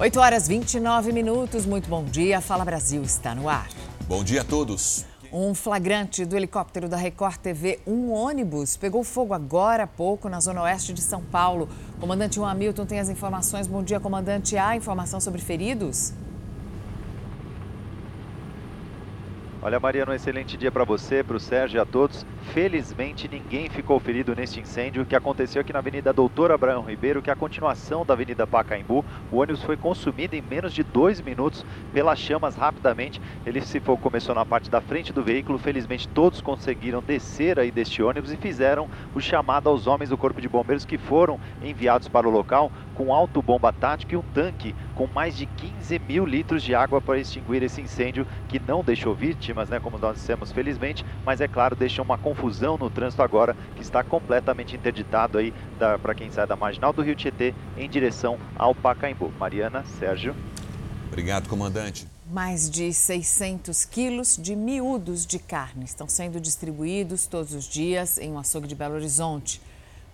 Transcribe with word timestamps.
8 0.00 0.18
horas 0.18 0.48
29 0.48 1.12
minutos. 1.12 1.66
Muito 1.66 1.86
bom 1.86 2.02
dia. 2.02 2.40
Fala 2.40 2.64
Brasil 2.64 3.02
está 3.02 3.34
no 3.34 3.50
ar. 3.50 3.68
Bom 4.08 4.24
dia 4.24 4.40
a 4.40 4.44
todos. 4.44 5.04
Um 5.30 5.54
flagrante 5.54 6.24
do 6.24 6.34
helicóptero 6.38 6.88
da 6.88 6.96
Record 6.96 7.36
TV, 7.36 7.78
um 7.86 8.10
ônibus, 8.10 8.78
pegou 8.78 9.04
fogo 9.04 9.34
agora 9.34 9.82
há 9.82 9.86
pouco 9.86 10.26
na 10.30 10.40
zona 10.40 10.62
oeste 10.62 10.94
de 10.94 11.02
São 11.02 11.22
Paulo. 11.22 11.68
Comandante 12.00 12.36
Juan 12.36 12.50
Hamilton 12.50 12.86
tem 12.86 12.98
as 12.98 13.10
informações. 13.10 13.66
Bom 13.66 13.82
dia, 13.82 14.00
comandante. 14.00 14.56
Há 14.56 14.74
informação 14.74 15.20
sobre 15.20 15.42
feridos? 15.42 16.14
Olha, 19.62 19.78
Mariana, 19.78 20.12
um 20.12 20.14
excelente 20.14 20.56
dia 20.56 20.72
para 20.72 20.84
você, 20.84 21.22
para 21.22 21.36
o 21.36 21.40
Sérgio 21.40 21.76
e 21.76 21.80
a 21.80 21.84
todos. 21.84 22.24
Felizmente, 22.54 23.28
ninguém 23.30 23.68
ficou 23.68 24.00
ferido 24.00 24.34
neste 24.34 24.58
incêndio 24.58 25.04
que 25.04 25.14
aconteceu 25.14 25.60
aqui 25.60 25.70
na 25.70 25.80
Avenida 25.80 26.14
Doutor 26.14 26.50
Abraão 26.50 26.82
Ribeiro, 26.82 27.20
que 27.20 27.28
é 27.28 27.32
a 27.34 27.36
continuação 27.36 28.02
da 28.02 28.14
Avenida 28.14 28.46
Pacaembu. 28.46 29.04
O 29.30 29.36
ônibus 29.36 29.62
foi 29.62 29.76
consumido 29.76 30.34
em 30.34 30.40
menos 30.40 30.72
de 30.72 30.82
dois 30.82 31.20
minutos 31.20 31.62
pelas 31.92 32.18
chamas 32.18 32.56
rapidamente. 32.56 33.20
Ele 33.44 33.60
se 33.60 33.80
for, 33.80 33.98
começou 33.98 34.34
na 34.34 34.46
parte 34.46 34.70
da 34.70 34.80
frente 34.80 35.12
do 35.12 35.22
veículo. 35.22 35.58
Felizmente, 35.58 36.08
todos 36.08 36.40
conseguiram 36.40 37.02
descer 37.02 37.60
aí 37.60 37.70
deste 37.70 38.02
ônibus 38.02 38.32
e 38.32 38.38
fizeram 38.38 38.88
o 39.14 39.20
chamado 39.20 39.68
aos 39.68 39.86
homens 39.86 40.08
do 40.08 40.16
Corpo 40.16 40.40
de 40.40 40.48
Bombeiros 40.48 40.86
que 40.86 40.96
foram 40.96 41.38
enviados 41.60 42.08
para 42.08 42.26
o 42.26 42.30
local 42.30 42.72
com 42.94 43.12
alto 43.12 43.42
bomba 43.42 43.74
tático 43.74 44.14
e 44.14 44.16
um 44.16 44.22
tanque 44.22 44.74
com 45.00 45.06
mais 45.06 45.34
de 45.34 45.46
15 45.46 45.98
mil 46.00 46.26
litros 46.26 46.62
de 46.62 46.74
água 46.74 47.00
para 47.00 47.18
extinguir 47.18 47.62
esse 47.62 47.80
incêndio 47.80 48.26
que 48.50 48.60
não 48.60 48.84
deixou 48.84 49.14
vítimas, 49.14 49.70
né, 49.70 49.80
como 49.80 49.96
nós 49.96 50.16
dissemos, 50.16 50.52
felizmente, 50.52 51.06
mas 51.24 51.40
é 51.40 51.48
claro, 51.48 51.74
deixou 51.74 52.04
uma 52.04 52.18
confusão 52.18 52.76
no 52.76 52.90
trânsito 52.90 53.22
agora 53.22 53.56
que 53.76 53.80
está 53.80 54.04
completamente 54.04 54.76
interditado 54.76 55.38
aí 55.38 55.54
para 56.02 56.14
quem 56.14 56.30
sai 56.30 56.46
da 56.46 56.54
marginal 56.54 56.92
do 56.92 57.00
Rio 57.00 57.14
Tietê 57.14 57.54
em 57.78 57.88
direção 57.88 58.38
ao 58.54 58.74
Pacaembu. 58.74 59.32
Mariana, 59.40 59.86
Sérgio. 59.98 60.36
Obrigado, 61.08 61.48
comandante. 61.48 62.06
Mais 62.30 62.68
de 62.68 62.92
600 62.92 63.86
quilos 63.86 64.36
de 64.36 64.54
miúdos 64.54 65.24
de 65.24 65.38
carne 65.38 65.86
estão 65.86 66.10
sendo 66.10 66.38
distribuídos 66.38 67.26
todos 67.26 67.54
os 67.54 67.64
dias 67.64 68.18
em 68.18 68.30
um 68.32 68.38
açougue 68.38 68.68
de 68.68 68.74
Belo 68.74 68.96
Horizonte. 68.96 69.62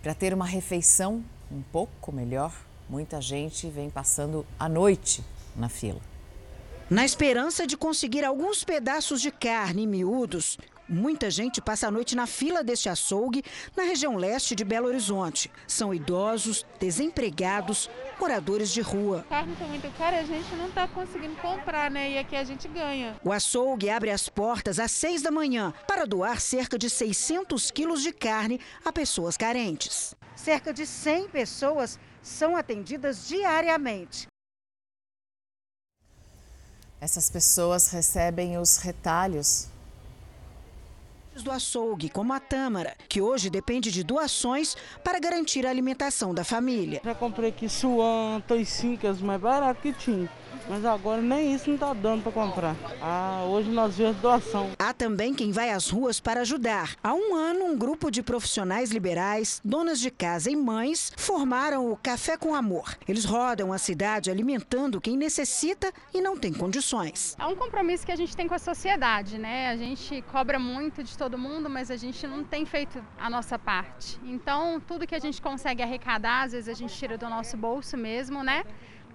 Para 0.00 0.14
ter 0.14 0.32
uma 0.32 0.46
refeição 0.46 1.24
um 1.50 1.60
pouco 1.60 2.12
melhor, 2.12 2.52
muita 2.88 3.20
gente 3.20 3.68
vem 3.68 3.90
passando 3.90 4.46
a 4.58 4.68
noite 4.68 5.22
na 5.54 5.68
fila. 5.68 6.00
Na 6.88 7.04
esperança 7.04 7.66
de 7.66 7.76
conseguir 7.76 8.24
alguns 8.24 8.62
pedaços 8.62 9.20
de 9.20 9.30
carne 9.30 9.86
miúdos, 9.86 10.56
Muita 10.88 11.28
gente 11.32 11.60
passa 11.60 11.88
a 11.88 11.90
noite 11.90 12.14
na 12.14 12.28
fila 12.28 12.62
deste 12.62 12.88
açougue 12.88 13.42
na 13.76 13.82
região 13.82 14.14
leste 14.14 14.54
de 14.54 14.64
Belo 14.64 14.86
Horizonte. 14.86 15.50
São 15.66 15.92
idosos, 15.92 16.64
desempregados, 16.78 17.90
moradores 18.20 18.70
de 18.70 18.80
rua. 18.80 19.24
A 19.26 19.30
carne 19.30 19.52
está 19.54 19.64
muito 19.64 19.98
cara 19.98 20.16
e 20.16 20.18
a 20.20 20.22
gente 20.22 20.54
não 20.54 20.68
está 20.68 20.86
conseguindo 20.86 21.34
comprar, 21.36 21.90
né? 21.90 22.12
E 22.12 22.18
aqui 22.18 22.36
a 22.36 22.44
gente 22.44 22.68
ganha. 22.68 23.16
O 23.24 23.32
açougue 23.32 23.90
abre 23.90 24.10
as 24.12 24.28
portas 24.28 24.78
às 24.78 24.92
seis 24.92 25.22
da 25.22 25.32
manhã 25.32 25.74
para 25.88 26.06
doar 26.06 26.40
cerca 26.40 26.78
de 26.78 26.88
600 26.88 27.68
quilos 27.72 28.00
de 28.00 28.12
carne 28.12 28.60
a 28.84 28.92
pessoas 28.92 29.36
carentes. 29.36 30.14
Cerca 30.36 30.72
de 30.72 30.86
100 30.86 31.30
pessoas 31.30 31.98
são 32.26 32.56
atendidas 32.56 33.28
diariamente. 33.28 34.26
Essas 37.00 37.30
pessoas 37.30 37.90
recebem 37.90 38.58
os 38.58 38.78
retalhos 38.78 39.68
do 41.42 41.50
açougue, 41.50 42.08
como 42.08 42.32
a 42.32 42.40
Tâmara, 42.40 42.96
que 43.08 43.20
hoje 43.20 43.50
depende 43.50 43.92
de 43.92 44.02
doações 44.02 44.74
para 45.04 45.20
garantir 45.20 45.66
a 45.66 45.70
alimentação 45.70 46.34
da 46.34 46.42
família. 46.42 47.00
Já 47.04 47.14
comprei 47.14 47.50
aqui 47.50 47.68
suan, 47.68 48.40
toicincas, 48.48 49.20
mais 49.20 49.40
barato 49.40 49.82
que 49.82 49.92
tinha. 49.92 50.28
Mas 50.68 50.84
agora 50.84 51.22
nem 51.22 51.54
isso 51.54 51.68
não 51.68 51.74
está 51.74 51.92
dando 51.92 52.22
para 52.22 52.32
comprar. 52.32 52.76
Ah, 53.00 53.44
hoje 53.46 53.70
nós 53.70 53.96
vemos 53.96 54.16
doação. 54.16 54.70
Há 54.78 54.92
também 54.92 55.34
quem 55.34 55.52
vai 55.52 55.70
às 55.70 55.88
ruas 55.88 56.20
para 56.20 56.40
ajudar. 56.40 56.96
Há 57.02 57.14
um 57.14 57.34
ano, 57.34 57.64
um 57.64 57.76
grupo 57.76 58.10
de 58.10 58.22
profissionais 58.22 58.90
liberais, 58.90 59.60
donas 59.64 60.00
de 60.00 60.10
casa 60.10 60.50
e 60.50 60.56
mães 60.56 61.12
formaram 61.16 61.90
o 61.90 61.96
Café 61.96 62.36
com 62.36 62.54
Amor. 62.54 62.96
Eles 63.08 63.24
rodam 63.24 63.72
a 63.72 63.78
cidade 63.78 64.30
alimentando 64.30 65.00
quem 65.00 65.16
necessita 65.16 65.92
e 66.12 66.20
não 66.20 66.36
tem 66.36 66.52
condições. 66.52 67.36
É 67.38 67.46
um 67.46 67.56
compromisso 67.56 68.04
que 68.04 68.12
a 68.12 68.16
gente 68.16 68.36
tem 68.36 68.48
com 68.48 68.54
a 68.54 68.58
sociedade, 68.58 69.38
né? 69.38 69.70
A 69.70 69.76
gente 69.76 70.22
cobra 70.32 70.58
muito 70.58 71.02
de 71.02 71.16
todo 71.16 71.38
mundo, 71.38 71.70
mas 71.70 71.90
a 71.90 71.96
gente 71.96 72.26
não 72.26 72.42
tem 72.44 72.64
feito 72.64 73.02
a 73.18 73.30
nossa 73.30 73.58
parte. 73.58 74.18
Então, 74.24 74.80
tudo 74.80 75.06
que 75.06 75.14
a 75.14 75.18
gente 75.18 75.40
consegue 75.40 75.82
arrecadar, 75.82 76.44
às 76.44 76.52
vezes 76.52 76.68
a 76.68 76.74
gente 76.74 76.94
tira 76.94 77.16
do 77.16 77.28
nosso 77.28 77.56
bolso 77.56 77.96
mesmo, 77.96 78.42
né? 78.42 78.64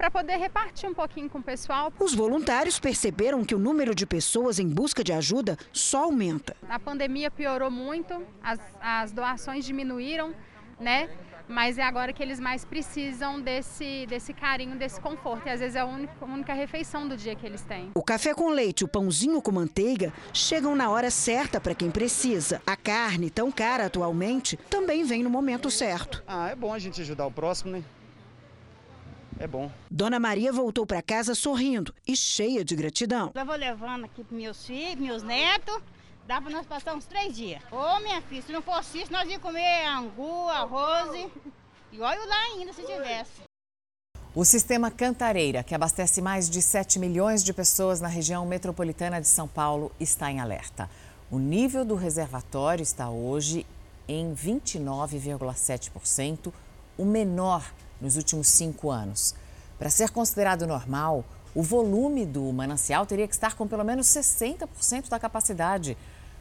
Para 0.02 0.10
poder 0.10 0.38
repartir 0.38 0.90
um 0.90 0.96
pouquinho 0.96 1.30
com 1.30 1.38
o 1.38 1.44
pessoal. 1.44 1.94
Os 2.00 2.16
voluntários 2.16 2.80
perceberam 2.80 3.46
que 3.46 3.54
o 3.54 3.60
número 3.60 3.94
de 3.94 4.08
pessoas 4.08 4.58
em 4.58 4.68
busca 4.68 5.04
de 5.04 5.14
ajuda 5.14 5.56
só 5.72 6.06
aumenta. 6.06 6.56
A 6.68 6.80
pandemia 6.80 7.30
piorou 7.30 7.70
muito, 7.70 8.20
as, 8.42 8.60
as 8.82 9.12
doações 9.12 9.64
diminuíram, 9.64 10.34
né? 10.80 11.08
mas 11.48 11.78
é 11.78 11.84
agora 11.84 12.14
que 12.14 12.24
eles 12.24 12.40
mais 12.40 12.66
precisam 12.66 13.40
desse, 13.40 14.08
desse 14.08 14.34
carinho, 14.34 14.76
desse 14.76 15.00
conforto. 15.00 15.48
E 15.48 15.52
às 15.52 15.60
vezes 15.60 15.76
é 15.76 15.82
a 15.82 15.86
única, 15.86 16.14
a 16.20 16.26
única 16.26 16.54
refeição 16.54 17.08
do 17.08 17.16
dia 17.16 17.36
que 17.36 17.46
eles 17.46 17.62
têm. 17.62 17.92
O 17.94 18.02
café 18.02 18.34
com 18.34 18.50
leite 18.50 18.82
e 18.82 18.86
o 18.86 18.88
pãozinho 18.88 19.40
com 19.40 19.52
manteiga 19.52 20.12
chegam 20.34 20.76
na 20.76 20.90
hora 20.90 21.12
certa 21.12 21.62
para 21.62 21.76
quem 21.76 21.92
precisa. 21.92 22.60
A 22.66 22.76
carne, 22.76 23.30
tão 23.30 23.52
cara 23.52 23.86
atualmente, 23.86 24.58
também 24.70 25.04
vem 25.04 25.22
no 25.22 25.30
momento 25.30 25.70
certo. 25.70 26.24
Ah, 26.26 26.50
é 26.50 26.56
bom 26.56 26.74
a 26.74 26.80
gente 26.80 27.02
ajudar 27.02 27.28
o 27.28 27.32
próximo, 27.32 27.74
né? 27.74 27.84
É 29.42 29.48
bom. 29.48 29.72
Dona 29.90 30.20
Maria 30.20 30.54
voltou 30.54 30.86
para 30.86 31.02
casa 31.02 31.34
sorrindo 31.34 31.92
e 32.08 32.16
cheia 32.16 32.64
de 32.64 32.76
gratidão. 32.76 33.32
Eu 33.34 33.46
vou 33.46 33.56
levando 33.56 34.06
aqui 34.06 34.24
para 34.24 34.38
meus 34.38 34.64
filhos, 34.66 35.00
meus 35.00 35.24
netos. 35.24 35.82
Dá 36.28 36.40
para 36.40 36.52
nós 36.52 36.68
passar 36.68 36.96
uns 36.96 37.06
três 37.06 37.36
dias. 37.36 37.62
Ô, 37.72 38.00
minha 38.02 38.22
filha, 38.22 38.44
se 38.44 38.52
não 38.52 38.62
fosse 38.62 39.02
isso, 39.02 39.12
nós 39.12 39.28
íamos 39.28 39.42
comer 39.42 39.88
angu, 39.88 40.48
arroz 40.50 41.28
e 41.92 42.00
olha 42.00 42.24
lá 42.26 42.44
ainda 42.54 42.72
se 42.72 42.84
tivesse. 42.84 43.42
O 44.34 44.46
sistema 44.46 44.92
Cantareira, 44.92 45.62
que 45.64 45.76
abastece 45.76 46.22
mais 46.22 46.50
de 46.50 46.62
7 46.62 47.00
milhões 47.00 47.44
de 47.44 47.52
pessoas 47.52 48.00
na 48.00 48.08
região 48.08 48.46
metropolitana 48.46 49.20
de 49.20 49.28
São 49.28 49.46
Paulo, 49.48 49.92
está 50.00 50.32
em 50.32 50.40
alerta. 50.40 50.90
O 51.30 51.38
nível 51.38 51.84
do 51.84 51.96
reservatório 51.96 52.84
está 52.84 53.10
hoje 53.10 53.66
em 54.08 54.34
29,7%, 54.34 56.54
o 56.98 57.04
menor 57.04 57.62
nos 58.02 58.18
últimos 58.18 58.48
cinco 58.48 58.90
anos. 58.90 59.36
Para 59.78 59.90
ser 59.90 60.10
considerado 60.10 60.68
normal, 60.68 61.24
o 61.54 61.62
volume 61.62 62.26
do 62.26 62.52
manancial 62.54 63.06
teria 63.06 63.28
que 63.28 63.34
estar 63.34 63.56
com 63.56 63.68
pelo 63.68 63.84
menos 63.84 64.08
60% 64.08 65.10
da 65.10 65.20
capacidade. 65.20 65.98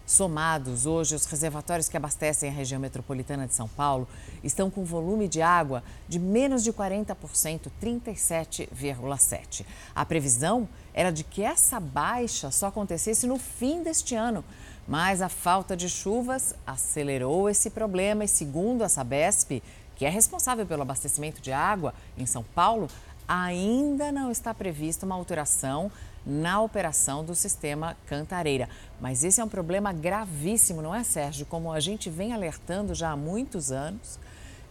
Somados, 0.06 0.87
hoje, 0.87 1.15
os 1.15 1.25
reservatórios 1.26 1.88
que 1.88 1.97
abastecem 1.97 2.49
a 2.49 2.53
região 2.53 2.81
metropolitana 2.81 3.47
de 3.47 3.54
São 3.54 3.69
Paulo 3.69 4.09
estão 4.43 4.69
com 4.69 4.84
volume 4.84 5.28
de 5.28 5.41
água 5.41 5.84
de 6.09 6.19
menos 6.19 6.65
de 6.65 6.72
40%, 6.72 7.70
37,7%. 7.81 9.65
A 9.94 10.04
previsão 10.04 10.69
era 10.93 11.12
de 11.12 11.22
que 11.22 11.43
essa 11.43 11.78
baixa 11.78 12.50
só 12.50 12.66
acontecesse 12.66 13.25
no 13.26 13.38
fim 13.38 13.84
deste 13.84 14.16
ano, 14.16 14.44
mas 14.87 15.22
a 15.22 15.28
falta 15.28 15.76
de 15.76 15.88
chuvas 15.88 16.56
acelerou 16.66 17.49
esse 17.49 17.70
problema 17.70 18.25
e, 18.25 18.28
segundo 18.28 18.82
a 18.82 18.88
Sabesp, 18.88 19.62
que 20.00 20.06
é 20.06 20.09
responsável 20.09 20.65
pelo 20.65 20.81
abastecimento 20.81 21.43
de 21.43 21.53
água 21.53 21.93
em 22.16 22.25
São 22.25 22.43
Paulo, 22.43 22.88
ainda 23.28 24.11
não 24.11 24.31
está 24.31 24.55
prevista 24.55 25.05
uma 25.05 25.15
alteração 25.15 25.93
na 26.25 26.62
operação 26.62 27.22
do 27.22 27.34
sistema 27.34 27.94
Cantareira. 28.06 28.66
Mas 28.99 29.25
esse 29.25 29.43
é 29.43 29.44
um 29.44 29.49
problema 29.49 29.93
gravíssimo, 29.93 30.81
não 30.81 30.94
é, 30.94 31.05
Sérgio? 31.05 31.44
Como 31.44 31.71
a 31.71 31.81
gente 31.81 32.09
vem 32.09 32.33
alertando 32.33 32.94
já 32.94 33.11
há 33.11 33.16
muitos 33.16 33.71
anos, 33.71 34.19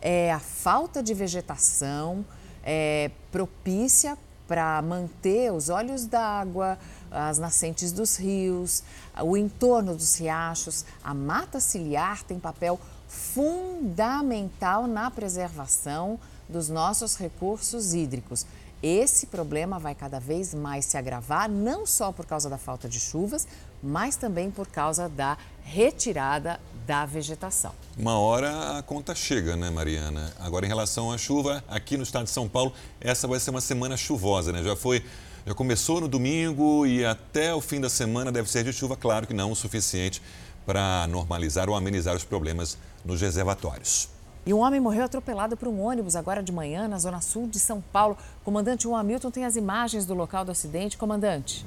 é 0.02 0.32
a 0.32 0.40
falta 0.40 1.04
de 1.04 1.14
vegetação 1.14 2.26
é, 2.64 3.12
propícia 3.32 4.18
para 4.48 4.82
manter 4.82 5.54
os 5.54 5.70
olhos 5.70 6.08
d'água, 6.08 6.80
as 7.12 7.38
nascentes 7.38 7.92
dos 7.92 8.18
rios, 8.18 8.82
o 9.22 9.38
entorno 9.38 9.94
dos 9.94 10.20
riachos. 10.20 10.86
A 11.04 11.14
mata 11.14 11.60
ciliar 11.60 12.24
tem 12.24 12.40
papel 12.40 12.80
fundamental 13.10 14.88
na 14.88 15.10
preservação 15.10 16.20
dos 16.48 16.70
nossos 16.70 17.18
recursos 17.18 17.94
hídricos. 17.94 18.46
Esse 18.82 19.26
problema 19.26 19.78
vai 19.78 19.94
cada 19.94 20.20
vez 20.20 20.54
mais 20.54 20.86
se 20.86 20.98
agravar, 20.98 21.50
não 21.50 21.86
só 21.86 22.14
por 22.14 22.26
causa 22.26 22.50
da 22.50 22.58
falta 22.58 22.88
de 22.88 22.98
chuvas, 22.98 23.46
mas 23.84 24.16
também 24.16 24.50
por 24.50 24.68
causa 24.68 25.10
da 25.10 25.38
retirada 25.64 26.60
da 26.88 27.06
vegetação. 27.06 27.74
Uma 27.98 28.18
hora 28.18 28.78
a 28.78 28.82
conta 28.82 29.14
chega, 29.14 29.58
né, 29.58 29.70
Mariana? 29.70 30.34
Agora, 30.40 30.66
em 30.66 30.70
relação 30.70 31.12
à 31.12 31.18
chuva, 31.18 31.62
aqui 31.68 31.98
no 31.98 32.04
estado 32.04 32.24
de 32.24 32.32
São 32.32 32.48
Paulo, 32.48 32.74
essa 33.02 33.28
vai 33.28 33.40
ser 33.40 33.50
uma 33.50 33.62
semana 33.62 33.98
chuvosa, 33.98 34.54
né? 34.54 34.64
Já 34.64 34.76
foi. 34.76 35.04
Já 35.46 35.54
começou 35.54 36.02
no 36.02 36.08
domingo 36.08 36.86
e 36.86 37.04
até 37.04 37.54
o 37.56 37.62
fim 37.62 37.80
da 37.80 37.90
semana 37.90 38.32
deve 38.32 38.50
ser 38.50 38.64
de 38.64 38.74
chuva, 38.74 38.96
claro 38.96 39.26
que 39.26 39.34
não 39.34 39.52
o 39.52 39.56
suficiente 39.56 40.22
para 40.70 41.08
normalizar 41.08 41.68
ou 41.68 41.76
amenizar 41.76 42.16
os 42.16 42.24
problemas 42.24 42.78
nos 43.04 43.22
reservatórios. 43.22 44.08
E 44.46 44.54
um 44.54 44.60
homem 44.60 44.80
morreu 44.80 45.04
atropelado 45.04 45.58
por 45.58 45.68
um 45.68 45.82
ônibus 45.82 46.16
agora 46.16 46.44
de 46.44 46.52
manhã 46.52 46.88
na 46.88 47.00
zona 47.00 47.20
sul 47.22 47.48
de 47.48 47.58
São 47.58 47.82
Paulo. 47.92 48.16
Comandante 48.44 48.84
Juan 48.84 49.00
Hamilton 49.00 49.32
tem 49.32 49.46
as 49.46 49.56
imagens 49.56 50.06
do 50.06 50.14
local 50.14 50.46
do 50.46 50.52
acidente. 50.52 50.96
Comandante. 50.96 51.66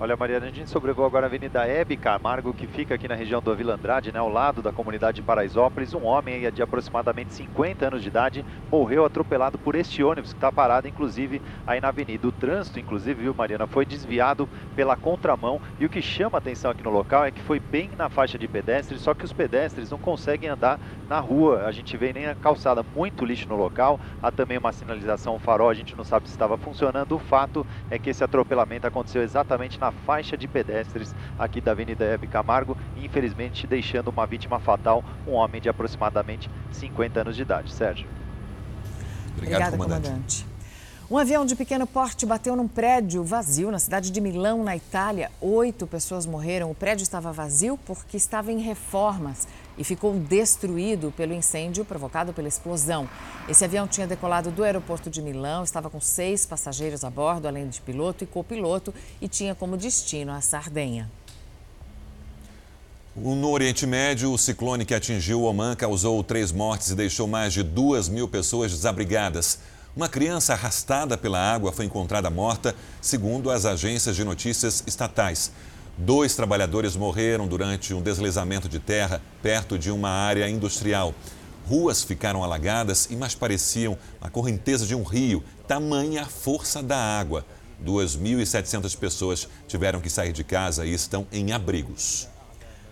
Olha, 0.00 0.16
Mariana, 0.16 0.46
a 0.46 0.50
gente 0.50 0.68
sobrevoou 0.68 1.06
agora 1.06 1.26
a 1.26 1.28
Avenida 1.28 1.64
Hebe 1.64 1.96
Camargo, 1.96 2.52
que 2.52 2.66
fica 2.66 2.96
aqui 2.96 3.06
na 3.06 3.14
região 3.14 3.40
do 3.40 3.54
Vila 3.54 3.74
Andrade, 3.74 4.10
né, 4.10 4.18
ao 4.18 4.28
lado 4.28 4.60
da 4.60 4.72
comunidade 4.72 5.20
de 5.20 5.22
Paraisópolis. 5.22 5.94
Um 5.94 6.02
homem 6.02 6.50
de 6.50 6.60
aproximadamente 6.60 7.32
50 7.32 7.86
anos 7.86 8.02
de 8.02 8.08
idade 8.08 8.44
morreu 8.72 9.04
atropelado 9.04 9.56
por 9.56 9.76
este 9.76 10.02
ônibus 10.02 10.32
que 10.32 10.36
está 10.36 10.50
parado, 10.50 10.88
inclusive, 10.88 11.40
aí 11.64 11.80
na 11.80 11.88
avenida. 11.88 12.26
O 12.26 12.32
trânsito, 12.32 12.80
inclusive, 12.80 13.22
viu, 13.22 13.32
Mariana, 13.32 13.68
foi 13.68 13.86
desviado 13.86 14.48
pela 14.74 14.96
contramão. 14.96 15.60
E 15.78 15.86
o 15.86 15.88
que 15.88 16.02
chama 16.02 16.38
atenção 16.38 16.72
aqui 16.72 16.82
no 16.82 16.90
local 16.90 17.24
é 17.24 17.30
que 17.30 17.40
foi 17.40 17.60
bem 17.60 17.88
na 17.96 18.08
faixa 18.08 18.36
de 18.36 18.48
pedestres, 18.48 19.00
só 19.00 19.14
que 19.14 19.24
os 19.24 19.32
pedestres 19.32 19.92
não 19.92 19.98
conseguem 19.98 20.50
andar 20.50 20.80
na 21.08 21.20
rua. 21.20 21.66
A 21.66 21.70
gente 21.70 21.96
vê 21.96 22.12
nem 22.12 22.26
a 22.26 22.34
calçada, 22.34 22.84
muito 22.96 23.24
lixo 23.24 23.48
no 23.48 23.54
local. 23.56 24.00
Há 24.20 24.32
também 24.32 24.58
uma 24.58 24.72
sinalização 24.72 25.38
farol, 25.38 25.70
a 25.70 25.74
gente 25.74 25.96
não 25.96 26.02
sabe 26.02 26.26
se 26.26 26.34
estava 26.34 26.58
funcionando. 26.58 27.14
O 27.14 27.20
fato 27.20 27.64
é 27.88 27.96
que 27.96 28.10
esse 28.10 28.24
atropelamento 28.24 28.88
aconteceu 28.88 29.22
exatamente 29.22 29.78
na 29.78 29.83
faixa 29.92 30.36
de 30.36 30.46
pedestres 30.46 31.14
aqui 31.38 31.60
da 31.60 31.72
Avenida 31.72 32.04
Hebe 32.04 32.26
Camargo, 32.26 32.76
infelizmente 32.96 33.66
deixando 33.66 34.08
uma 34.08 34.26
vítima 34.26 34.58
fatal, 34.60 35.04
um 35.26 35.32
homem 35.32 35.60
de 35.60 35.68
aproximadamente 35.68 36.50
50 36.72 37.20
anos 37.20 37.36
de 37.36 37.42
idade. 37.42 37.72
Sérgio. 37.72 38.06
Obrigado, 39.36 39.74
Obrigada, 39.74 39.76
comandante. 39.76 40.08
comandante. 40.08 40.54
Um 41.10 41.18
avião 41.18 41.44
de 41.44 41.54
pequeno 41.54 41.86
porte 41.86 42.24
bateu 42.24 42.56
num 42.56 42.66
prédio 42.66 43.22
vazio 43.22 43.70
na 43.70 43.78
cidade 43.78 44.10
de 44.10 44.20
Milão, 44.22 44.64
na 44.64 44.74
Itália. 44.74 45.30
Oito 45.38 45.86
pessoas 45.86 46.24
morreram. 46.24 46.70
O 46.70 46.74
prédio 46.74 47.02
estava 47.02 47.30
vazio 47.30 47.78
porque 47.84 48.16
estava 48.16 48.50
em 48.50 48.58
reformas 48.58 49.46
e 49.76 49.84
ficou 49.84 50.14
destruído 50.14 51.12
pelo 51.16 51.32
incêndio 51.32 51.84
provocado 51.84 52.32
pela 52.32 52.48
explosão. 52.48 53.08
Esse 53.48 53.64
avião 53.64 53.86
tinha 53.86 54.06
decolado 54.06 54.50
do 54.50 54.62
aeroporto 54.62 55.10
de 55.10 55.20
Milão, 55.20 55.64
estava 55.64 55.90
com 55.90 56.00
seis 56.00 56.46
passageiros 56.46 57.04
a 57.04 57.10
bordo, 57.10 57.48
além 57.48 57.68
de 57.68 57.80
piloto 57.80 58.24
e 58.24 58.26
copiloto, 58.26 58.94
e 59.20 59.28
tinha 59.28 59.54
como 59.54 59.76
destino 59.76 60.32
a 60.32 60.40
Sardenha. 60.40 61.10
No 63.16 63.50
Oriente 63.50 63.86
Médio, 63.86 64.32
o 64.32 64.38
ciclone 64.38 64.84
que 64.84 64.92
atingiu 64.92 65.42
Oman 65.42 65.76
causou 65.76 66.22
três 66.24 66.50
mortes 66.50 66.90
e 66.90 66.96
deixou 66.96 67.28
mais 67.28 67.52
de 67.52 67.62
duas 67.62 68.08
mil 68.08 68.26
pessoas 68.26 68.72
desabrigadas. 68.72 69.60
Uma 69.96 70.08
criança 70.08 70.52
arrastada 70.52 71.16
pela 71.16 71.38
água 71.38 71.70
foi 71.70 71.84
encontrada 71.84 72.28
morta, 72.28 72.74
segundo 73.00 73.52
as 73.52 73.64
agências 73.64 74.16
de 74.16 74.24
notícias 74.24 74.82
estatais. 74.84 75.52
Dois 75.96 76.34
trabalhadores 76.34 76.96
morreram 76.96 77.46
durante 77.46 77.94
um 77.94 78.02
deslizamento 78.02 78.68
de 78.68 78.80
terra 78.80 79.22
perto 79.40 79.78
de 79.78 79.90
uma 79.90 80.08
área 80.08 80.48
industrial. 80.48 81.14
Ruas 81.66 82.02
ficaram 82.02 82.42
alagadas 82.42 83.06
e 83.10 83.16
mais 83.16 83.34
pareciam 83.34 83.96
a 84.20 84.28
correnteza 84.28 84.84
de 84.84 84.94
um 84.94 85.04
rio, 85.04 85.42
tamanha 85.68 86.22
a 86.22 86.26
força 86.26 86.82
da 86.82 86.98
água. 86.98 87.46
2.700 87.84 88.96
pessoas 88.98 89.48
tiveram 89.68 90.00
que 90.00 90.10
sair 90.10 90.32
de 90.32 90.42
casa 90.42 90.84
e 90.84 90.92
estão 90.92 91.26
em 91.32 91.52
abrigos. 91.52 92.28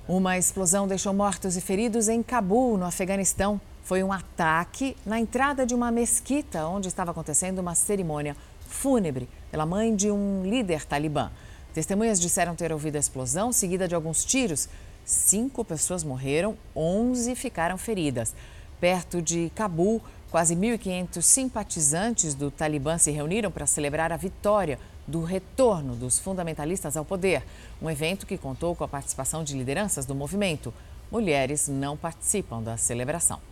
Uma 0.06 0.38
explosão 0.38 0.86
deixou 0.86 1.12
mortos 1.12 1.56
e 1.56 1.60
feridos 1.60 2.08
em 2.08 2.22
Cabul, 2.22 2.78
no 2.78 2.84
Afeganistão 2.84 3.60
foi 3.84 4.02
um 4.02 4.12
ataque 4.12 4.96
na 5.04 5.18
entrada 5.18 5.66
de 5.66 5.74
uma 5.74 5.90
mesquita 5.90 6.66
onde 6.66 6.88
estava 6.88 7.10
acontecendo 7.10 7.58
uma 7.58 7.74
cerimônia 7.74 8.36
fúnebre 8.68 9.28
pela 9.50 9.66
mãe 9.66 9.94
de 9.94 10.10
um 10.10 10.42
líder 10.44 10.84
talibã. 10.84 11.30
Testemunhas 11.74 12.20
disseram 12.20 12.54
ter 12.54 12.70
ouvido 12.70 12.96
a 12.96 13.00
explosão, 13.00 13.52
seguida 13.52 13.88
de 13.88 13.94
alguns 13.94 14.24
tiros. 14.24 14.68
Cinco 15.04 15.64
pessoas 15.64 16.04
morreram, 16.04 16.56
11 16.76 17.34
ficaram 17.34 17.78
feridas. 17.78 18.34
Perto 18.78 19.22
de 19.22 19.50
Cabul, 19.54 20.02
quase 20.30 20.54
1.500 20.54 21.22
simpatizantes 21.22 22.34
do 22.34 22.50
Talibã 22.50 22.98
se 22.98 23.10
reuniram 23.10 23.50
para 23.50 23.66
celebrar 23.66 24.12
a 24.12 24.16
vitória 24.16 24.78
do 25.06 25.22
retorno 25.22 25.96
dos 25.96 26.18
fundamentalistas 26.18 26.96
ao 26.96 27.04
poder. 27.04 27.42
Um 27.80 27.90
evento 27.90 28.26
que 28.26 28.38
contou 28.38 28.76
com 28.76 28.84
a 28.84 28.88
participação 28.88 29.42
de 29.42 29.56
lideranças 29.56 30.04
do 30.04 30.14
movimento. 30.14 30.72
Mulheres 31.10 31.68
não 31.68 31.96
participam 31.96 32.62
da 32.62 32.76
celebração. 32.76 33.51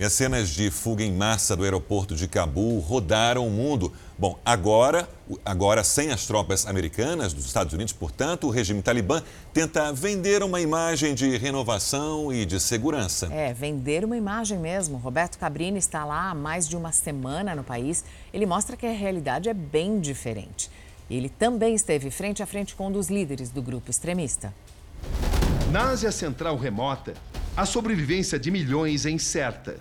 E 0.00 0.04
as 0.04 0.14
cenas 0.14 0.48
de 0.48 0.70
fuga 0.70 1.04
em 1.04 1.12
massa 1.12 1.54
do 1.54 1.62
aeroporto 1.62 2.16
de 2.16 2.26
Cabul 2.26 2.80
rodaram 2.80 3.46
o 3.46 3.50
mundo. 3.50 3.92
Bom, 4.18 4.38
agora, 4.42 5.06
agora 5.44 5.84
sem 5.84 6.10
as 6.10 6.24
tropas 6.24 6.66
americanas 6.66 7.34
dos 7.34 7.44
Estados 7.44 7.74
Unidos, 7.74 7.92
portanto, 7.92 8.46
o 8.46 8.50
regime 8.50 8.80
talibã 8.80 9.22
tenta 9.52 9.92
vender 9.92 10.42
uma 10.42 10.58
imagem 10.58 11.14
de 11.14 11.36
renovação 11.36 12.32
e 12.32 12.46
de 12.46 12.58
segurança. 12.58 13.28
É, 13.30 13.52
vender 13.52 14.02
uma 14.02 14.16
imagem 14.16 14.58
mesmo. 14.58 14.96
Roberto 14.96 15.38
Cabrini 15.38 15.78
está 15.78 16.02
lá 16.02 16.30
há 16.30 16.34
mais 16.34 16.66
de 16.66 16.78
uma 16.78 16.92
semana 16.92 17.54
no 17.54 17.62
país. 17.62 18.02
Ele 18.32 18.46
mostra 18.46 18.78
que 18.78 18.86
a 18.86 18.92
realidade 18.92 19.50
é 19.50 19.54
bem 19.54 20.00
diferente. 20.00 20.70
Ele 21.10 21.28
também 21.28 21.74
esteve 21.74 22.10
frente 22.10 22.42
a 22.42 22.46
frente 22.46 22.74
com 22.74 22.86
um 22.86 22.92
dos 22.92 23.10
líderes 23.10 23.50
do 23.50 23.60
grupo 23.60 23.90
extremista. 23.90 24.50
Na 25.70 25.90
Ásia 25.90 26.10
Central 26.10 26.56
remota, 26.56 27.12
a 27.60 27.66
sobrevivência 27.66 28.38
de 28.38 28.50
milhões 28.50 29.04
é 29.04 29.10
incerta. 29.10 29.76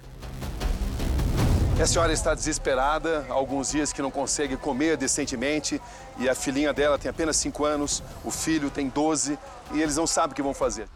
A 1.81 1.85
senhora 1.85 2.11
está 2.11 2.35
desesperada, 2.35 3.25
há 3.29 3.33
alguns 3.33 3.71
dias 3.71 3.93
que 3.93 4.01
não 4.01 4.11
consegue 4.11 4.57
comer 4.57 4.97
decentemente 4.97 5.79
e 6.17 6.27
a 6.27 6.35
filhinha 6.35 6.73
dela 6.73 6.99
tem 6.99 7.09
apenas 7.09 7.37
5 7.37 7.63
anos, 7.63 8.03
o 8.25 8.31
filho 8.31 8.69
tem 8.69 8.89
12 8.89 9.39
e 9.73 9.81
eles 9.81 9.95
não 9.95 10.05
sabem 10.05 10.33
o 10.33 10.35
que 10.35 10.41
vão 10.41 10.53
fazer. 10.53 10.89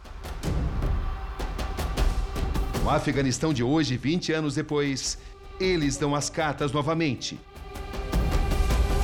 No 2.82 2.90
Afeganistão 2.90 3.54
de 3.54 3.62
hoje, 3.62 3.96
20 3.96 4.34
anos 4.34 4.54
depois, 4.54 5.16
eles 5.58 5.96
dão 5.96 6.14
as 6.14 6.28
cartas 6.28 6.70
novamente. 6.70 7.40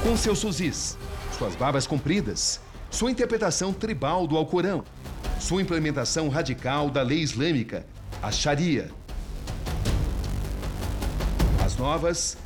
Com 0.03 0.19
seus 0.19 0.43
fuzis, 0.43 0.99
suas 1.39 1.57
barbas 1.57 1.87
compridas, 1.87 2.61
sua 2.91 3.11
interpretação 3.11 3.73
tribal 3.73 4.27
do 4.27 4.37
Alcorão, 4.37 4.85
sua 5.41 5.63
implementação 5.63 6.29
radical 6.29 6.91
da 6.91 7.03
lei 7.03 7.19
islâmica, 7.19 7.85
a 8.23 8.31
Sharia 8.31 8.91
novas, 11.81 12.37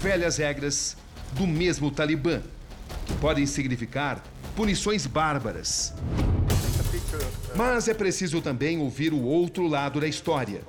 velhas 0.00 0.38
regras 0.38 0.96
do 1.32 1.46
mesmo 1.46 1.90
Talibã, 1.90 2.40
que 3.06 3.12
podem 3.14 3.46
significar 3.46 4.24
punições 4.56 5.06
bárbaras. 5.06 5.92
Mas 7.54 7.86
é 7.86 7.94
preciso 7.94 8.40
também 8.40 8.78
ouvir 8.78 9.12
o 9.12 9.22
outro 9.22 9.66
lado 9.66 10.00
da 10.00 10.08
história. 10.08 10.62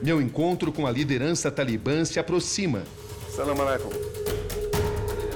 Meu 0.00 0.22
encontro 0.22 0.72
com 0.72 0.86
a 0.86 0.90
liderança 0.90 1.50
talibã 1.50 2.04
se 2.04 2.18
aproxima. 2.18 2.84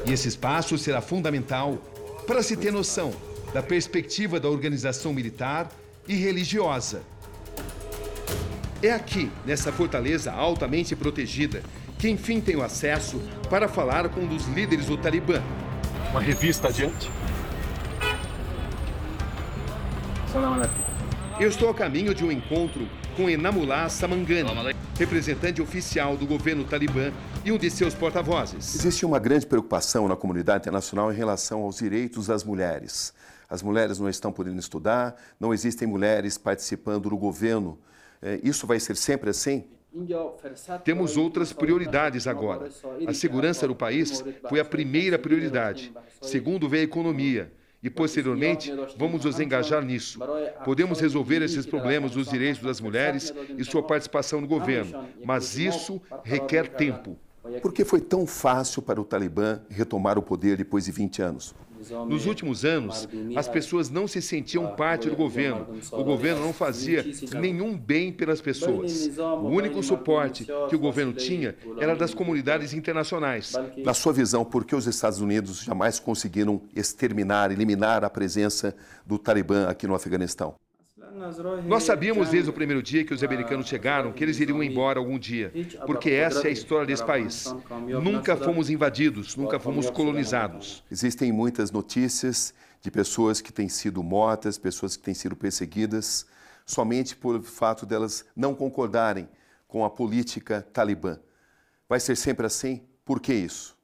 E 0.06 0.12
esse 0.12 0.28
espaço 0.28 0.78
será 0.78 1.00
fundamental 1.00 1.78
para 2.26 2.42
se 2.42 2.56
ter 2.56 2.72
noção 2.72 3.12
da 3.52 3.62
perspectiva 3.62 4.38
da 4.38 4.48
organização 4.48 5.12
militar 5.12 5.70
e 6.08 6.14
religiosa. 6.14 7.02
É 8.82 8.92
aqui, 8.92 9.30
nessa 9.44 9.70
fortaleza 9.70 10.32
altamente 10.32 10.96
protegida, 10.96 11.62
que 11.98 12.08
enfim 12.08 12.40
tenho 12.40 12.62
acesso 12.62 13.20
para 13.50 13.68
falar 13.68 14.08
com 14.08 14.20
um 14.20 14.26
dos 14.26 14.46
líderes 14.46 14.86
do 14.86 14.96
Talibã. 14.96 15.42
Uma 16.10 16.20
revista 16.20 16.68
adiante. 16.68 17.10
Eu 21.40 21.48
estou 21.48 21.70
a 21.70 21.74
caminho 21.74 22.14
de 22.14 22.24
um 22.24 22.30
encontro 22.30 22.88
com 23.16 23.28
Enamullah 23.28 23.88
Samangani, 23.88 24.74
representante 24.96 25.60
oficial 25.60 26.16
do 26.16 26.24
governo 26.24 26.64
talibã 26.64 27.12
e 27.44 27.50
um 27.50 27.58
de 27.58 27.70
seus 27.70 27.94
porta-vozes. 27.94 28.76
Existe 28.76 29.04
uma 29.04 29.18
grande 29.18 29.46
preocupação 29.46 30.06
na 30.06 30.14
comunidade 30.14 30.62
internacional 30.62 31.12
em 31.12 31.16
relação 31.16 31.62
aos 31.62 31.78
direitos 31.78 32.28
das 32.28 32.44
mulheres. 32.44 33.12
As 33.48 33.62
mulheres 33.62 33.98
não 33.98 34.08
estão 34.08 34.32
podendo 34.32 34.58
estudar, 34.58 35.16
não 35.40 35.54
existem 35.54 35.88
mulheres 35.88 36.36
participando 36.36 37.08
do 37.08 37.16
governo. 37.16 37.78
É, 38.20 38.38
isso 38.42 38.66
vai 38.66 38.78
ser 38.78 38.96
sempre 38.96 39.30
assim? 39.30 39.64
Temos 40.84 41.16
outras 41.16 41.52
prioridades 41.52 42.26
agora. 42.26 42.68
A 43.06 43.14
segurança 43.14 43.66
do 43.66 43.74
país 43.74 44.22
foi 44.48 44.60
a 44.60 44.64
primeira 44.64 45.18
prioridade. 45.18 45.92
Segundo 46.20 46.68
veio 46.68 46.82
a 46.82 46.84
economia. 46.84 47.52
E, 47.82 47.88
posteriormente, 47.88 48.72
vamos 48.96 49.24
nos 49.24 49.38
engajar 49.38 49.82
nisso. 49.84 50.18
Podemos 50.64 51.00
resolver 51.00 51.42
esses 51.42 51.64
problemas 51.64 52.10
dos 52.10 52.28
direitos 52.28 52.60
das 52.62 52.80
mulheres 52.80 53.32
e 53.56 53.64
sua 53.64 53.82
participação 53.82 54.40
no 54.40 54.48
governo, 54.48 55.08
mas 55.24 55.56
isso 55.56 56.02
requer 56.24 56.68
tempo. 56.68 57.16
Por 57.62 57.72
que 57.72 57.84
foi 57.84 58.00
tão 58.00 58.26
fácil 58.26 58.82
para 58.82 59.00
o 59.00 59.04
Talibã 59.04 59.60
retomar 59.70 60.18
o 60.18 60.22
poder 60.22 60.56
depois 60.56 60.84
de 60.84 60.92
20 60.92 61.22
anos? 61.22 61.54
Nos 62.06 62.26
últimos 62.26 62.64
anos, 62.64 63.08
as 63.36 63.48
pessoas 63.48 63.90
não 63.90 64.08
se 64.08 64.20
sentiam 64.20 64.74
parte 64.74 65.08
do 65.08 65.16
governo. 65.16 65.66
O 65.92 66.04
governo 66.04 66.42
não 66.42 66.52
fazia 66.52 67.04
nenhum 67.38 67.76
bem 67.76 68.12
pelas 68.12 68.40
pessoas. 68.40 69.10
O 69.18 69.48
único 69.48 69.82
suporte 69.82 70.46
que 70.68 70.76
o 70.76 70.78
governo 70.78 71.12
tinha 71.12 71.56
era 71.78 71.94
das 71.94 72.14
comunidades 72.14 72.72
internacionais. 72.72 73.54
Na 73.84 73.94
sua 73.94 74.12
visão, 74.12 74.44
por 74.44 74.64
que 74.64 74.74
os 74.74 74.86
Estados 74.86 75.20
Unidos 75.20 75.62
jamais 75.62 75.98
conseguiram 75.98 76.62
exterminar, 76.74 77.50
eliminar 77.50 78.04
a 78.04 78.10
presença 78.10 78.74
do 79.06 79.18
Talibã 79.18 79.68
aqui 79.68 79.86
no 79.86 79.94
Afeganistão? 79.94 80.54
Nós 81.66 81.84
sabíamos 81.84 82.30
desde 82.30 82.50
o 82.50 82.52
primeiro 82.52 82.82
dia 82.82 83.04
que 83.04 83.12
os 83.12 83.22
americanos 83.22 83.66
chegaram 83.66 84.12
que 84.12 84.22
eles 84.22 84.38
iriam 84.38 84.62
embora 84.62 84.98
algum 84.98 85.18
dia, 85.18 85.52
porque 85.86 86.10
essa 86.10 86.46
é 86.46 86.50
a 86.50 86.52
história 86.52 86.86
desse 86.86 87.04
país. 87.04 87.54
Nunca 88.02 88.36
fomos 88.36 88.70
invadidos, 88.70 89.36
nunca 89.36 89.58
fomos 89.58 89.90
colonizados. 89.90 90.84
Existem 90.90 91.32
muitas 91.32 91.70
notícias 91.70 92.54
de 92.80 92.90
pessoas 92.90 93.40
que 93.40 93.52
têm 93.52 93.68
sido 93.68 94.02
mortas, 94.02 94.58
pessoas 94.58 94.96
que 94.96 95.02
têm 95.02 95.14
sido 95.14 95.34
perseguidas, 95.34 96.26
somente 96.64 97.16
por 97.16 97.42
fato 97.42 97.84
delas 97.84 98.24
não 98.36 98.54
concordarem 98.54 99.28
com 99.66 99.84
a 99.84 99.90
política 99.90 100.66
talibã. 100.72 101.18
Vai 101.88 102.00
ser 102.00 102.16
sempre 102.16 102.46
assim? 102.46 102.82
Por 103.04 103.20
que 103.20 103.32
isso? 103.32 103.77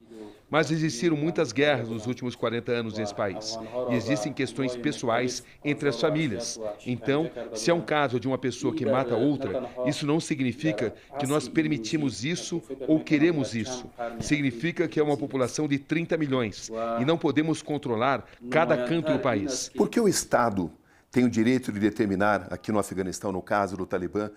Mas 0.55 0.71
existiram 0.71 1.17
muitas 1.17 1.51
guerras 1.51 1.89
nos 1.89 2.07
últimos 2.07 2.33
40 2.33 2.71
anos 2.71 2.97
nesse 2.97 3.13
país. 3.13 3.59
E 3.89 3.93
existem 3.93 4.31
questões 4.31 4.73
pessoais 4.73 5.43
entre 5.65 5.89
as 5.89 5.99
famílias. 5.99 6.57
Então, 6.87 7.29
se 7.53 7.69
é 7.69 7.73
um 7.73 7.81
caso 7.81 8.21
de 8.21 8.25
uma 8.25 8.37
pessoa 8.37 8.73
que 8.73 8.85
mata 8.85 9.17
outra, 9.17 9.69
isso 9.85 10.07
não 10.07 10.17
significa 10.17 10.95
que 11.19 11.27
nós 11.27 11.49
permitimos 11.49 12.23
isso 12.23 12.63
ou 12.87 13.01
queremos 13.01 13.53
isso. 13.53 13.91
Significa 14.21 14.87
que 14.87 14.97
é 14.97 15.03
uma 15.03 15.17
população 15.17 15.67
de 15.67 15.77
30 15.77 16.15
milhões 16.15 16.71
e 17.01 17.03
não 17.03 17.17
podemos 17.17 17.61
controlar 17.61 18.23
cada 18.49 18.77
canto 18.77 19.11
do 19.11 19.19
país. 19.19 19.69
Por 19.75 19.89
que 19.89 19.99
o 19.99 20.07
Estado 20.07 20.71
tem 21.11 21.25
o 21.25 21.29
direito 21.29 21.69
de 21.69 21.81
determinar, 21.81 22.47
aqui 22.49 22.71
no 22.71 22.79
Afeganistão, 22.79 23.29
no 23.29 23.41
caso 23.41 23.75
do 23.75 23.85
Talibã, 23.85 24.31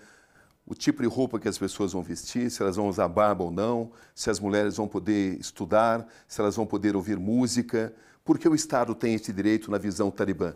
o 0.69 0.75
tipo 0.75 1.01
de 1.01 1.07
roupa 1.07 1.39
que 1.39 1.49
as 1.49 1.57
pessoas 1.57 1.93
vão 1.93 2.03
vestir, 2.03 2.51
se 2.51 2.61
elas 2.61 2.75
vão 2.75 2.87
usar 2.87 3.07
barba 3.07 3.43
ou 3.43 3.49
não, 3.49 3.91
se 4.13 4.29
as 4.29 4.39
mulheres 4.39 4.77
vão 4.77 4.87
poder 4.87 5.39
estudar, 5.39 6.07
se 6.27 6.39
elas 6.39 6.55
vão 6.55 6.65
poder 6.65 6.95
ouvir 6.95 7.17
música. 7.17 7.91
Por 8.23 8.37
que 8.37 8.47
o 8.47 8.53
Estado 8.53 8.93
tem 8.93 9.15
esse 9.15 9.33
direito 9.33 9.71
na 9.71 9.79
visão 9.79 10.11
talibã? 10.11 10.53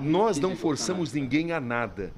Nós 0.00 0.38
não 0.38 0.56
forçamos 0.56 1.12
ninguém 1.12 1.52
a 1.52 1.60
nada. 1.60 2.10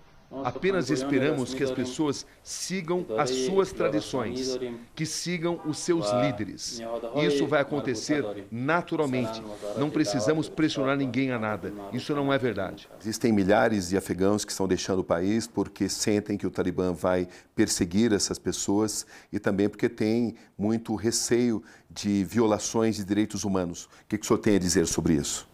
Apenas 0.44 0.90
esperamos 0.90 1.52
que 1.52 1.62
as 1.62 1.70
pessoas 1.70 2.26
sigam 2.42 3.04
as 3.18 3.30
suas 3.30 3.72
tradições, 3.72 4.58
que 4.94 5.04
sigam 5.04 5.60
os 5.66 5.78
seus 5.78 6.10
líderes. 6.12 6.80
Isso 7.26 7.46
vai 7.46 7.60
acontecer 7.60 8.24
naturalmente. 8.50 9.42
Não 9.76 9.90
precisamos 9.90 10.48
pressionar 10.48 10.96
ninguém 10.96 11.30
a 11.32 11.38
nada. 11.38 11.72
Isso 11.92 12.14
não 12.14 12.32
é 12.32 12.38
verdade. 12.38 12.88
Existem 13.00 13.32
milhares 13.32 13.90
de 13.90 13.96
afegãos 13.96 14.44
que 14.44 14.52
estão 14.52 14.66
deixando 14.66 15.00
o 15.00 15.04
país 15.04 15.46
porque 15.46 15.88
sentem 15.88 16.38
que 16.38 16.46
o 16.46 16.50
Talibã 16.50 16.92
vai 16.92 17.28
perseguir 17.54 18.12
essas 18.12 18.38
pessoas 18.38 19.06
e 19.32 19.38
também 19.38 19.68
porque 19.68 19.88
tem 19.88 20.34
muito 20.56 20.94
receio 20.94 21.62
de 21.90 22.24
violações 22.24 22.96
de 22.96 23.04
direitos 23.04 23.44
humanos. 23.44 23.84
O 23.84 23.88
que, 24.08 24.18
que 24.18 24.24
o 24.24 24.26
senhor 24.26 24.38
tem 24.38 24.56
a 24.56 24.58
dizer 24.58 24.86
sobre 24.86 25.14
isso? 25.14 25.51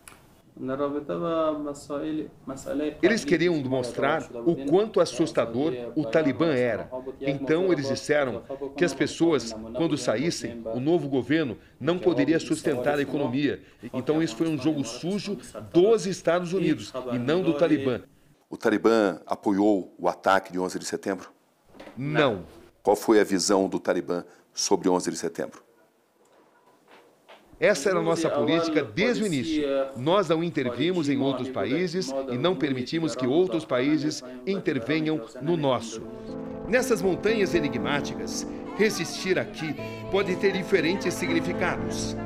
Eles 3.03 3.25
queriam 3.25 3.61
demonstrar 3.63 4.29
o 4.45 4.67
quanto 4.67 5.01
assustador 5.01 5.73
o 5.95 6.05
Talibã 6.05 6.53
era. 6.53 6.91
Então 7.21 7.73
eles 7.73 7.89
disseram 7.89 8.43
que 8.77 8.85
as 8.85 8.93
pessoas, 8.93 9.55
quando 9.77 9.97
saíssem, 9.97 10.63
o 10.75 10.81
novo 10.81 11.09
governo 11.09 11.57
não 11.81 11.99
poderia 11.99 12.41
sustentar 12.41 12.99
a 12.99 13.03
economia. 13.03 13.63
Então 13.93 14.23
isso 14.23 14.37
foi 14.37 14.49
um 14.49 14.59
jogo 14.59 14.85
sujo 14.85 15.39
dos 15.73 16.07
Estados 16.07 16.53
Unidos 16.53 16.93
e 17.13 17.19
não 17.19 17.43
do 17.43 17.55
Talibã. 17.55 18.03
O 18.51 18.57
Talibã 18.57 19.21
apoiou 19.27 19.95
o 19.99 20.09
ataque 20.09 20.51
de 20.51 20.59
11 20.59 20.79
de 20.79 20.87
setembro? 20.87 21.31
Não. 21.97 22.45
Qual 22.83 22.97
foi 22.97 23.21
a 23.21 23.25
visão 23.25 23.69
do 23.69 23.79
Talibã 23.79 24.25
sobre 24.55 24.89
11 24.89 25.11
de 25.11 25.17
setembro? 25.19 25.68
Essa 27.61 27.91
era 27.91 27.99
a 27.99 28.03
nossa 28.03 28.31
política 28.31 28.85
desde 28.85 29.25
o 29.25 29.27
início. 29.27 29.65
Nós 29.97 30.29
não 30.29 30.45
intervimos 30.45 31.09
em 31.09 31.19
outros 31.19 31.49
países 31.49 32.15
e 32.31 32.39
não 32.39 32.55
permitimos 32.55 33.17
que 33.17 33.27
outros 33.27 33.65
países 33.65 34.23
intervenham 34.47 35.21
no 35.43 35.57
nosso. 35.57 36.01
Nessas 36.69 37.03
montanhas 37.03 37.55
enigmáticas, 37.55 38.47
resistir 38.77 39.39
aqui 39.39 39.75
pode 40.11 40.37
ter 40.37 40.53
diferentes 40.53 41.13
significados. 41.15 42.17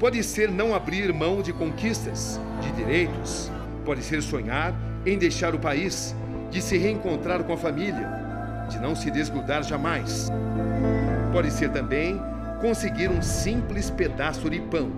Pode 0.00 0.22
ser 0.22 0.50
não 0.50 0.74
abrir 0.74 1.12
mão 1.12 1.42
de 1.42 1.52
conquistas, 1.52 2.40
de 2.62 2.72
direitos. 2.72 3.50
Pode 3.84 4.02
ser 4.02 4.22
sonhar 4.22 4.74
em 5.04 5.18
deixar 5.18 5.54
o 5.54 5.58
país, 5.58 6.14
de 6.50 6.62
se 6.62 6.78
reencontrar 6.78 7.44
com 7.44 7.52
a 7.52 7.56
família, 7.58 8.08
de 8.70 8.78
não 8.78 8.94
se 8.94 9.10
desgrudar 9.10 9.62
jamais. 9.62 10.30
Pode 11.32 11.50
ser 11.50 11.70
também 11.72 12.18
conseguir 12.60 13.08
um 13.08 13.22
simples 13.22 13.88
pedaço 13.88 14.50
de 14.50 14.60
pão. 14.60 14.90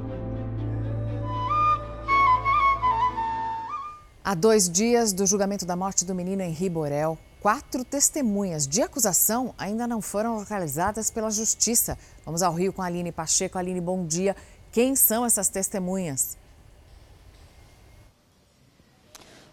Há 4.24 4.34
dois 4.34 4.68
dias 4.68 5.12
do 5.12 5.26
julgamento 5.26 5.66
da 5.66 5.76
morte 5.76 6.04
do 6.04 6.14
menino 6.14 6.42
Henri 6.42 6.70
Borel, 6.70 7.18
quatro 7.40 7.84
testemunhas 7.84 8.66
de 8.66 8.80
acusação 8.80 9.54
ainda 9.58 9.86
não 9.86 10.00
foram 10.00 10.36
localizadas 10.36 11.10
pela 11.10 11.30
Justiça. 11.30 11.98
Vamos 12.24 12.42
ao 12.42 12.54
Rio 12.54 12.72
com 12.72 12.80
a 12.80 12.86
Aline 12.86 13.12
Pacheco. 13.12 13.58
Aline, 13.58 13.80
bom 13.80 14.06
dia. 14.06 14.36
Quem 14.72 14.94
são 14.94 15.26
essas 15.26 15.48
testemunhas? 15.48 16.39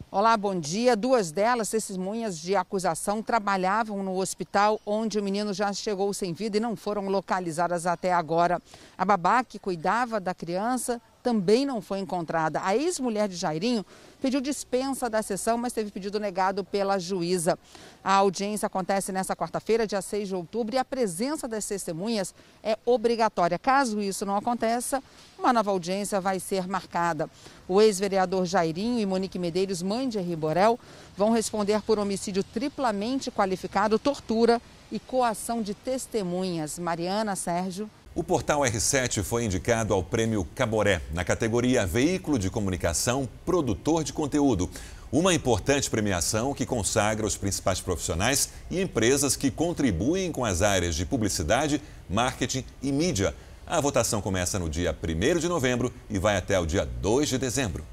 Olá, 0.10 0.38
bom 0.38 0.58
dia. 0.58 0.96
Duas 0.96 1.34
delas, 1.34 1.70
testemunhas 1.70 2.40
de 2.40 2.56
acusação, 2.56 3.22
trabalhavam 3.22 4.02
no 4.02 4.18
hospital 4.22 4.80
onde 4.86 5.20
o 5.20 5.24
menino 5.24 5.54
já 5.54 5.74
chegou 5.74 6.14
sem 6.14 6.32
vida 6.32 6.56
e 6.56 6.62
não 6.62 6.78
foram 6.78 7.10
localizadas 7.10 7.86
até 7.86 8.14
agora. 8.14 8.62
A 8.98 9.04
babá 9.04 9.44
que 9.44 9.60
cuidava 9.60 10.18
da 10.18 10.34
criança 10.34 11.02
também 11.22 11.66
não 11.66 11.82
foi 11.82 12.00
encontrada. 12.00 12.62
A 12.64 12.74
ex-mulher 12.74 13.28
de 13.28 13.36
Jairinho 13.36 13.86
pediu 14.22 14.42
dispensa 14.42 15.10
da 15.10 15.22
sessão, 15.22 15.58
mas 15.58 15.74
teve 15.74 15.92
pedido 15.92 16.20
negado 16.20 16.64
pela 16.64 16.98
juíza. 16.98 17.58
A 18.04 18.14
audiência 18.14 18.66
acontece 18.68 19.12
nesta 19.12 19.36
quarta-feira, 19.36 19.86
dia 19.86 20.02
6 20.02 20.30
de 20.30 20.36
outubro, 20.36 20.76
e 20.76 20.78
a 20.78 20.86
presença 20.86 21.48
das 21.48 21.66
testemunhas 21.66 22.34
é 22.64 22.78
obrigatória. 22.86 23.60
Caso 23.60 24.02
isso 24.02 24.26
não 24.26 24.36
aconteça, 24.36 25.04
uma 25.38 25.54
nova 25.54 25.72
audiência 25.72 26.20
vai 26.20 26.40
ser 26.40 26.68
marcada. 26.68 27.30
O 27.68 27.82
ex-vereador 27.82 28.46
Jairinho 28.46 29.00
e 29.00 29.06
Monique 29.06 29.38
Medeiros, 29.38 29.82
mãe 29.82 30.08
de 30.08 30.18
Henri 30.20 30.36
Borel, 30.36 30.80
vão 31.16 31.32
responder 31.32 31.82
por 31.82 32.00
homicídio 32.00 32.44
triplamente 32.44 33.30
qualificado, 33.30 34.00
tortura 34.00 34.62
e 34.92 35.00
coação 35.00 35.62
de 35.62 35.74
testemunhas. 35.74 36.80
Mariana, 36.80 37.36
Sérgio. 37.36 37.90
O 38.18 38.24
portal 38.24 38.62
R7 38.62 39.22
foi 39.22 39.46
indicado 39.46 39.94
ao 39.94 40.04
prêmio 40.04 40.44
Caboré, 40.56 41.04
na 41.14 41.24
categoria 41.24 41.86
Veículo 41.86 42.40
de 42.40 42.50
Comunicação 42.50 43.30
Produtor 43.46 44.04
de 44.04 44.12
Conteúdo. 44.12 44.68
Uma 45.12 45.36
importante 45.36 45.88
premiação 45.88 46.52
que 46.52 46.66
consagra 46.66 47.28
os 47.28 47.38
principais 47.38 47.80
profissionais 47.80 48.50
e 48.72 48.82
empresas 48.82 49.36
que 49.36 49.52
contribuem 49.52 50.32
com 50.32 50.44
as 50.44 50.64
áreas 50.64 50.96
de 50.96 51.06
publicidade, 51.06 51.80
marketing 52.10 52.66
e 52.82 52.92
mídia. 52.92 53.36
A 53.68 53.80
votação 53.80 54.20
começa 54.20 54.58
no 54.58 54.68
dia 54.68 54.98
1 55.00 55.38
de 55.38 55.48
novembro 55.48 55.94
e 56.10 56.18
vai 56.18 56.38
até 56.38 56.60
o 56.60 56.66
dia 56.66 56.88
2 56.88 57.30
de 57.30 57.38
dezembro. 57.38 57.86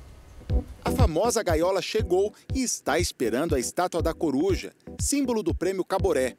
A 0.82 0.90
famosa 0.90 1.42
gaiola 1.42 1.82
chegou 1.82 2.32
e 2.54 2.62
está 2.62 2.98
esperando 2.98 3.54
a 3.54 3.60
estátua 3.60 4.00
da 4.00 4.14
coruja, 4.14 4.72
símbolo 4.98 5.42
do 5.42 5.54
prêmio 5.54 5.84
Caboré. 5.84 6.34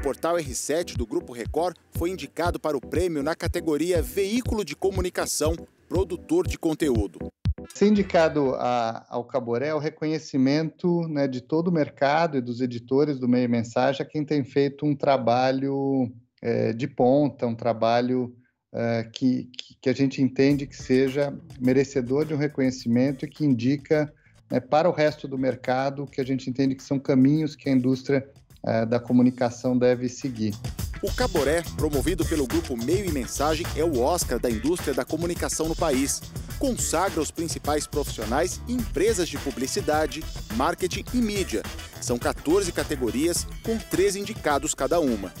O 0.00 0.02
portal 0.02 0.36
R7 0.36 0.96
do 0.96 1.06
Grupo 1.06 1.30
Record 1.34 1.76
foi 1.92 2.08
indicado 2.08 2.58
para 2.58 2.74
o 2.74 2.80
prêmio 2.80 3.22
na 3.22 3.36
categoria 3.36 4.00
Veículo 4.00 4.64
de 4.64 4.74
Comunicação, 4.74 5.54
Produtor 5.90 6.48
de 6.48 6.58
Conteúdo. 6.58 7.30
Ser 7.74 7.88
indicado 7.88 8.54
a, 8.54 9.04
ao 9.10 9.22
Caboré 9.24 9.68
é 9.68 9.74
o 9.74 9.78
reconhecimento 9.78 11.06
né, 11.06 11.28
de 11.28 11.42
todo 11.42 11.68
o 11.68 11.72
mercado 11.72 12.38
e 12.38 12.40
dos 12.40 12.62
editores 12.62 13.18
do 13.18 13.28
meio 13.28 13.46
mensagem 13.50 14.00
a 14.00 14.08
quem 14.08 14.24
tem 14.24 14.42
feito 14.42 14.86
um 14.86 14.96
trabalho 14.96 16.10
é, 16.40 16.72
de 16.72 16.88
ponta, 16.88 17.46
um 17.46 17.54
trabalho 17.54 18.34
é, 18.72 19.04
que, 19.04 19.50
que 19.82 19.90
a 19.90 19.92
gente 19.92 20.22
entende 20.22 20.66
que 20.66 20.76
seja 20.76 21.38
merecedor 21.60 22.24
de 22.24 22.32
um 22.32 22.38
reconhecimento 22.38 23.26
e 23.26 23.28
que 23.28 23.44
indica 23.44 24.10
né, 24.50 24.60
para 24.60 24.88
o 24.88 24.92
resto 24.92 25.28
do 25.28 25.36
mercado 25.36 26.06
que 26.06 26.22
a 26.22 26.24
gente 26.24 26.48
entende 26.48 26.74
que 26.74 26.82
são 26.82 26.98
caminhos 26.98 27.54
que 27.54 27.68
a 27.68 27.72
indústria 27.72 28.26
é, 28.64 28.84
da 28.86 29.00
comunicação 29.00 29.76
deve 29.76 30.08
seguir. 30.08 30.54
O 31.02 31.10
Caboré, 31.10 31.62
promovido 31.78 32.26
pelo 32.26 32.46
grupo 32.46 32.76
Meio 32.76 33.06
e 33.06 33.12
Mensagem, 33.12 33.64
é 33.74 33.82
o 33.82 34.00
Oscar 34.00 34.38
da 34.38 34.50
indústria 34.50 34.92
da 34.92 35.02
comunicação 35.02 35.66
no 35.66 35.74
país. 35.74 36.20
Consagra 36.58 37.22
os 37.22 37.30
principais 37.30 37.86
profissionais 37.86 38.60
e 38.68 38.74
empresas 38.74 39.26
de 39.26 39.38
publicidade, 39.38 40.22
marketing 40.56 41.04
e 41.14 41.16
mídia. 41.16 41.62
São 42.02 42.18
14 42.18 42.70
categorias, 42.70 43.46
com 43.62 43.78
13 43.78 44.20
indicados 44.20 44.74
cada 44.74 45.00
uma. 45.00 45.32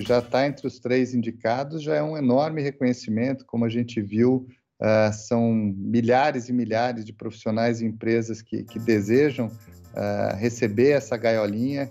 Já 0.00 0.18
está 0.18 0.46
entre 0.46 0.66
os 0.66 0.78
três 0.78 1.14
indicados, 1.14 1.82
já 1.82 1.94
é 1.94 2.02
um 2.02 2.14
enorme 2.14 2.60
reconhecimento, 2.60 3.46
como 3.46 3.64
a 3.64 3.70
gente 3.70 4.02
viu, 4.02 4.46
uh, 4.82 5.12
são 5.14 5.50
milhares 5.54 6.50
e 6.50 6.52
milhares 6.52 7.06
de 7.06 7.12
profissionais 7.14 7.80
e 7.80 7.86
empresas 7.86 8.42
que, 8.42 8.64
que 8.64 8.78
desejam 8.78 9.46
uh, 9.46 10.36
receber 10.36 10.90
essa 10.90 11.16
gaiolinha 11.16 11.88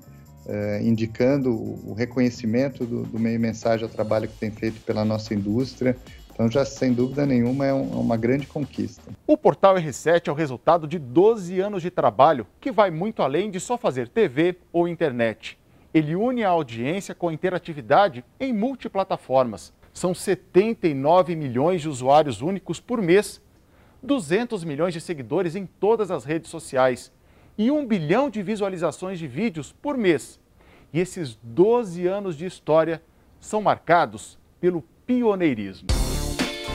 eh, 0.47 0.81
indicando 0.83 1.51
o 1.51 1.93
reconhecimento 1.93 2.85
do, 2.85 3.03
do 3.03 3.19
meio 3.19 3.39
mensagem 3.39 3.83
ao 3.83 3.89
trabalho 3.89 4.27
que 4.27 4.37
tem 4.37 4.51
feito 4.51 4.81
pela 4.81 5.05
nossa 5.05 5.33
indústria 5.33 5.95
Então, 6.33 6.49
já 6.49 6.65
sem 6.65 6.91
dúvida 6.93 7.25
nenhuma, 7.25 7.65
é 7.65 7.73
um, 7.73 7.83
uma 7.99 8.17
grande 8.17 8.47
conquista. 8.47 9.03
O 9.27 9.37
portal 9.37 9.75
R7 9.75 10.27
é 10.27 10.31
o 10.31 10.35
resultado 10.35 10.87
de 10.87 10.97
12 10.97 11.59
anos 11.59 11.81
de 11.81 11.91
trabalho 11.91 12.47
que 12.59 12.71
vai 12.71 12.89
muito 12.89 13.21
além 13.21 13.51
de 13.51 13.59
só 13.59 13.77
fazer 13.77 14.07
TV 14.07 14.57
ou 14.71 14.87
internet. 14.87 15.57
Ele 15.93 16.15
une 16.15 16.43
a 16.43 16.49
audiência 16.49 17.13
com 17.13 17.29
a 17.29 17.33
interatividade 17.33 18.25
em 18.39 18.51
multiplataformas. 18.51 19.71
São 19.93 20.13
79 20.13 21.35
milhões 21.35 21.81
de 21.81 21.87
usuários 21.87 22.41
únicos 22.41 22.79
por 22.79 22.99
mês, 22.99 23.39
200 24.01 24.63
milhões 24.63 24.93
de 24.93 24.99
seguidores 24.99 25.55
em 25.55 25.67
todas 25.67 26.09
as 26.09 26.25
redes 26.25 26.49
sociais 26.49 27.11
e 27.57 27.69
1 27.69 27.85
bilhão 27.85 28.29
de 28.29 28.41
visualizações 28.41 29.19
de 29.19 29.27
vídeos 29.27 29.71
por 29.81 29.97
mês. 29.97 30.39
E 30.91 30.99
esses 30.99 31.37
12 31.41 32.07
anos 32.07 32.37
de 32.37 32.45
história 32.45 33.01
são 33.39 33.61
marcados 33.61 34.37
pelo 34.59 34.83
pioneirismo. 35.05 35.87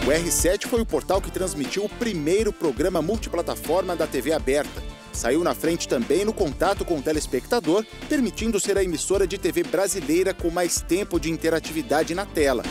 O 0.06 0.10
R7 0.10 0.66
foi 0.66 0.80
o 0.80 0.86
portal 0.86 1.20
que 1.20 1.30
transmitiu 1.30 1.84
o 1.84 1.88
primeiro 1.88 2.52
programa 2.52 3.02
multiplataforma 3.02 3.94
da 3.94 4.06
TV 4.06 4.32
aberta. 4.32 4.82
Saiu 5.12 5.42
na 5.42 5.54
frente 5.54 5.88
também 5.88 6.24
no 6.24 6.32
contato 6.32 6.84
com 6.84 6.98
o 6.98 7.02
telespectador, 7.02 7.84
permitindo 8.08 8.60
ser 8.60 8.78
a 8.78 8.84
emissora 8.84 9.26
de 9.26 9.36
TV 9.36 9.64
brasileira 9.64 10.32
com 10.32 10.50
mais 10.50 10.80
tempo 10.80 11.18
de 11.18 11.30
interatividade 11.30 12.14
na 12.14 12.24
tela. 12.24 12.62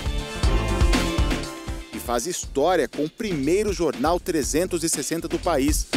E 1.94 2.00
faz 2.00 2.26
história 2.26 2.88
com 2.88 3.04
o 3.04 3.10
primeiro 3.10 3.74
jornal 3.74 4.20
360 4.20 5.28
do 5.28 5.38
país. 5.38 5.88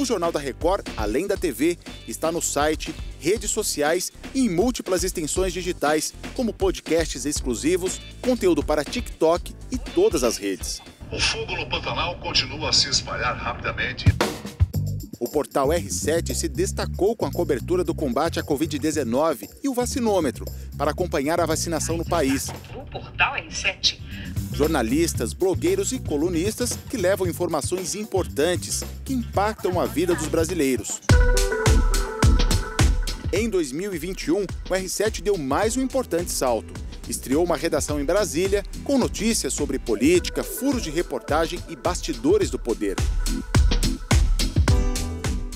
O 0.00 0.04
Jornal 0.06 0.32
da 0.32 0.40
Record, 0.40 0.88
além 0.96 1.26
da 1.26 1.36
TV, 1.36 1.76
está 2.08 2.32
no 2.32 2.40
site, 2.40 2.94
redes 3.20 3.50
sociais 3.50 4.10
e 4.34 4.40
em 4.40 4.48
múltiplas 4.48 5.04
extensões 5.04 5.52
digitais, 5.52 6.14
como 6.34 6.54
podcasts 6.54 7.26
exclusivos, 7.26 8.00
conteúdo 8.22 8.64
para 8.64 8.82
TikTok 8.82 9.54
e 9.70 9.76
todas 9.76 10.24
as 10.24 10.38
redes. 10.38 10.80
O 11.12 11.20
fogo 11.20 11.54
no 11.54 11.68
Pantanal 11.68 12.18
continua 12.18 12.70
a 12.70 12.72
se 12.72 12.88
espalhar 12.88 13.36
rapidamente. 13.36 14.06
O 15.20 15.28
portal 15.28 15.68
R7 15.68 16.32
se 16.32 16.48
destacou 16.48 17.14
com 17.14 17.26
a 17.26 17.30
cobertura 17.30 17.84
do 17.84 17.94
combate 17.94 18.40
à 18.40 18.42
Covid-19 18.42 19.50
e 19.62 19.68
o 19.68 19.74
vacinômetro 19.74 20.46
para 20.78 20.92
acompanhar 20.92 21.38
a 21.40 21.44
vacinação 21.44 21.98
no 21.98 22.06
país. 22.06 22.48
O 22.74 22.90
portal 22.90 23.34
R7 23.34 23.98
jornalistas, 24.60 25.32
blogueiros 25.32 25.90
e 25.90 25.98
colunistas 25.98 26.78
que 26.90 26.98
levam 26.98 27.26
informações 27.26 27.94
importantes 27.94 28.84
que 29.06 29.14
impactam 29.14 29.80
a 29.80 29.86
vida 29.86 30.14
dos 30.14 30.26
brasileiros. 30.26 31.00
Em 33.32 33.48
2021, 33.48 34.42
o 34.42 34.46
R7 34.68 35.22
deu 35.22 35.38
mais 35.38 35.78
um 35.78 35.80
importante 35.80 36.30
salto. 36.30 36.74
Estreou 37.08 37.42
uma 37.42 37.56
redação 37.56 37.98
em 37.98 38.04
Brasília 38.04 38.62
com 38.84 38.98
notícias 38.98 39.54
sobre 39.54 39.78
política, 39.78 40.44
furos 40.44 40.82
de 40.82 40.90
reportagem 40.90 41.58
e 41.66 41.74
bastidores 41.74 42.50
do 42.50 42.58
poder. 42.58 42.96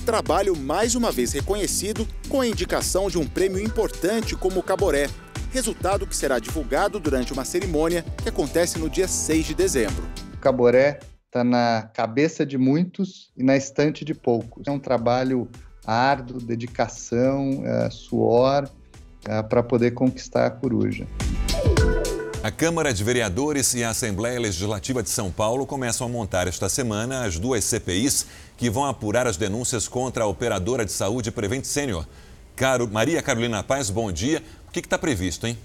Trabalho 0.03 0.55
mais 0.55 0.95
uma 0.95 1.11
vez 1.11 1.31
reconhecido 1.31 2.07
com 2.27 2.41
a 2.41 2.47
indicação 2.47 3.07
de 3.07 3.19
um 3.19 3.27
prêmio 3.27 3.59
importante 3.59 4.35
como 4.35 4.61
o 4.61 4.63
Caboré, 4.63 5.11
resultado 5.55 6.05
que 6.05 6.13
será 6.13 6.37
divulgado 6.37 6.99
durante 6.99 7.31
uma 7.31 7.45
cerimônia 7.45 8.03
que 8.21 8.27
acontece 8.27 8.77
no 8.77 8.89
dia 8.89 9.07
6 9.07 9.45
de 9.45 9.53
dezembro. 9.55 10.03
O 10.33 10.37
Caboré 10.37 10.99
está 11.27 11.45
na 11.45 11.89
cabeça 11.93 12.45
de 12.45 12.57
muitos 12.57 13.31
e 13.37 13.41
na 13.43 13.55
estante 13.55 14.03
de 14.03 14.13
poucos. 14.13 14.67
É 14.67 14.71
um 14.71 14.79
trabalho 14.79 15.47
árduo, 15.87 16.41
dedicação, 16.41 17.63
é, 17.65 17.89
suor 17.89 18.67
é, 19.25 19.41
para 19.43 19.63
poder 19.63 19.91
conquistar 19.91 20.45
a 20.45 20.49
coruja. 20.49 21.07
A 22.43 22.51
Câmara 22.51 22.93
de 22.93 23.01
Vereadores 23.01 23.73
e 23.75 23.83
a 23.83 23.91
Assembleia 23.91 24.37
Legislativa 24.37 25.01
de 25.01 25.09
São 25.09 25.31
Paulo 25.31 25.65
começam 25.65 26.05
a 26.05 26.09
montar 26.09 26.49
esta 26.49 26.67
semana 26.67 27.23
as 27.23 27.39
duas 27.39 27.63
CPIs 27.63 28.27
que 28.57 28.69
vão 28.69 28.85
apurar 28.85 29.25
as 29.25 29.37
denúncias 29.37 29.87
contra 29.87 30.25
a 30.25 30.27
operadora 30.27 30.83
de 30.83 30.91
saúde 30.91 31.31
Prevent 31.31 31.63
Senior. 31.63 32.05
Caro, 32.55 32.87
Maria 32.89 33.21
Carolina 33.21 33.63
Paz, 33.63 33.89
bom 33.89 34.11
dia 34.11 34.41
que 34.81 34.87
está 34.87 34.97
previsto, 34.97 35.47
hein? 35.47 35.57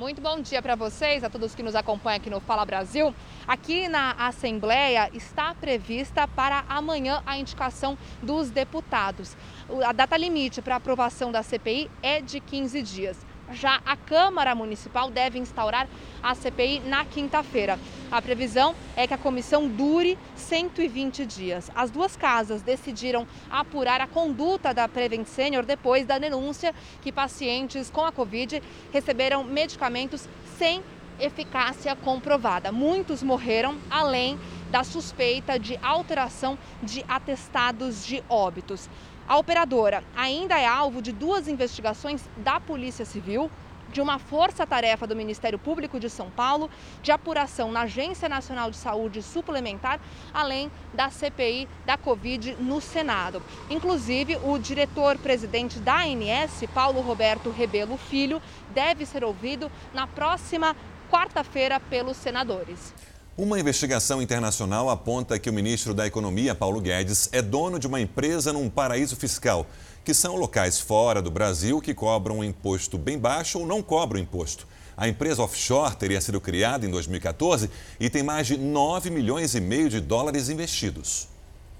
Muito 0.00 0.22
bom 0.22 0.40
dia 0.40 0.62
para 0.62 0.74
vocês, 0.74 1.22
a 1.22 1.28
todos 1.28 1.54
que 1.54 1.62
nos 1.62 1.74
acompanham 1.74 2.16
aqui 2.16 2.30
no 2.30 2.40
Fala 2.40 2.64
Brasil. 2.64 3.14
Aqui 3.46 3.86
na 3.86 4.12
Assembleia 4.12 5.10
está 5.12 5.54
prevista 5.54 6.26
para 6.26 6.64
amanhã 6.70 7.22
a 7.26 7.36
indicação 7.36 7.98
dos 8.22 8.48
deputados. 8.48 9.36
A 9.84 9.92
data 9.92 10.16
limite 10.16 10.62
para 10.62 10.76
aprovação 10.76 11.30
da 11.30 11.42
CPI 11.42 11.90
é 12.02 12.22
de 12.22 12.40
15 12.40 12.80
dias. 12.80 13.29
Já 13.52 13.80
a 13.84 13.96
Câmara 13.96 14.54
Municipal 14.54 15.10
deve 15.10 15.38
instaurar 15.38 15.88
a 16.22 16.34
CPI 16.34 16.80
na 16.80 17.04
quinta-feira. 17.04 17.78
A 18.10 18.22
previsão 18.22 18.74
é 18.96 19.06
que 19.06 19.14
a 19.14 19.18
comissão 19.18 19.68
dure 19.68 20.18
120 20.36 21.26
dias. 21.26 21.70
As 21.74 21.90
duas 21.90 22.16
casas 22.16 22.62
decidiram 22.62 23.26
apurar 23.50 24.00
a 24.00 24.06
conduta 24.06 24.72
da 24.72 24.88
Prevent 24.88 25.26
Senior 25.26 25.64
depois 25.64 26.06
da 26.06 26.18
denúncia 26.18 26.74
que 27.02 27.10
pacientes 27.10 27.90
com 27.90 28.04
a 28.04 28.12
Covid 28.12 28.62
receberam 28.92 29.42
medicamentos 29.44 30.28
sem 30.56 30.82
eficácia 31.20 31.94
comprovada. 31.94 32.72
Muitos 32.72 33.22
morreram, 33.22 33.76
além 33.90 34.38
da 34.70 34.84
suspeita 34.84 35.58
de 35.58 35.78
alteração 35.82 36.56
de 36.82 37.04
atestados 37.08 38.06
de 38.06 38.22
óbitos. 38.28 38.88
A 39.28 39.36
operadora 39.36 40.02
ainda 40.16 40.58
é 40.58 40.66
alvo 40.66 41.00
de 41.00 41.12
duas 41.12 41.46
investigações 41.48 42.28
da 42.36 42.58
Polícia 42.58 43.04
Civil, 43.04 43.50
de 43.92 44.00
uma 44.00 44.18
força-tarefa 44.18 45.06
do 45.06 45.16
Ministério 45.16 45.58
Público 45.58 45.98
de 45.98 46.08
São 46.08 46.30
Paulo, 46.30 46.70
de 47.02 47.10
apuração 47.10 47.72
na 47.72 47.82
Agência 47.82 48.28
Nacional 48.28 48.70
de 48.70 48.76
Saúde 48.76 49.22
Suplementar, 49.22 50.00
além 50.32 50.70
da 50.94 51.10
CPI 51.10 51.68
da 51.84 51.96
Covid 51.96 52.56
no 52.60 52.80
Senado. 52.80 53.42
Inclusive, 53.68 54.38
o 54.44 54.58
diretor-presidente 54.58 55.78
da 55.80 56.02
ANS, 56.02 56.64
Paulo 56.72 57.00
Roberto 57.00 57.50
Rebelo 57.50 57.96
Filho, 57.96 58.40
deve 58.70 59.04
ser 59.04 59.24
ouvido 59.24 59.70
na 59.92 60.06
próxima 60.06 60.76
quarta-feira 61.10 61.80
pelos 61.80 62.16
senadores. 62.16 62.94
Uma 63.38 63.58
investigação 63.58 64.20
internacional 64.20 64.90
aponta 64.90 65.38
que 65.38 65.48
o 65.48 65.52
ministro 65.52 65.94
da 65.94 66.06
Economia, 66.06 66.54
Paulo 66.54 66.80
Guedes, 66.80 67.28
é 67.32 67.40
dono 67.40 67.78
de 67.78 67.86
uma 67.86 68.00
empresa 68.00 68.52
num 68.52 68.68
paraíso 68.68 69.16
fiscal, 69.16 69.66
que 70.04 70.12
são 70.12 70.36
locais 70.36 70.80
fora 70.80 71.22
do 71.22 71.30
Brasil 71.30 71.80
que 71.80 71.94
cobram 71.94 72.40
um 72.40 72.44
imposto 72.44 72.98
bem 72.98 73.18
baixo 73.18 73.60
ou 73.60 73.66
não 73.66 73.82
cobram 73.82 74.20
imposto. 74.20 74.66
A 74.96 75.08
empresa 75.08 75.42
offshore 75.42 75.96
teria 75.96 76.20
sido 76.20 76.40
criada 76.40 76.84
em 76.84 76.90
2014 76.90 77.70
e 77.98 78.10
tem 78.10 78.22
mais 78.22 78.46
de 78.46 78.58
9 78.58 79.08
milhões 79.08 79.54
e 79.54 79.60
meio 79.60 79.88
de 79.88 80.00
dólares 80.00 80.50
investidos. 80.50 81.28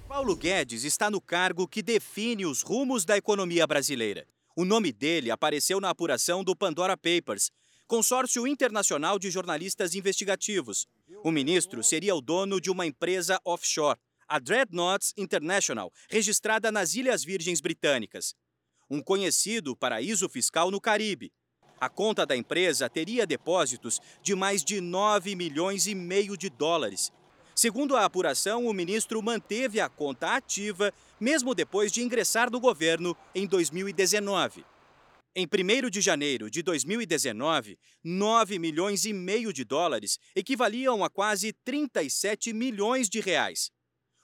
Paulo 0.08 0.34
Guedes 0.34 0.84
está 0.84 1.10
no 1.10 1.20
cargo 1.20 1.68
que 1.68 1.82
define 1.82 2.46
os 2.46 2.62
rumos 2.62 3.04
da 3.04 3.18
economia 3.18 3.66
brasileira. 3.66 4.24
O 4.56 4.64
nome 4.64 4.92
dele 4.92 5.30
apareceu 5.30 5.80
na 5.80 5.90
apuração 5.90 6.42
do 6.42 6.56
Pandora 6.56 6.96
Papers, 6.96 7.50
consórcio 7.90 8.46
internacional 8.46 9.18
de 9.18 9.32
jornalistas 9.32 9.96
investigativos. 9.96 10.86
O 11.24 11.32
ministro 11.32 11.82
seria 11.82 12.14
o 12.14 12.20
dono 12.20 12.60
de 12.60 12.70
uma 12.70 12.86
empresa 12.86 13.40
offshore, 13.44 13.98
a 14.28 14.38
Dreadnoughts 14.38 15.12
International, 15.16 15.92
registrada 16.08 16.70
nas 16.70 16.94
Ilhas 16.94 17.24
Virgens 17.24 17.60
Britânicas. 17.60 18.32
Um 18.88 19.02
conhecido 19.02 19.74
paraíso 19.74 20.28
fiscal 20.28 20.70
no 20.70 20.80
Caribe. 20.80 21.32
A 21.80 21.88
conta 21.88 22.24
da 22.24 22.36
empresa 22.36 22.88
teria 22.88 23.26
depósitos 23.26 23.98
de 24.22 24.36
mais 24.36 24.62
de 24.62 24.80
9 24.80 25.34
milhões 25.34 25.88
e 25.88 25.94
meio 25.96 26.36
de 26.36 26.48
dólares. 26.48 27.10
Segundo 27.56 27.96
a 27.96 28.04
apuração, 28.04 28.66
o 28.66 28.72
ministro 28.72 29.20
manteve 29.20 29.80
a 29.80 29.88
conta 29.88 30.36
ativa 30.36 30.94
mesmo 31.18 31.56
depois 31.56 31.90
de 31.90 32.02
ingressar 32.02 32.52
no 32.52 32.60
governo 32.60 33.16
em 33.34 33.48
2019. 33.48 34.64
Em 35.32 35.46
1 35.46 35.88
de 35.90 36.00
janeiro 36.00 36.50
de 36.50 36.60
2019, 36.60 37.78
9 38.02 38.58
milhões 38.58 39.04
e 39.04 39.12
meio 39.12 39.52
de 39.52 39.64
dólares 39.64 40.18
equivaliam 40.34 41.04
a 41.04 41.08
quase 41.08 41.52
37 41.64 42.52
milhões 42.52 43.08
de 43.08 43.20
reais. 43.20 43.70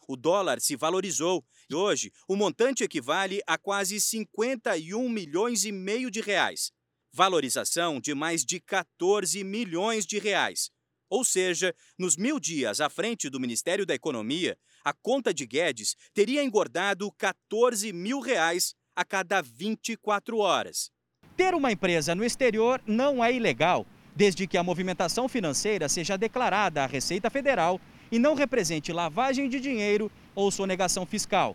O 0.08 0.16
dólar 0.16 0.60
se 0.60 0.74
valorizou 0.74 1.44
e 1.70 1.76
hoje 1.76 2.10
o 2.26 2.34
montante 2.34 2.82
equivale 2.82 3.40
a 3.46 3.56
quase 3.56 4.00
51 4.00 5.08
milhões 5.08 5.64
e 5.64 5.70
meio 5.70 6.10
de 6.10 6.20
reais. 6.20 6.72
Valorização 7.12 8.00
de 8.00 8.12
mais 8.12 8.44
de 8.44 8.58
14 8.58 9.44
milhões 9.44 10.04
de 10.04 10.18
reais. 10.18 10.70
Ou 11.08 11.24
seja, 11.24 11.72
nos 11.96 12.16
mil 12.16 12.40
dias 12.40 12.80
à 12.80 12.90
frente 12.90 13.30
do 13.30 13.38
Ministério 13.38 13.86
da 13.86 13.94
Economia, 13.94 14.58
a 14.84 14.92
conta 14.92 15.32
de 15.32 15.46
Guedes 15.46 15.94
teria 16.12 16.42
engordado 16.42 17.12
14 17.12 17.92
mil 17.92 18.18
reais 18.18 18.74
a 18.96 19.04
cada 19.04 19.40
24 19.40 20.38
horas. 20.38 20.95
Ter 21.36 21.54
uma 21.54 21.70
empresa 21.70 22.14
no 22.14 22.24
exterior 22.24 22.80
não 22.86 23.22
é 23.22 23.30
ilegal, 23.30 23.84
desde 24.14 24.46
que 24.46 24.56
a 24.56 24.62
movimentação 24.62 25.28
financeira 25.28 25.86
seja 25.86 26.16
declarada 26.16 26.82
à 26.82 26.86
Receita 26.86 27.28
Federal 27.28 27.78
e 28.10 28.18
não 28.18 28.34
represente 28.34 28.90
lavagem 28.90 29.46
de 29.46 29.60
dinheiro 29.60 30.10
ou 30.34 30.50
sonegação 30.50 31.04
fiscal. 31.04 31.54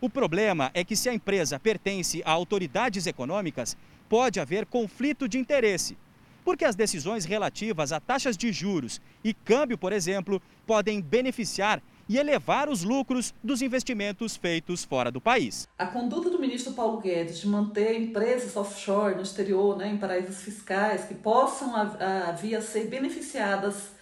O 0.00 0.10
problema 0.10 0.72
é 0.74 0.82
que, 0.82 0.96
se 0.96 1.08
a 1.08 1.14
empresa 1.14 1.60
pertence 1.60 2.20
a 2.24 2.32
autoridades 2.32 3.06
econômicas, 3.06 3.76
pode 4.08 4.40
haver 4.40 4.66
conflito 4.66 5.28
de 5.28 5.38
interesse. 5.38 5.96
porque 6.44 6.64
as 6.64 6.74
decisões 6.74 7.24
relativas 7.24 7.92
a 7.92 8.00
taxas 8.00 8.36
de 8.36 8.52
juros 8.52 9.00
e 9.22 9.32
câmbio, 9.32 9.78
por 9.78 9.92
exemplo, 9.92 10.42
podem 10.66 11.00
beneficiar 11.00 11.82
e 12.12 12.18
elevar 12.18 12.68
os 12.68 12.82
lucros 12.82 13.32
dos 13.42 13.62
investimentos 13.62 14.36
feitos 14.36 14.84
fora 14.84 15.10
do 15.10 15.18
país. 15.18 15.66
A 15.78 15.86
conduta 15.86 16.28
do 16.28 16.38
ministro 16.38 16.74
Paulo 16.74 17.00
Guedes 17.00 17.40
de 17.40 17.48
manter 17.48 17.98
empresas 17.98 18.54
offshore 18.54 19.14
no 19.14 19.22
exterior, 19.22 19.78
né, 19.78 19.88
em 19.88 19.96
paraísos 19.96 20.42
fiscais, 20.42 21.06
que 21.06 21.14
possam 21.14 21.74
a, 21.74 22.28
a 22.28 22.32
via 22.32 22.60
ser 22.60 22.86
beneficiadas 22.88 23.92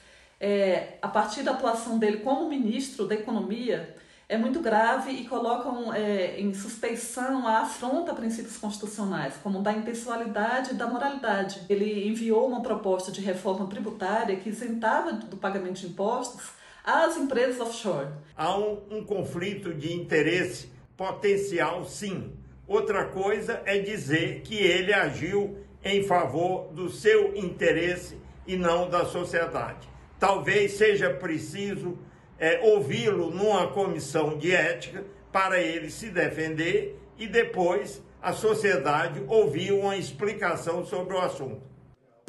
é, 0.40 0.98
a 1.00 1.06
partir 1.06 1.44
da 1.44 1.52
atuação 1.52 2.00
dele 2.00 2.16
como 2.16 2.48
ministro 2.48 3.06
da 3.06 3.14
Economia, 3.14 3.94
é 4.28 4.36
muito 4.36 4.58
grave 4.58 5.12
e 5.12 5.28
colocam 5.28 5.94
é, 5.94 6.40
em 6.40 6.52
suspeição 6.52 7.46
a 7.46 7.60
afronta 7.60 8.10
a 8.10 8.14
princípios 8.14 8.56
constitucionais, 8.56 9.34
como 9.40 9.62
da 9.62 9.72
impessoalidade 9.72 10.72
e 10.72 10.74
da 10.74 10.88
moralidade. 10.88 11.60
Ele 11.68 12.08
enviou 12.08 12.48
uma 12.48 12.60
proposta 12.60 13.12
de 13.12 13.20
reforma 13.20 13.68
tributária 13.68 14.34
que 14.34 14.48
isentava 14.48 15.12
do 15.12 15.36
pagamento 15.36 15.80
de 15.80 15.86
impostos 15.86 16.58
as 16.84 17.16
empresas 17.16 17.60
offshore. 17.60 18.08
Há 18.36 18.56
um, 18.56 18.82
um 18.90 19.04
conflito 19.04 19.74
de 19.74 19.92
interesse 19.92 20.70
potencial, 20.96 21.84
sim. 21.84 22.32
Outra 22.66 23.06
coisa 23.06 23.62
é 23.64 23.78
dizer 23.78 24.42
que 24.42 24.56
ele 24.56 24.92
agiu 24.92 25.58
em 25.84 26.02
favor 26.04 26.72
do 26.72 26.90
seu 26.90 27.34
interesse 27.36 28.18
e 28.46 28.56
não 28.56 28.88
da 28.88 29.04
sociedade. 29.04 29.88
Talvez 30.18 30.72
seja 30.72 31.10
preciso 31.10 31.98
é, 32.38 32.60
ouvi-lo 32.62 33.30
numa 33.30 33.68
comissão 33.68 34.36
de 34.36 34.54
ética 34.54 35.04
para 35.32 35.60
ele 35.60 35.90
se 35.90 36.10
defender 36.10 36.98
e 37.18 37.26
depois 37.26 38.02
a 38.22 38.32
sociedade 38.32 39.22
ouvir 39.28 39.72
uma 39.72 39.96
explicação 39.96 40.84
sobre 40.84 41.14
o 41.14 41.20
assunto. 41.20 41.69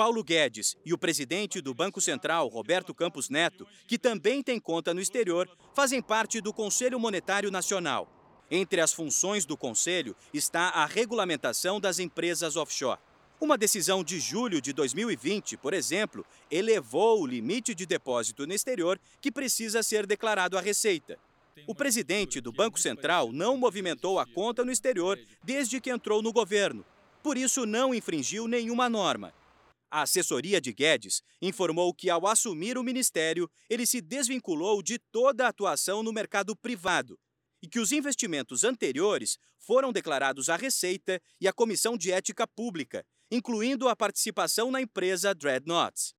Paulo 0.01 0.23
Guedes 0.23 0.75
e 0.83 0.95
o 0.95 0.97
presidente 0.97 1.61
do 1.61 1.75
Banco 1.75 2.01
Central, 2.01 2.47
Roberto 2.47 2.91
Campos 2.91 3.29
Neto, 3.29 3.67
que 3.85 3.99
também 3.99 4.41
tem 4.41 4.59
conta 4.59 4.95
no 4.95 4.99
exterior, 4.99 5.47
fazem 5.75 6.01
parte 6.01 6.41
do 6.41 6.51
Conselho 6.51 6.99
Monetário 6.99 7.51
Nacional. 7.51 8.11
Entre 8.49 8.81
as 8.81 8.91
funções 8.91 9.45
do 9.45 9.55
Conselho 9.55 10.15
está 10.33 10.69
a 10.69 10.87
regulamentação 10.87 11.79
das 11.79 11.99
empresas 11.99 12.55
offshore. 12.55 12.99
Uma 13.39 13.59
decisão 13.59 14.03
de 14.03 14.19
julho 14.19 14.59
de 14.59 14.73
2020, 14.73 15.55
por 15.57 15.71
exemplo, 15.71 16.25
elevou 16.49 17.21
o 17.21 17.27
limite 17.27 17.75
de 17.75 17.85
depósito 17.85 18.47
no 18.47 18.55
exterior 18.55 18.99
que 19.21 19.31
precisa 19.31 19.83
ser 19.83 20.07
declarado 20.07 20.57
à 20.57 20.61
Receita. 20.61 21.19
O 21.67 21.75
presidente 21.75 22.41
do 22.41 22.51
Banco 22.51 22.79
Central 22.79 23.31
não 23.31 23.55
movimentou 23.55 24.17
a 24.17 24.25
conta 24.25 24.65
no 24.65 24.71
exterior 24.71 25.19
desde 25.43 25.79
que 25.79 25.91
entrou 25.91 26.23
no 26.23 26.33
governo. 26.33 26.83
Por 27.21 27.37
isso, 27.37 27.67
não 27.67 27.93
infringiu 27.93 28.47
nenhuma 28.47 28.89
norma. 28.89 29.31
A 29.91 30.03
assessoria 30.03 30.61
de 30.61 30.71
Guedes 30.71 31.21
informou 31.41 31.93
que, 31.93 32.09
ao 32.09 32.25
assumir 32.25 32.77
o 32.77 32.83
ministério, 32.83 33.51
ele 33.69 33.85
se 33.85 33.99
desvinculou 33.99 34.81
de 34.81 34.97
toda 34.97 35.45
a 35.45 35.49
atuação 35.49 36.01
no 36.01 36.13
mercado 36.13 36.55
privado 36.55 37.19
e 37.61 37.67
que 37.67 37.77
os 37.77 37.91
investimentos 37.91 38.63
anteriores 38.63 39.37
foram 39.59 39.91
declarados 39.91 40.47
à 40.47 40.55
Receita 40.55 41.21
e 41.41 41.47
à 41.47 41.51
Comissão 41.51 41.97
de 41.97 42.09
Ética 42.09 42.47
Pública, 42.47 43.05
incluindo 43.29 43.89
a 43.89 43.95
participação 43.95 44.71
na 44.71 44.81
empresa 44.81 45.35
Dreadnoughts. 45.35 46.13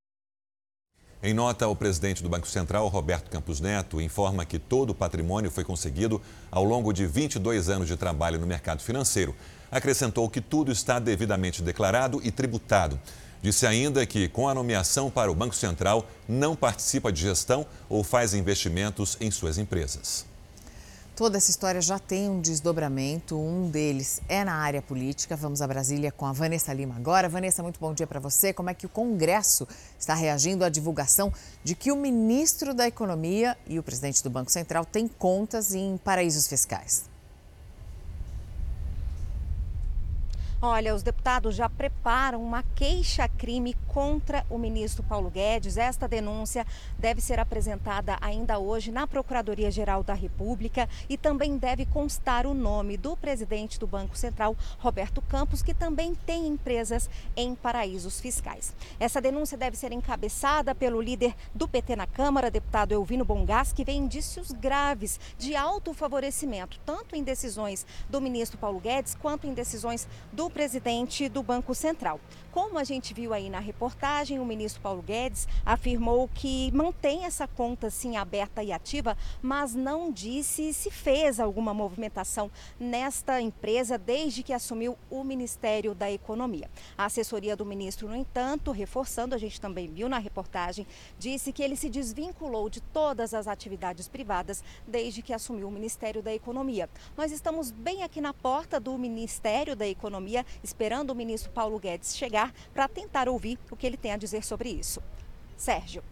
Em 1.23 1.33
nota, 1.33 1.67
o 1.67 1.75
presidente 1.75 2.23
do 2.23 2.29
Banco 2.29 2.49
Central, 2.49 2.89
Roberto 2.89 3.31
Campos 3.31 3.59
Neto, 3.59 4.01
informa 4.01 4.45
que 4.45 4.59
todo 4.59 4.91
o 4.91 4.95
patrimônio 4.95 5.51
foi 5.51 5.65
conseguido 5.65 6.21
ao 6.51 6.65
longo 6.65 6.93
de 6.93 7.07
22 7.07 7.71
anos 7.71 7.89
de 7.89 7.97
trabalho 7.97 8.39
no 8.39 8.47
mercado 8.47 8.83
financeiro. 8.83 9.35
Acrescentou 9.71 10.29
que 10.29 10.41
tudo 10.41 10.71
está 10.71 10.99
devidamente 10.99 11.63
declarado 11.63 12.21
e 12.23 12.31
tributado. 12.31 13.01
Disse 13.42 13.66
ainda 13.66 14.07
que, 14.07 14.28
com 14.28 14.48
a 14.48 14.55
nomeação 14.55 15.11
para 15.11 15.31
o 15.31 15.35
Banco 15.35 15.57
Central, 15.57 16.07
não 16.28 16.55
participa 16.55 17.11
de 17.11 17.22
gestão 17.22 17.66
ou 17.88 18.05
faz 18.05 18.35
investimentos 18.35 19.18
em 19.20 19.33
suas 19.33 19.59
empresas. 19.59 20.24
Toda 21.16 21.37
essa 21.37 21.50
história 21.50 21.81
já 21.81 21.98
tem 21.98 22.31
um 22.31 22.40
desdobramento, 22.40 23.37
um 23.37 23.68
deles 23.68 24.22
é 24.28 24.42
na 24.44 24.55
área 24.55 24.81
política. 24.81 25.37
Vamos 25.37 25.61
a 25.61 25.66
Brasília 25.66 26.11
com 26.11 26.24
a 26.24 26.33
Vanessa 26.33 26.72
Lima 26.72 26.96
agora. 26.96 27.28
Vanessa, 27.28 27.62
muito 27.62 27.78
bom 27.78 27.92
dia 27.92 28.07
para 28.07 28.18
você. 28.18 28.52
Como 28.52 28.70
é 28.70 28.74
que 28.74 28.87
o 28.87 28.88
Congresso 28.88 29.66
está 29.98 30.14
reagindo 30.14 30.64
à 30.64 30.68
divulgação 30.68 31.33
de 31.62 31.74
que 31.74 31.92
o 31.92 31.96
ministro 31.96 32.72
da 32.72 32.87
Economia 32.87 33.59
e 33.66 33.78
o 33.78 33.83
presidente 33.83 34.22
do 34.22 34.31
Banco 34.31 34.50
Central 34.50 34.87
têm 34.87 35.07
contas 35.07 35.74
em 35.74 35.98
paraísos 35.98 36.46
fiscais? 36.46 37.12
Olha, 40.64 40.94
os 40.94 41.03
deputados 41.03 41.57
já 41.57 41.68
preparam 41.68 42.40
uma 42.40 42.62
queixa-crime 42.62 43.75
contra 43.88 44.46
o 44.48 44.57
ministro 44.57 45.03
Paulo 45.03 45.29
Guedes. 45.29 45.77
Esta 45.77 46.07
denúncia 46.07 46.64
deve 46.96 47.20
ser 47.20 47.40
apresentada 47.40 48.16
ainda 48.20 48.61
hoje 48.61 48.92
na 48.92 49.05
Procuradoria-Geral 49.05 50.05
da 50.05 50.14
República 50.14 50.88
e 51.09 51.18
também 51.18 51.59
deve 51.59 51.85
constar 51.85 52.46
o 52.46 52.55
nome 52.55 52.96
do 52.96 53.16
presidente 53.16 53.77
do 53.77 53.88
Banco 53.88 54.16
Central, 54.16 54.57
Roberto 54.79 55.20
Campos, 55.22 55.62
que 55.62 55.75
também 55.75 56.14
tem 56.14 56.46
empresas 56.46 57.11
em 57.37 57.57
paraísos 57.57 58.20
fiscais. 58.20 58.72
Essa 59.01 59.20
denúncia 59.20 59.59
deve 59.59 59.77
ser 59.77 59.90
encabeçada 59.90 60.77
pelo 60.77 61.03
líder 61.03 61.35
do 61.53 61.66
PT 61.66 61.96
na 61.96 62.07
Câmara, 62.07 62.53
deputado 62.53 62.92
Elvino 62.92 63.25
Bongás, 63.25 63.72
que 63.72 63.85
vê 63.85 63.94
indícios 63.94 64.53
graves 64.53 65.18
de 65.37 65.57
alto 65.57 65.92
favorecimento, 65.92 66.79
tanto 66.87 67.16
em 67.16 67.25
decisões 67.25 67.85
do 68.09 68.20
ministro 68.20 68.57
Paulo 68.57 68.79
Guedes 68.79 69.16
quanto 69.16 69.48
em 69.48 69.55
decisões 69.55 70.07
do 70.33 70.52
presidente 70.53 71.29
do 71.29 71.43
Banco 71.43 71.75
Central. 71.75 72.21
Como 72.53 72.79
a 72.79 72.85
gente 72.85 73.15
viu 73.15 73.33
aí 73.33 73.49
na 73.49 73.61
reportagem, 73.61 74.38
o 74.38 74.45
ministro 74.45 74.83
Paulo 74.83 75.01
Guedes 75.01 75.49
afirmou 75.65 76.29
que 76.29 76.71
mantém 76.73 77.25
essa 77.25 77.49
conta 77.49 77.88
sim 77.88 78.19
aberta 78.19 78.62
e 78.62 78.71
ativa, 78.71 79.17
mas 79.41 79.75
não 79.75 80.12
disse 80.12 80.75
se 80.75 80.91
fez 80.91 81.41
alguma 81.41 81.73
movimentação 81.73 82.51
nesta 82.79 83.41
empresa 83.41 83.97
desde 83.97 84.43
que 84.43 84.53
assumiu 84.53 84.99
o 85.11 85.25
Ministério 85.25 85.95
da 85.95 86.11
Economia. 86.11 86.69
A 86.97 87.07
assessoria 87.07 87.57
do 87.57 87.65
ministro, 87.65 88.07
no 88.07 88.15
entanto, 88.15 88.71
reforçando, 88.71 89.35
a 89.35 89.38
gente 89.38 89.59
também 89.59 89.88
viu 89.88 90.07
na 90.07 90.19
reportagem, 90.19 90.87
disse 91.19 91.55
que 91.55 91.62
ele 91.62 91.75
se 91.75 91.88
desvinculou 91.88 92.69
de 92.69 92.83
todas 92.83 93.33
as 93.33 93.49
atividades 93.49 94.09
privadas 94.09 94.62
desde 94.87 95.23
que 95.23 95.33
assumiu 95.33 95.69
o 95.69 95.73
Ministério 95.73 96.23
da 96.23 96.35
Economia. 96.35 96.87
Nós 97.17 97.33
estamos 97.33 97.71
bem 97.71 98.03
aqui 98.03 98.21
na 98.21 98.35
porta 98.35 98.79
do 98.79 98.99
Ministério 98.99 99.75
da 99.75 99.88
Economia, 99.88 100.45
esperando 100.62 101.12
o 101.12 101.15
ministro 101.15 101.51
Paulo 101.51 101.79
Guedes 101.79 102.15
chegar 102.15 102.41
para 102.72 102.88
tentar 102.88 103.28
ouvir 103.28 103.59
o 103.70 103.76
que 103.76 103.87
ele 103.87 103.96
tem 103.96 104.12
a 104.12 104.16
dizer 104.16 104.44
sobre 104.44 104.70
isso. 104.70 105.02
Sérgio. 105.57 106.02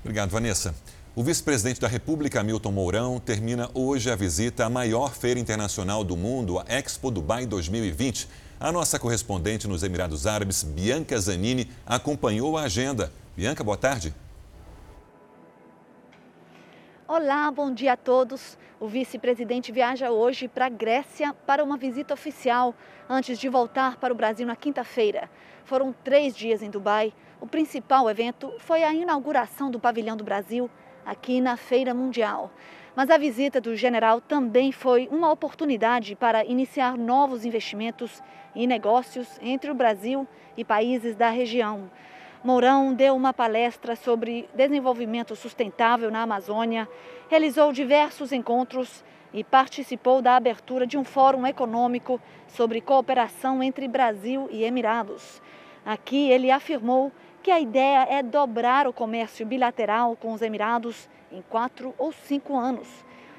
Obrigado, 0.00 0.30
Vanessa. 0.30 0.74
O 1.14 1.22
vice-presidente 1.22 1.80
da 1.80 1.88
República, 1.88 2.42
Milton 2.42 2.72
Mourão, 2.72 3.18
termina 3.18 3.70
hoje 3.72 4.10
a 4.10 4.16
visita 4.16 4.66
à 4.66 4.70
maior 4.70 5.14
feira 5.14 5.40
internacional 5.40 6.04
do 6.04 6.16
mundo, 6.16 6.58
a 6.58 6.64
Expo 6.68 7.10
Dubai 7.10 7.46
2020. 7.46 8.28
A 8.60 8.70
nossa 8.70 8.98
correspondente 8.98 9.66
nos 9.66 9.82
Emirados 9.82 10.26
Árabes, 10.26 10.62
Bianca 10.62 11.18
Zanini, 11.18 11.70
acompanhou 11.86 12.56
a 12.56 12.62
agenda. 12.62 13.12
Bianca, 13.36 13.64
boa 13.64 13.76
tarde. 13.76 14.14
Olá, 17.08 17.48
bom 17.52 17.72
dia 17.72 17.92
a 17.92 17.96
todos. 17.96 18.58
O 18.80 18.88
vice-presidente 18.88 19.70
viaja 19.70 20.10
hoje 20.10 20.48
para 20.48 20.66
a 20.66 20.68
Grécia 20.68 21.32
para 21.46 21.62
uma 21.62 21.76
visita 21.76 22.12
oficial, 22.12 22.74
antes 23.08 23.38
de 23.38 23.48
voltar 23.48 23.96
para 23.98 24.12
o 24.12 24.16
Brasil 24.16 24.44
na 24.44 24.56
quinta-feira. 24.56 25.30
Foram 25.64 25.94
três 26.02 26.36
dias 26.36 26.62
em 26.62 26.68
Dubai. 26.68 27.14
O 27.40 27.46
principal 27.46 28.10
evento 28.10 28.52
foi 28.58 28.82
a 28.82 28.92
inauguração 28.92 29.70
do 29.70 29.78
Pavilhão 29.78 30.16
do 30.16 30.24
Brasil, 30.24 30.68
aqui 31.04 31.40
na 31.40 31.56
Feira 31.56 31.94
Mundial. 31.94 32.50
Mas 32.96 33.08
a 33.08 33.16
visita 33.16 33.60
do 33.60 33.76
general 33.76 34.20
também 34.20 34.72
foi 34.72 35.06
uma 35.08 35.30
oportunidade 35.30 36.16
para 36.16 36.44
iniciar 36.44 36.98
novos 36.98 37.44
investimentos 37.44 38.20
e 38.52 38.66
negócios 38.66 39.38
entre 39.40 39.70
o 39.70 39.74
Brasil 39.76 40.26
e 40.56 40.64
países 40.64 41.14
da 41.14 41.30
região. 41.30 41.88
Mourão 42.44 42.92
deu 42.92 43.14
uma 43.14 43.32
palestra 43.32 43.96
sobre 43.96 44.48
desenvolvimento 44.54 45.34
sustentável 45.34 46.10
na 46.10 46.22
Amazônia, 46.22 46.88
realizou 47.28 47.72
diversos 47.72 48.32
encontros 48.32 49.04
e 49.32 49.42
participou 49.42 50.22
da 50.22 50.36
abertura 50.36 50.86
de 50.86 50.96
um 50.96 51.04
fórum 51.04 51.46
econômico 51.46 52.20
sobre 52.48 52.80
cooperação 52.80 53.62
entre 53.62 53.88
Brasil 53.88 54.48
e 54.50 54.64
Emirados. 54.64 55.42
Aqui 55.84 56.30
ele 56.30 56.50
afirmou 56.50 57.12
que 57.42 57.50
a 57.50 57.60
ideia 57.60 58.06
é 58.10 58.22
dobrar 58.22 58.86
o 58.86 58.92
comércio 58.92 59.46
bilateral 59.46 60.16
com 60.16 60.32
os 60.32 60.42
Emirados 60.42 61.08
em 61.30 61.42
quatro 61.42 61.94
ou 61.98 62.12
cinco 62.12 62.56
anos, 62.56 62.88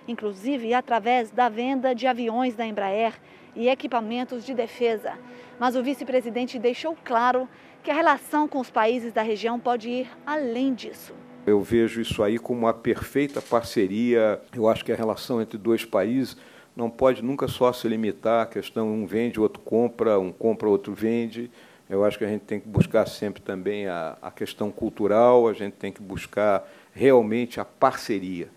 inclusive 0.08 0.74
através 0.74 1.32
da 1.32 1.50
venda 1.50 1.94
de 1.94 2.08
aviões 2.08 2.56
da 2.56 2.66
Embraer 2.66 3.14
e 3.56 3.68
equipamentos 3.68 4.46
de 4.46 4.54
defesa. 4.54 5.18
Mas 5.60 5.76
o 5.76 5.84
vice-presidente 5.84 6.60
deixou 6.60 6.96
claro 7.04 7.50
que 7.88 7.92
a 7.92 7.96
relação 7.96 8.50
com 8.50 8.60
os 8.60 8.70
países 8.70 9.14
da 9.14 9.22
região 9.22 9.58
pode 9.58 9.90
ir 9.90 10.10
além 10.26 10.74
disso. 10.74 11.14
Eu 11.46 11.62
vejo 11.62 12.02
isso 12.02 12.22
aí 12.22 12.38
como 12.38 12.60
uma 12.60 12.74
perfeita 12.74 13.42
parceria. 13.42 14.42
Eu 14.54 14.68
acho 14.68 14.84
que 14.84 14.92
a 14.92 14.96
relação 14.96 15.42
entre 15.42 15.58
dois 15.58 15.86
países 15.86 16.36
não 16.76 16.90
pode 16.90 17.24
nunca 17.24 17.48
só 17.48 17.72
se 17.72 17.88
limitar 17.88 18.44
à 18.44 18.46
questão 18.46 18.90
um 18.90 19.06
vende, 19.06 19.40
o 19.40 19.44
outro 19.44 19.62
compra, 19.62 20.20
um 20.20 20.34
compra, 20.34 20.68
o 20.68 20.72
outro 20.72 20.94
vende. 20.94 21.50
Eu 21.90 22.04
acho 22.04 22.18
que 22.18 22.26
a 22.26 22.28
gente 22.28 22.42
tem 22.42 22.60
que 22.60 22.68
buscar 22.68 23.08
sempre 23.08 23.42
também 23.42 23.88
a, 23.88 24.18
a 24.22 24.32
questão 24.32 24.70
cultural, 24.70 25.48
a 25.48 25.54
gente 25.54 25.76
tem 25.76 25.90
que 25.90 26.02
buscar 26.02 26.70
realmente 26.94 27.58
a 27.58 27.64
parceria. 27.64 28.50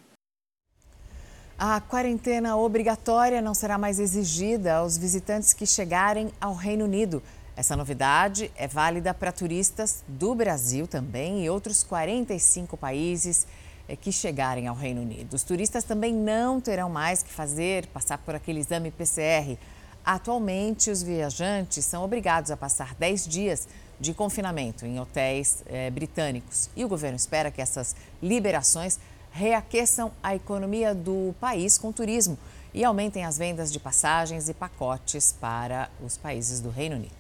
A 1.57 1.81
quarentena 1.81 2.57
obrigatória 2.57 3.41
não 3.41 3.55
será 3.55 3.79
mais 3.79 4.01
exigida 4.01 4.77
aos 4.77 4.99
visitantes 4.99 5.53
que 5.53 5.67
chegarem 5.67 6.33
ao 6.41 6.55
Reino 6.55 6.85
Unido. 6.85 7.23
Essa 7.61 7.77
novidade 7.77 8.51
é 8.57 8.67
válida 8.67 9.13
para 9.13 9.31
turistas 9.31 10.03
do 10.09 10.35
Brasil 10.35 10.87
também 10.87 11.45
e 11.45 11.51
outros 11.51 11.83
45 11.83 12.75
países 12.75 13.47
eh, 13.87 13.95
que 13.95 14.11
chegarem 14.11 14.67
ao 14.67 14.75
Reino 14.75 15.03
Unido. 15.03 15.35
Os 15.35 15.43
turistas 15.43 15.85
também 15.85 16.11
não 16.11 16.59
terão 16.59 16.89
mais 16.89 17.23
que 17.23 17.31
fazer, 17.31 17.87
passar 17.89 18.17
por 18.17 18.35
aquele 18.35 18.61
exame 18.61 18.91
PCR. 18.91 19.59
Atualmente, 20.03 20.91
os 20.91 21.03
viajantes 21.03 21.85
são 21.85 22.03
obrigados 22.03 22.51
a 22.51 22.57
passar 22.57 22.95
10 22.95 23.29
dias 23.29 23.69
de 24.01 24.15
confinamento 24.15 24.87
em 24.87 24.99
hotéis 24.99 25.63
eh, 25.67 25.91
britânicos. 25.91 26.71
E 26.75 26.83
o 26.83 26.89
governo 26.89 27.17
espera 27.17 27.51
que 27.51 27.61
essas 27.61 27.95
liberações 28.23 28.99
reaqueçam 29.31 30.13
a 30.23 30.35
economia 30.35 30.95
do 30.95 31.35
país 31.39 31.77
com 31.77 31.93
turismo 31.93 32.39
e 32.73 32.83
aumentem 32.83 33.27
as 33.27 33.37
vendas 33.37 33.71
de 33.71 33.79
passagens 33.79 34.49
e 34.49 34.55
pacotes 34.55 35.31
para 35.39 35.91
os 36.03 36.17
países 36.17 36.59
do 36.59 36.71
Reino 36.71 36.97
Unido. 36.97 37.20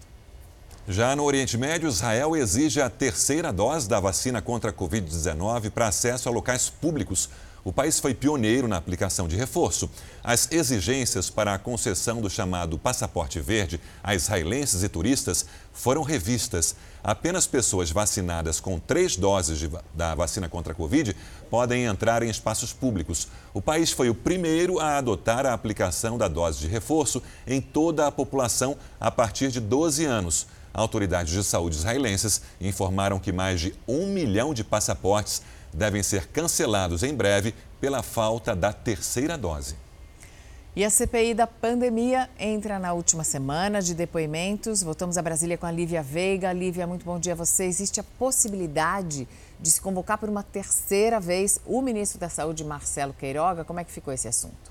Já 0.90 1.14
no 1.14 1.22
Oriente 1.22 1.56
Médio, 1.56 1.88
Israel 1.88 2.34
exige 2.34 2.82
a 2.82 2.90
terceira 2.90 3.52
dose 3.52 3.88
da 3.88 4.00
vacina 4.00 4.42
contra 4.42 4.70
a 4.70 4.74
Covid-19 4.74 5.70
para 5.70 5.86
acesso 5.86 6.28
a 6.28 6.32
locais 6.32 6.68
públicos. 6.68 7.30
O 7.62 7.72
país 7.72 8.00
foi 8.00 8.12
pioneiro 8.12 8.66
na 8.66 8.76
aplicação 8.78 9.28
de 9.28 9.36
reforço. 9.36 9.88
As 10.24 10.50
exigências 10.50 11.30
para 11.30 11.54
a 11.54 11.60
concessão 11.60 12.20
do 12.20 12.28
chamado 12.28 12.76
passaporte 12.76 13.38
verde 13.38 13.80
a 14.02 14.16
israelenses 14.16 14.82
e 14.82 14.88
turistas 14.88 15.46
foram 15.72 16.02
revistas. 16.02 16.74
Apenas 17.04 17.46
pessoas 17.46 17.92
vacinadas 17.92 18.58
com 18.58 18.80
três 18.80 19.14
doses 19.14 19.60
de, 19.60 19.70
da 19.94 20.16
vacina 20.16 20.48
contra 20.48 20.72
a 20.72 20.76
Covid 20.76 21.14
podem 21.48 21.84
entrar 21.84 22.24
em 22.24 22.30
espaços 22.30 22.72
públicos. 22.72 23.28
O 23.54 23.62
país 23.62 23.92
foi 23.92 24.10
o 24.10 24.14
primeiro 24.14 24.80
a 24.80 24.98
adotar 24.98 25.46
a 25.46 25.54
aplicação 25.54 26.18
da 26.18 26.26
dose 26.26 26.58
de 26.58 26.66
reforço 26.66 27.22
em 27.46 27.60
toda 27.60 28.08
a 28.08 28.10
população 28.10 28.76
a 28.98 29.08
partir 29.08 29.52
de 29.52 29.60
12 29.60 30.04
anos. 30.04 30.48
Autoridades 30.72 31.32
de 31.32 31.42
saúde 31.42 31.76
israelenses 31.76 32.42
informaram 32.60 33.18
que 33.18 33.32
mais 33.32 33.60
de 33.60 33.74
um 33.86 34.06
milhão 34.06 34.54
de 34.54 34.62
passaportes 34.62 35.42
devem 35.72 36.02
ser 36.02 36.28
cancelados 36.28 37.02
em 37.02 37.14
breve 37.14 37.54
pela 37.80 38.02
falta 38.02 38.54
da 38.54 38.72
terceira 38.72 39.36
dose. 39.36 39.76
E 40.74 40.84
a 40.84 40.90
CPI 40.90 41.34
da 41.34 41.48
pandemia 41.48 42.30
entra 42.38 42.78
na 42.78 42.92
última 42.92 43.24
semana 43.24 43.82
de 43.82 43.92
depoimentos. 43.92 44.84
Voltamos 44.84 45.18
a 45.18 45.22
Brasília 45.22 45.58
com 45.58 45.66
a 45.66 45.70
Lívia 45.72 46.00
Veiga. 46.00 46.52
Lívia, 46.52 46.86
muito 46.86 47.04
bom 47.04 47.18
dia 47.18 47.32
a 47.32 47.36
você. 47.36 47.64
Existe 47.64 47.98
a 47.98 48.04
possibilidade 48.04 49.26
de 49.58 49.70
se 49.70 49.80
convocar 49.80 50.16
por 50.16 50.28
uma 50.28 50.44
terceira 50.44 51.18
vez 51.18 51.58
o 51.66 51.82
ministro 51.82 52.20
da 52.20 52.28
Saúde, 52.28 52.64
Marcelo 52.64 53.12
Queiroga. 53.12 53.64
Como 53.64 53.80
é 53.80 53.84
que 53.84 53.90
ficou 53.90 54.14
esse 54.14 54.28
assunto? 54.28 54.69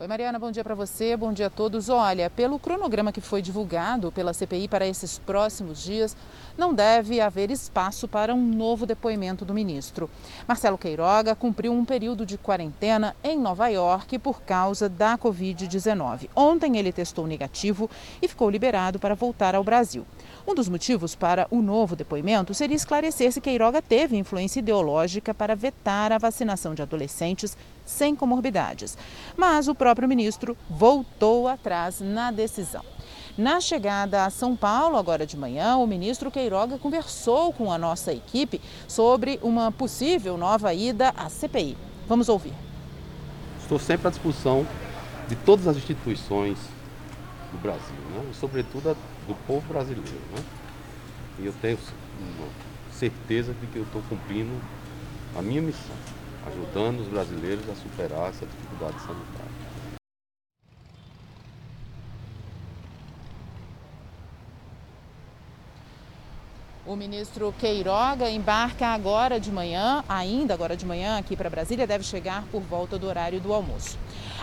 Oi, 0.00 0.06
Mariana, 0.06 0.38
bom 0.38 0.50
dia 0.50 0.64
para 0.64 0.74
você, 0.74 1.14
bom 1.14 1.30
dia 1.30 1.48
a 1.48 1.50
todos. 1.50 1.90
Olha, 1.90 2.30
pelo 2.30 2.58
cronograma 2.58 3.12
que 3.12 3.20
foi 3.20 3.42
divulgado 3.42 4.10
pela 4.10 4.32
CPI 4.32 4.66
para 4.66 4.86
esses 4.86 5.18
próximos 5.18 5.82
dias, 5.82 6.16
não 6.56 6.72
deve 6.72 7.20
haver 7.20 7.50
espaço 7.50 8.08
para 8.08 8.34
um 8.34 8.40
novo 8.40 8.86
depoimento 8.86 9.44
do 9.44 9.52
ministro. 9.52 10.08
Marcelo 10.48 10.78
Queiroga 10.78 11.34
cumpriu 11.34 11.70
um 11.70 11.84
período 11.84 12.24
de 12.24 12.38
quarentena 12.38 13.14
em 13.22 13.38
Nova 13.38 13.68
York 13.68 14.18
por 14.20 14.40
causa 14.40 14.88
da 14.88 15.18
Covid-19. 15.18 16.30
Ontem 16.34 16.78
ele 16.78 16.92
testou 16.92 17.26
negativo 17.26 17.90
e 18.22 18.26
ficou 18.26 18.48
liberado 18.48 18.98
para 18.98 19.14
voltar 19.14 19.54
ao 19.54 19.62
Brasil. 19.62 20.06
Um 20.46 20.54
dos 20.54 20.68
motivos 20.68 21.14
para 21.14 21.46
o 21.50 21.60
novo 21.60 21.94
depoimento 21.94 22.54
seria 22.54 22.76
esclarecer 22.76 23.30
se 23.30 23.40
Queiroga 23.40 23.82
teve 23.82 24.16
influência 24.16 24.60
ideológica 24.60 25.34
para 25.34 25.54
vetar 25.54 26.12
a 26.12 26.18
vacinação 26.18 26.74
de 26.74 26.82
adolescentes 26.82 27.56
sem 27.84 28.16
comorbidades. 28.16 28.96
Mas 29.36 29.68
o 29.68 29.74
próprio 29.74 30.08
ministro 30.08 30.56
voltou 30.68 31.46
atrás 31.46 32.00
na 32.00 32.30
decisão. 32.30 32.84
Na 33.36 33.60
chegada 33.60 34.24
a 34.24 34.30
São 34.30 34.56
Paulo, 34.56 34.96
agora 34.96 35.26
de 35.26 35.36
manhã, 35.36 35.76
o 35.76 35.86
ministro 35.86 36.30
Queiroga 36.30 36.78
conversou 36.78 37.52
com 37.52 37.70
a 37.70 37.78
nossa 37.78 38.12
equipe 38.12 38.60
sobre 38.88 39.38
uma 39.42 39.70
possível 39.70 40.36
nova 40.36 40.72
ida 40.74 41.12
à 41.16 41.28
CPI. 41.28 41.76
Vamos 42.08 42.28
ouvir. 42.28 42.52
Estou 43.60 43.78
sempre 43.78 44.08
à 44.08 44.10
disposição 44.10 44.66
de 45.28 45.36
todas 45.36 45.68
as 45.68 45.76
instituições 45.76 46.58
do 47.52 47.58
Brasil, 47.58 47.94
né? 48.14 48.24
sobretudo 48.32 48.96
do 49.26 49.34
povo 49.46 49.66
brasileiro. 49.68 50.20
Né? 50.32 50.44
E 51.38 51.46
eu 51.46 51.54
tenho 51.60 51.78
certeza 52.92 53.54
de 53.54 53.66
que 53.66 53.78
eu 53.78 53.84
estou 53.84 54.02
cumprindo 54.08 54.52
a 55.36 55.42
minha 55.42 55.62
missão 55.62 55.96
ajudando 56.46 57.00
os 57.00 57.08
brasileiros 57.08 57.68
a 57.68 57.74
superar 57.74 58.30
essa 58.30 58.46
dificuldade 58.46 58.98
sanitária. 59.00 59.50
O 66.86 66.96
ministro 66.96 67.54
Queiroga 67.58 68.28
embarca 68.28 68.88
agora 68.88 69.38
de 69.38 69.52
manhã, 69.52 70.02
ainda 70.08 70.54
agora 70.54 70.76
de 70.76 70.84
manhã, 70.84 71.18
aqui 71.18 71.36
para 71.36 71.48
Brasília, 71.48 71.86
deve 71.86 72.02
chegar 72.02 72.44
por 72.50 72.62
volta 72.62 72.98
do 72.98 73.06
horário 73.06 73.40
do 73.40 73.52
almoço. 73.52 73.96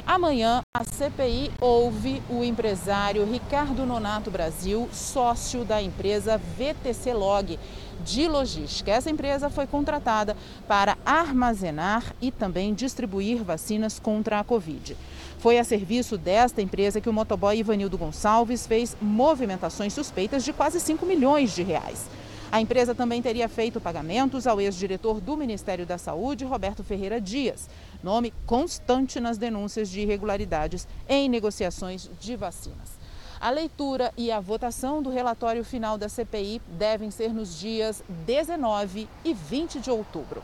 Amanhã, 0.08 0.62
a 0.74 0.86
CPI 0.86 1.52
ouve 1.60 2.24
o 2.30 2.42
empresário 2.42 3.30
Ricardo 3.30 3.86
Nonato 3.86 4.32
Brasil, 4.32 4.88
sócio 4.94 5.66
da 5.66 5.82
empresa 5.82 6.38
VTC 6.38 7.14
Log, 7.14 7.60
de 8.06 8.26
logística. 8.26 8.90
Essa 8.90 9.10
empresa 9.10 9.50
foi 9.50 9.68
contratada 9.68 10.38
para 10.66 10.98
armazenar 11.06 12.16
e 12.22 12.32
também 12.32 12.74
distribuir 12.74 13.44
vacinas 13.44 14.00
contra 14.00 14.40
a 14.40 14.46
Covid. 14.46 14.96
Foi 15.40 15.60
a 15.60 15.64
serviço 15.66 16.18
desta 16.18 16.62
empresa 16.62 17.02
que 17.02 17.10
o 17.10 17.14
motoboy 17.14 17.58
Ivanildo 17.58 17.98
Gonçalves 17.98 18.66
fez 18.66 18.96
movimentações 19.02 19.92
suspeitas 19.92 20.46
de 20.46 20.54
quase 20.54 20.80
5 20.80 21.06
milhões 21.06 21.54
de 21.54 21.64
reais. 21.64 22.08
A 22.52 22.62
empresa 22.62 22.96
também 22.96 23.22
teria 23.22 23.50
feito 23.50 23.82
pagamentos 23.82 24.48
ao 24.48 24.62
ex-diretor 24.62 25.20
do 25.20 25.36
Ministério 25.36 25.86
da 25.86 25.98
Saúde, 25.98 26.46
Roberto 26.46 26.82
Ferreira 26.84 27.20
Dias, 27.20 27.70
nome 28.02 28.34
constante 28.46 29.20
nas 29.20 29.38
denúncias 29.38 29.90
de 29.90 30.00
irregularidades 30.00 30.88
em 31.10 31.28
negociações 31.28 32.10
de 32.22 32.36
vacinas. 32.38 32.98
A 33.40 33.50
leitura 33.50 34.14
e 34.18 34.32
a 34.32 34.40
votação 34.40 35.04
do 35.04 35.10
relatório 35.10 35.64
final 35.64 35.98
da 35.98 36.08
CPI 36.08 36.62
devem 36.70 37.12
ser 37.12 37.34
nos 37.34 37.60
dias 37.60 38.02
19 38.26 39.08
e 39.26 39.34
20 39.34 39.80
de 39.80 39.92
outubro. 39.92 40.42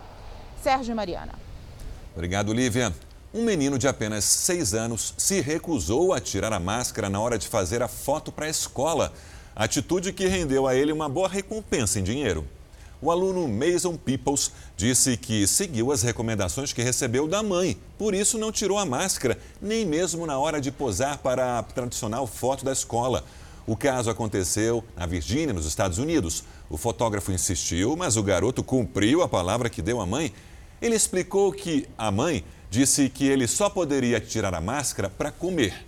Sérgio 0.62 0.96
Mariana. 0.96 1.34
Obrigado, 2.13 2.54
Lívia. 2.54 2.94
Um 3.34 3.44
menino 3.44 3.80
de 3.80 3.88
apenas 3.88 4.26
seis 4.26 4.76
anos 4.76 5.16
se 5.18 5.42
recusou 5.42 6.13
a 6.13 6.20
tirar 6.20 6.54
a 6.54 6.60
máscara 6.60 7.10
na 7.10 7.20
hora 7.20 7.36
de 7.39 7.48
fazer 7.48 7.82
a 7.82 7.88
foto 7.88 8.32
para 8.32 8.46
a 8.46 8.50
escola. 8.50 9.12
Atitude 9.56 10.12
que 10.13 10.26
rendeu 10.26 10.66
a 10.66 10.74
ele 10.74 10.92
uma 10.92 11.08
boa 11.08 11.30
recompensa 11.30 12.00
em 12.00 12.04
dinheiro. 12.04 12.46
O 13.00 13.12
aluno 13.12 13.48
Mason 13.48 13.98
Peoples 13.98 14.52
disse 14.78 15.18
que 15.18 15.46
seguiu 15.46 15.92
as 15.92 16.02
recomendações 16.02 16.72
que 16.72 16.82
recebeu 16.82 17.28
da 17.28 17.44
mãe, 17.44 17.78
por 17.98 18.16
isso 18.16 18.38
não 18.38 18.52
tirou 18.52 18.80
a 18.80 18.86
máscara, 18.86 19.38
nem 19.62 19.86
mesmo 19.86 20.26
na 20.26 20.39
hora 20.39 20.62
de 20.62 20.72
posar 20.72 21.18
para 21.18 21.60
a 21.60 21.63
tradicional 21.63 22.26
foto 22.26 22.63
da 22.63 22.72
escola. 22.72 23.24
O 23.68 23.76
caso 23.76 24.10
aconteceu 24.10 24.84
na 24.96 25.06
Virgínia, 25.06 25.54
nos 25.54 25.66
Estados 25.66 25.98
Unidos. 25.98 26.44
O 26.70 26.78
fotógrafo 26.78 27.32
insistiu, 27.32 27.96
mas 27.96 28.18
o 28.18 28.24
garoto 28.24 28.63
cumpriu 28.63 29.22
a 29.22 29.28
palavra 29.28 29.70
que 29.70 29.82
deu 29.82 30.02
à 30.02 30.06
mãe. 30.06 30.34
Ele 30.82 30.96
explicou 30.96 31.52
que 31.52 31.88
a 31.98 32.10
mãe 32.10 32.44
disse 32.70 33.08
que 33.08 33.28
ele 33.28 33.48
só 33.48 33.70
poderia 33.70 34.20
tirar 34.20 34.54
a 34.56 34.62
máscara 34.62 35.10
para 35.10 35.32
comer. 35.32 35.86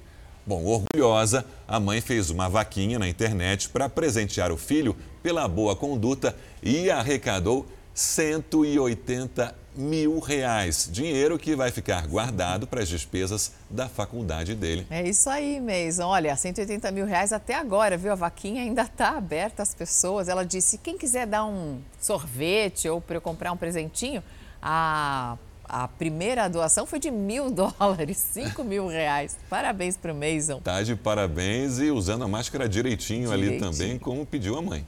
Bom, 0.48 0.64
orgulhosa, 0.64 1.44
a 1.68 1.80
mãe 1.80 2.00
fez 2.00 2.30
uma 2.30 2.48
vaquinha 2.48 3.00
na 3.00 3.10
internet 3.10 3.68
para 3.68 3.90
presentear 3.90 4.52
o 4.52 4.58
filho 4.58 4.96
pela 5.24 5.48
boa 5.48 5.76
conduta 5.76 6.36
e 6.62 6.92
arrecadou 6.92 7.66
180 7.96 9.56
mil 9.76 10.20
reais. 10.20 10.88
Dinheiro 10.92 11.40
que 11.40 11.56
vai 11.56 11.72
ficar 11.72 12.06
guardado 12.06 12.68
para 12.68 12.84
as 12.84 12.88
despesas 12.88 13.54
da 13.72 13.90
faculdade 13.90 14.54
dele. 14.54 14.86
É 14.92 15.02
isso 15.02 15.28
aí, 15.32 15.60
Mason. 15.60 16.06
Olha, 16.06 16.36
180 16.36 16.92
mil 16.92 17.08
reais 17.08 17.34
até 17.34 17.56
agora, 17.56 17.98
viu? 17.98 18.12
A 18.12 18.16
vaquinha 18.16 18.62
ainda 18.62 18.84
está 18.84 19.18
aberta 19.18 19.64
às 19.64 19.74
pessoas. 19.74 20.30
Ela 20.30 20.46
disse: 20.46 20.78
quem 20.78 20.96
quiser 20.96 21.26
dar 21.26 21.46
um 21.46 21.80
sorvete 22.00 22.88
ou 22.88 23.02
para 23.02 23.18
eu 23.18 23.22
comprar 23.22 23.52
um 23.52 23.58
presentinho, 23.58 24.24
a 24.62 25.38
a 25.68 25.88
primeira 25.88 26.48
doação 26.48 26.86
foi 26.86 27.00
de 27.00 27.12
mil 27.12 27.50
dólares, 27.52 28.18
cinco 28.18 28.64
mil 28.64 28.88
reais. 28.88 29.38
Parabéns 29.50 29.98
para 29.98 30.14
o 30.14 30.16
Mason. 30.16 30.60
Tá 30.62 30.82
de 30.82 30.96
parabéns 30.96 31.80
e 31.80 31.92
usando 31.92 32.24
a 32.24 32.28
máscara 32.28 32.68
direitinho, 32.68 33.30
direitinho, 33.30 33.32
ali 33.32 33.60
também, 33.60 34.00
como 34.00 34.26
pediu 34.26 34.58
a 34.58 34.62
mãe. 34.62 34.86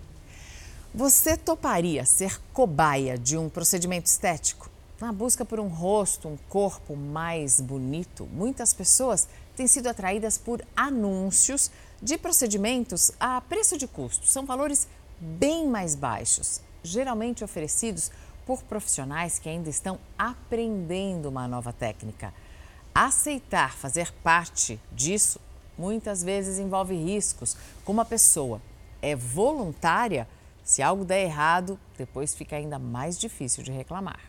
Você 0.94 1.38
toparia 1.38 2.06
ser 2.06 2.40
cobaia 2.54 3.18
de 3.18 3.38
um 3.38 3.50
procedimento 3.50 4.08
estético? 4.08 4.70
Na 5.00 5.12
busca 5.12 5.46
por 5.46 5.60
um 5.60 5.68
rosto, 5.68 6.28
um 6.28 6.38
corpo 6.50 6.96
mais 6.96 7.62
bonito, 7.62 8.28
muitas 8.34 8.74
pessoas 8.74 9.28
têm 9.56 9.68
sido 9.68 9.88
atraídas 9.88 10.38
por 10.38 10.64
anúncios 10.76 11.70
De 12.02 12.18
procedimentos 12.18 13.12
a 13.20 13.42
preço 13.42 13.78
de 13.78 13.88
custo, 13.88 14.28
são 14.28 14.46
valores 14.46 14.88
bem 15.20 15.68
mais 15.68 15.96
baixos, 15.96 16.62
geralmente 16.84 17.44
oferecidos 17.44 18.12
por 18.48 18.64
profissionais 18.64 19.38
que 19.38 19.50
ainda 19.50 19.70
estão 19.70 20.00
aprendendo 20.18 21.28
uma 21.28 21.50
nova 21.50 21.74
técnica. 21.74 22.34
Aceitar 22.96 23.74
fazer 23.74 24.12
parte 24.24 24.80
disso 24.94 25.40
muitas 25.78 26.24
vezes 26.24 26.58
envolve 26.58 26.96
riscos, 26.96 27.58
como 27.84 28.00
a 28.00 28.06
pessoa 28.06 28.62
é 29.02 29.16
voluntária, 29.16 30.28
se 30.64 30.82
algo 30.82 31.04
der 31.04 31.24
errado, 31.24 31.78
depois 31.98 32.34
fica 32.34 32.56
ainda 32.56 32.80
mais 32.80 33.20
difícil 33.20 33.64
de 33.64 33.72
reclamar. 33.72 34.20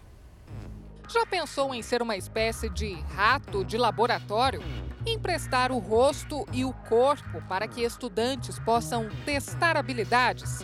Já 1.08 1.24
pensou 1.24 1.74
em 1.74 1.80
ser 1.80 2.02
uma 2.02 2.16
espécie 2.16 2.68
de 2.68 2.94
rato 3.14 3.64
de 3.64 3.78
laboratório? 3.78 4.60
Emprestar 5.06 5.72
o 5.72 5.78
rosto 5.78 6.44
e 6.52 6.64
o 6.64 6.72
corpo 6.72 7.40
para 7.48 7.66
que 7.66 7.82
estudantes 7.82 8.58
possam 8.58 9.08
testar 9.24 9.76
habilidades? 9.76 10.58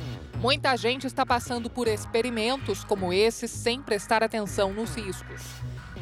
Muita 0.45 0.77
gente 0.77 1.07
está 1.07 1.25
passando 1.25 1.71
por 1.71 1.89
experimentos 1.89 2.85
como 2.85 3.15
esse 3.15 3.49
sem 3.49 3.81
prestar 3.81 4.23
atenção 4.23 4.75
nos 4.75 4.95
riscos. 4.95 5.41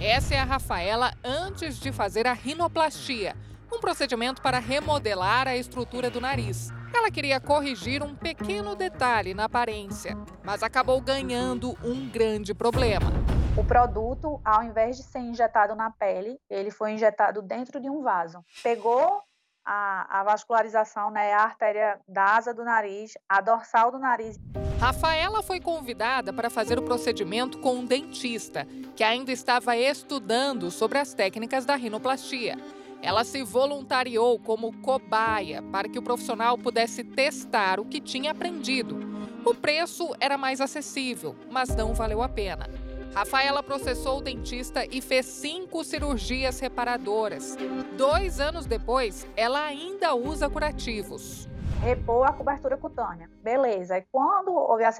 Essa 0.00 0.34
é 0.34 0.38
a 0.40 0.44
Rafaela 0.44 1.12
antes 1.22 1.78
de 1.78 1.92
fazer 1.92 2.26
a 2.26 2.32
rinoplastia, 2.32 3.36
um 3.72 3.78
procedimento 3.78 4.42
para 4.42 4.58
remodelar 4.58 5.46
a 5.46 5.54
estrutura 5.54 6.10
do 6.10 6.20
nariz. 6.20 6.70
Ela 6.92 7.08
queria 7.08 7.38
corrigir 7.38 8.02
um 8.02 8.16
pequeno 8.16 8.74
detalhe 8.74 9.32
na 9.32 9.44
aparência, 9.44 10.18
mas 10.42 10.64
acabou 10.64 11.00
ganhando 11.00 11.78
um 11.84 12.10
grande 12.10 12.52
problema. 12.52 13.12
O 13.56 13.62
produto, 13.62 14.40
ao 14.44 14.64
invés 14.64 14.96
de 14.96 15.04
ser 15.04 15.20
injetado 15.20 15.76
na 15.76 15.88
pele, 15.92 16.40
ele 16.50 16.72
foi 16.72 16.90
injetado 16.90 17.42
dentro 17.42 17.78
de 17.78 17.88
um 17.88 18.02
vaso. 18.02 18.44
Pegou 18.60 19.22
a, 19.64 20.20
a, 20.20 20.24
vascularização, 20.24 21.10
né, 21.10 21.32
a 21.32 21.42
artéria 21.42 22.00
da 22.08 22.36
asa 22.36 22.52
do 22.52 22.64
nariz, 22.64 23.12
a 23.28 23.40
dorsal 23.40 23.90
do 23.90 23.98
nariz. 23.98 24.38
Rafaela 24.80 25.42
foi 25.42 25.60
convidada 25.60 26.32
para 26.32 26.50
fazer 26.50 26.78
o 26.78 26.82
procedimento 26.82 27.58
com 27.58 27.76
um 27.76 27.86
dentista, 27.86 28.66
que 28.96 29.04
ainda 29.04 29.30
estava 29.30 29.76
estudando 29.76 30.70
sobre 30.70 30.98
as 30.98 31.14
técnicas 31.14 31.64
da 31.64 31.76
rinoplastia. 31.76 32.56
Ela 33.00 33.24
se 33.24 33.42
voluntariou 33.42 34.38
como 34.38 34.72
cobaia 34.80 35.62
para 35.62 35.88
que 35.88 35.98
o 35.98 36.02
profissional 36.02 36.56
pudesse 36.56 37.02
testar 37.02 37.80
o 37.80 37.84
que 37.84 38.00
tinha 38.00 38.30
aprendido. 38.30 39.00
O 39.44 39.54
preço 39.54 40.14
era 40.20 40.38
mais 40.38 40.60
acessível, 40.60 41.34
mas 41.50 41.74
não 41.74 41.94
valeu 41.94 42.22
a 42.22 42.28
pena. 42.28 42.68
Rafaela 43.14 43.62
processou 43.62 44.18
o 44.18 44.22
dentista 44.22 44.86
e 44.86 45.02
fez 45.02 45.26
cinco 45.26 45.84
cirurgias 45.84 46.58
reparadoras. 46.58 47.56
Dois 47.94 48.40
anos 48.40 48.64
depois, 48.64 49.28
ela 49.36 49.62
ainda 49.66 50.14
usa 50.14 50.48
curativos. 50.48 51.46
Repor 51.82 52.26
a 52.26 52.32
cobertura 52.32 52.78
cutânea. 52.78 53.28
Beleza. 53.42 53.98
E 53.98 54.06
quando 54.10 54.54
houve 54.54 54.84
a 54.84 54.90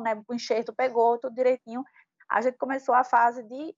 né, 0.00 0.22
o 0.28 0.34
enxerto 0.34 0.72
pegou 0.72 1.18
tudo 1.18 1.34
direitinho, 1.34 1.84
a 2.28 2.40
gente 2.40 2.56
começou 2.56 2.94
a 2.94 3.02
fase 3.02 3.42
de 3.42 3.74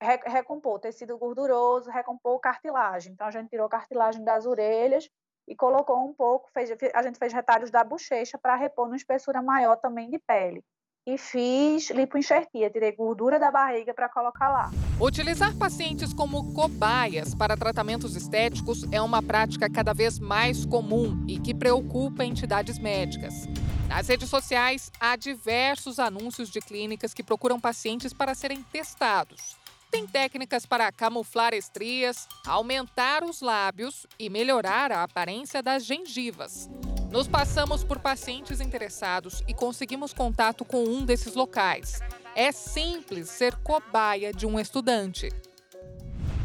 recompor 0.00 0.78
tecido 0.78 1.18
gorduroso, 1.18 1.90
recompor 1.90 2.40
cartilagem. 2.40 3.12
Então 3.12 3.26
a 3.26 3.30
gente 3.30 3.50
tirou 3.50 3.68
cartilagem 3.68 4.24
das 4.24 4.46
orelhas 4.46 5.10
e 5.46 5.54
colocou 5.54 6.08
um 6.08 6.14
pouco, 6.14 6.48
fez, 6.54 6.70
a 6.94 7.02
gente 7.02 7.18
fez 7.18 7.34
retalhos 7.34 7.70
da 7.70 7.84
bochecha 7.84 8.38
para 8.38 8.56
repor 8.56 8.86
uma 8.86 8.96
espessura 8.96 9.42
maior 9.42 9.76
também 9.76 10.08
de 10.08 10.18
pele. 10.18 10.64
E 11.08 11.16
fiz 11.16 11.88
lipoenxertia, 11.88 12.68
tirei 12.68 12.92
gordura 12.92 13.38
da 13.38 13.50
barriga 13.50 13.94
para 13.94 14.10
colocar 14.10 14.50
lá. 14.50 14.70
Utilizar 15.00 15.56
pacientes 15.56 16.12
como 16.12 16.52
cobaias 16.52 17.34
para 17.34 17.56
tratamentos 17.56 18.14
estéticos 18.14 18.84
é 18.92 19.00
uma 19.00 19.22
prática 19.22 19.70
cada 19.70 19.94
vez 19.94 20.18
mais 20.18 20.66
comum 20.66 21.24
e 21.26 21.38
que 21.38 21.54
preocupa 21.54 22.26
entidades 22.26 22.78
médicas. 22.78 23.48
Nas 23.88 24.06
redes 24.06 24.28
sociais, 24.28 24.92
há 25.00 25.16
diversos 25.16 25.98
anúncios 25.98 26.50
de 26.50 26.60
clínicas 26.60 27.14
que 27.14 27.22
procuram 27.22 27.58
pacientes 27.58 28.12
para 28.12 28.34
serem 28.34 28.62
testados. 28.70 29.56
Tem 29.90 30.06
técnicas 30.06 30.66
para 30.66 30.92
camuflar 30.92 31.54
estrias, 31.54 32.28
aumentar 32.46 33.24
os 33.24 33.40
lábios 33.40 34.06
e 34.18 34.28
melhorar 34.28 34.92
a 34.92 35.02
aparência 35.02 35.62
das 35.62 35.84
gengivas. 35.84 36.68
Nos 37.10 37.26
passamos 37.26 37.82
por 37.82 37.98
pacientes 37.98 38.60
interessados 38.60 39.42
e 39.48 39.54
conseguimos 39.54 40.12
contato 40.12 40.62
com 40.62 40.84
um 40.84 41.06
desses 41.06 41.34
locais. 41.34 42.00
É 42.34 42.52
simples 42.52 43.30
ser 43.30 43.56
cobaia 43.62 44.30
de 44.30 44.46
um 44.46 44.60
estudante. 44.60 45.30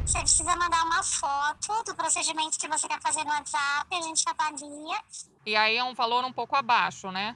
Você 0.06 0.20
precisa 0.20 0.56
mandar 0.56 0.84
uma 0.86 1.04
foto 1.04 1.84
do 1.84 1.96
procedimento 1.96 2.58
que 2.58 2.68
você 2.68 2.88
quer 2.88 3.02
fazer 3.02 3.24
no 3.26 3.30
WhatsApp, 3.30 3.88
a 3.94 4.02
gente 4.02 4.24
avalia. 4.28 4.98
E 5.46 5.56
aí 5.56 5.78
é 5.78 5.84
um 5.84 5.94
valor 5.94 6.24
um 6.24 6.32
pouco 6.32 6.56
abaixo, 6.56 7.12
né? 7.12 7.36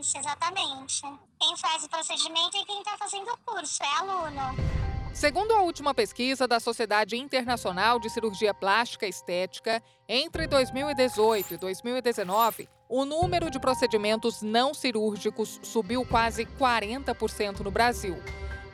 Isso, 0.00 0.16
exatamente. 0.16 1.02
Quem 1.40 1.56
faz 1.56 1.84
o 1.84 1.88
procedimento 1.88 2.56
e 2.56 2.64
quem 2.64 2.80
está 2.80 2.96
fazendo 2.96 3.28
o 3.30 3.38
curso, 3.46 3.80
é 3.80 3.98
aluno. 3.98 4.42
Segundo 5.14 5.52
a 5.52 5.62
última 5.62 5.94
pesquisa 5.94 6.48
da 6.48 6.58
Sociedade 6.58 7.16
Internacional 7.16 8.00
de 8.00 8.10
Cirurgia 8.10 8.52
Plástica 8.52 9.06
e 9.06 9.10
Estética, 9.10 9.80
entre 10.08 10.48
2018 10.48 11.54
e 11.54 11.56
2019, 11.56 12.68
o 12.88 13.04
número 13.04 13.50
de 13.50 13.60
procedimentos 13.60 14.42
não 14.42 14.74
cirúrgicos 14.74 15.60
subiu 15.62 16.04
quase 16.04 16.44
40% 16.44 17.60
no 17.60 17.70
Brasil. 17.70 18.20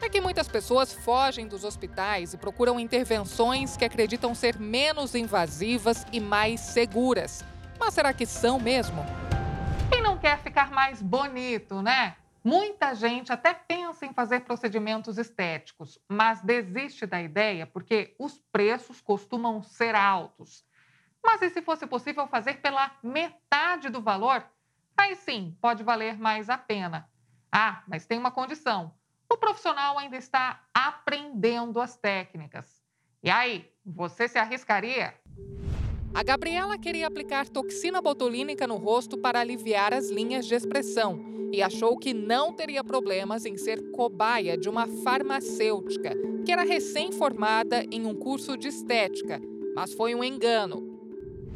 É 0.00 0.08
que 0.08 0.20
muitas 0.20 0.48
pessoas 0.48 0.92
fogem 0.92 1.46
dos 1.46 1.64
hospitais 1.64 2.32
e 2.32 2.38
procuram 2.38 2.80
intervenções 2.80 3.76
que 3.76 3.84
acreditam 3.84 4.34
ser 4.34 4.58
menos 4.58 5.14
invasivas 5.14 6.06
e 6.10 6.18
mais 6.18 6.60
seguras. 6.60 7.44
Mas 7.78 7.92
será 7.92 8.14
que 8.14 8.24
são 8.24 8.58
mesmo? 8.58 9.04
Quem 9.90 10.02
não 10.02 10.16
quer 10.16 10.42
ficar 10.42 10.70
mais 10.70 11.02
bonito, 11.02 11.82
né? 11.82 12.16
Muita 12.44 12.94
gente 12.94 13.32
até 13.32 13.54
pensa 13.54 14.04
em 14.04 14.12
fazer 14.12 14.40
procedimentos 14.40 15.16
estéticos, 15.16 15.98
mas 16.06 16.42
desiste 16.42 17.06
da 17.06 17.22
ideia 17.22 17.66
porque 17.66 18.14
os 18.18 18.38
preços 18.52 19.00
costumam 19.00 19.62
ser 19.62 19.94
altos. 19.94 20.62
Mas 21.24 21.40
e 21.40 21.48
se 21.48 21.62
fosse 21.62 21.86
possível 21.86 22.28
fazer 22.28 22.60
pela 22.60 22.90
metade 23.02 23.88
do 23.88 24.02
valor? 24.02 24.44
Aí 24.94 25.16
sim, 25.16 25.56
pode 25.58 25.82
valer 25.82 26.18
mais 26.18 26.50
a 26.50 26.58
pena. 26.58 27.08
Ah, 27.50 27.82
mas 27.88 28.04
tem 28.04 28.18
uma 28.18 28.30
condição: 28.30 28.94
o 29.26 29.38
profissional 29.38 29.98
ainda 29.98 30.18
está 30.18 30.60
aprendendo 30.74 31.80
as 31.80 31.96
técnicas. 31.96 32.84
E 33.22 33.30
aí, 33.30 33.72
você 33.82 34.28
se 34.28 34.38
arriscaria? 34.38 35.14
A 36.14 36.22
Gabriela 36.22 36.78
queria 36.78 37.08
aplicar 37.08 37.48
toxina 37.48 38.00
botulínica 38.00 38.68
no 38.68 38.76
rosto 38.76 39.18
para 39.18 39.40
aliviar 39.40 39.92
as 39.92 40.10
linhas 40.10 40.46
de 40.46 40.54
expressão 40.54 41.20
e 41.52 41.60
achou 41.60 41.98
que 41.98 42.14
não 42.14 42.52
teria 42.52 42.84
problemas 42.84 43.44
em 43.44 43.56
ser 43.56 43.90
cobaia 43.90 44.56
de 44.56 44.68
uma 44.68 44.86
farmacêutica, 45.02 46.14
que 46.46 46.52
era 46.52 46.62
recém-formada 46.62 47.82
em 47.90 48.06
um 48.06 48.14
curso 48.14 48.56
de 48.56 48.68
estética, 48.68 49.40
mas 49.74 49.92
foi 49.92 50.14
um 50.14 50.22
engano. 50.22 50.88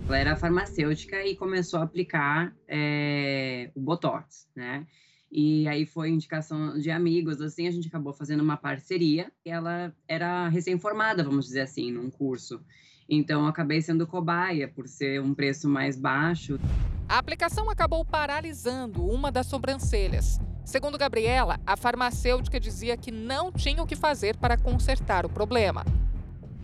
Ela 0.09 0.19
era 0.19 0.37
farmacêutica 0.37 1.25
e 1.25 1.37
começou 1.37 1.79
a 1.79 1.85
aplicar 1.85 2.53
é, 2.67 3.71
o 3.77 3.81
Botox, 3.81 4.49
né? 4.57 4.85
E 5.31 5.69
aí 5.69 5.87
foi 5.87 6.09
indicação 6.09 6.77
de 6.77 6.91
amigos, 6.91 7.41
assim, 7.41 7.69
a 7.69 7.71
gente 7.71 7.87
acabou 7.87 8.13
fazendo 8.13 8.43
uma 8.43 8.57
parceria. 8.57 9.31
Ela 9.45 9.95
era 10.09 10.49
recém-formada, 10.49 11.23
vamos 11.23 11.45
dizer 11.47 11.61
assim, 11.61 11.93
num 11.93 12.11
curso. 12.11 12.61
Então, 13.09 13.47
acabei 13.47 13.81
sendo 13.81 14.07
cobaia 14.07 14.69
por 14.69 14.87
ser 14.87 15.23
um 15.23 15.33
preço 15.33 15.67
mais 15.67 15.97
baixo. 15.97 16.61
A 17.09 17.17
aplicação 17.17 17.71
acabou 17.71 18.05
paralisando 18.05 19.03
uma 19.03 19.33
das 19.33 19.47
sobrancelhas. 19.47 20.39
Segundo 20.63 20.99
Gabriela, 20.99 21.59
a 21.67 21.75
farmacêutica 21.75 22.61
dizia 22.61 22.99
que 22.99 23.11
não 23.11 23.51
tinha 23.51 23.83
o 23.83 23.87
que 23.87 23.97
fazer 23.97 24.37
para 24.37 24.59
consertar 24.59 25.25
o 25.25 25.29
problema. 25.31 25.87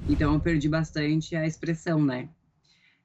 Então, 0.06 0.34
eu 0.34 0.40
perdi 0.40 0.68
bastante 0.68 1.34
a 1.34 1.46
expressão, 1.46 2.04
né? 2.04 2.28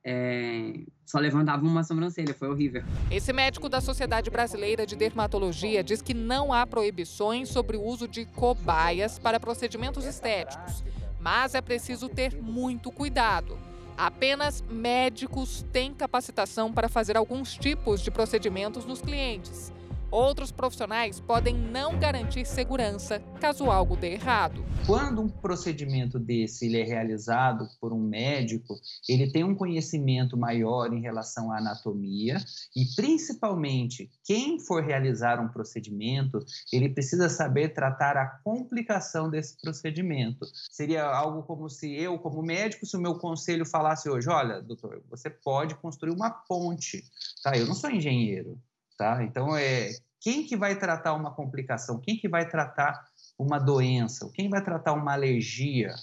É, 0.03 0.73
só 1.05 1.17
levantava 1.17 1.65
uma 1.65 1.83
sobrancelha, 1.83 2.33
foi 2.33 2.49
horrível. 2.49 2.83
Esse 3.09 3.31
médico 3.31 3.69
da 3.69 3.79
Sociedade 3.79 4.29
Brasileira 4.29 4.85
de 4.85 4.97
Dermatologia 4.97 5.81
diz 5.81 6.01
que 6.01 6.13
não 6.13 6.51
há 6.51 6.67
proibições 6.67 7.47
sobre 7.47 7.77
o 7.77 7.81
uso 7.81 8.05
de 8.05 8.25
cobaias 8.25 9.17
para 9.17 9.39
procedimentos 9.39 10.03
estéticos 10.03 10.83
mas 11.19 11.55
é 11.55 11.61
preciso 11.61 12.07
ter 12.07 12.41
muito 12.41 12.91
cuidado. 12.91 13.57
Apenas 13.97 14.61
médicos 14.69 15.65
têm 15.73 15.93
capacitação 15.93 16.71
para 16.71 16.87
fazer 16.87 17.17
alguns 17.17 17.53
tipos 17.55 18.01
de 18.01 18.09
procedimentos 18.09 18.85
nos 18.85 19.01
clientes. 19.01 19.73
Outros 20.11 20.51
profissionais 20.51 21.19
podem 21.19 21.55
não 21.55 21.99
garantir 21.99 22.43
segurança 22.43 23.19
caso 23.39 23.69
algo 23.69 23.95
dê 23.95 24.13
errado. 24.13 24.65
Quando 24.87 25.21
um 25.21 25.29
procedimento 25.29 26.17
desse 26.17 26.65
ele 26.65 26.79
é 26.79 26.83
realizado 26.83 27.69
por 27.79 27.93
um 27.93 27.99
médico, 27.99 28.75
ele 29.07 29.31
tem 29.31 29.43
um 29.43 29.53
conhecimento 29.53 30.35
maior 30.35 30.91
em 30.91 30.99
relação 30.99 31.51
à 31.51 31.59
anatomia 31.59 32.37
e, 32.75 32.85
principalmente, 32.95 34.09
quem 34.23 34.59
for 34.59 34.83
realizar 34.83 35.39
um 35.39 35.47
procedimento, 35.47 36.39
ele 36.73 36.89
precisa 36.89 37.29
saber 37.29 37.73
tratar 37.73 38.17
a 38.17 38.25
complicação 38.43 39.29
desse 39.29 39.61
procedimento. 39.61 40.47
Seria 40.71 41.05
algo 41.05 41.43
como 41.43 41.69
se 41.69 41.95
eu, 41.95 42.17
como 42.17 42.41
médico, 42.41 42.85
se 42.85 42.97
o 42.97 43.01
meu 43.01 43.15
conselho 43.19 43.65
falasse 43.65 44.09
hoje, 44.09 44.27
olha, 44.27 44.59
doutor, 44.59 45.03
você 45.07 45.29
pode 45.29 45.75
construir 45.75 46.11
uma 46.11 46.31
ponte, 46.31 47.03
tá? 47.43 47.55
Eu 47.55 47.67
não 47.67 47.75
sou 47.75 47.91
engenheiro, 47.91 48.57
tá? 48.99 49.23
Então 49.23 49.55
é 49.55 49.91
quem 50.19 50.45
que 50.45 50.57
vai 50.57 50.77
tratar 50.77 51.13
uma 51.13 51.33
complicação? 51.33 52.01
Quem 52.01 52.17
que 52.17 52.27
vai 52.27 52.47
tratar 52.47 53.01
uma 53.37 53.57
doença? 53.57 54.29
Quem 54.33 54.49
vai 54.49 54.61
tratar 54.61 54.91
uma 54.91 55.13
alergia? 55.13 55.95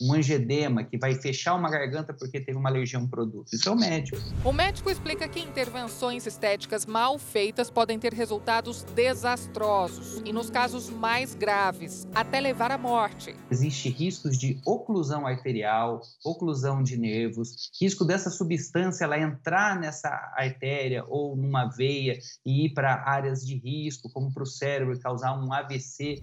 Um 0.00 0.14
angedema 0.14 0.82
que 0.82 0.96
vai 0.96 1.14
fechar 1.14 1.54
uma 1.54 1.70
garganta 1.70 2.14
porque 2.14 2.40
teve 2.40 2.56
uma 2.56 2.70
alergia 2.70 2.98
a 2.98 3.02
um 3.02 3.08
produto. 3.08 3.52
Isso 3.52 3.68
é 3.68 3.72
o 3.72 3.76
médico. 3.76 4.16
O 4.44 4.52
médico 4.52 4.90
explica 4.90 5.28
que 5.28 5.40
intervenções 5.40 6.26
estéticas 6.26 6.86
mal 6.86 7.18
feitas 7.18 7.70
podem 7.70 7.98
ter 7.98 8.14
resultados 8.14 8.82
desastrosos 8.94 10.22
e, 10.24 10.32
nos 10.32 10.48
casos 10.48 10.88
mais 10.88 11.34
graves, 11.34 12.08
até 12.14 12.40
levar 12.40 12.70
à 12.70 12.78
morte. 12.78 13.34
Existe 13.50 13.90
riscos 13.90 14.38
de 14.38 14.58
oclusão 14.64 15.26
arterial, 15.26 16.00
oclusão 16.24 16.82
de 16.82 16.96
nervos, 16.96 17.70
risco 17.80 18.04
dessa 18.04 18.30
substância 18.30 19.04
ela 19.04 19.18
entrar 19.18 19.78
nessa 19.78 20.08
artéria 20.36 21.04
ou 21.08 21.36
numa 21.36 21.66
veia 21.66 22.18
e 22.44 22.66
ir 22.66 22.70
para 22.74 23.02
áreas 23.04 23.44
de 23.44 23.56
risco, 23.56 24.10
como 24.10 24.32
para 24.32 24.42
o 24.42 24.46
cérebro 24.46 24.94
e 24.94 24.98
causar 24.98 25.38
um 25.38 25.52
AVC. 25.52 26.20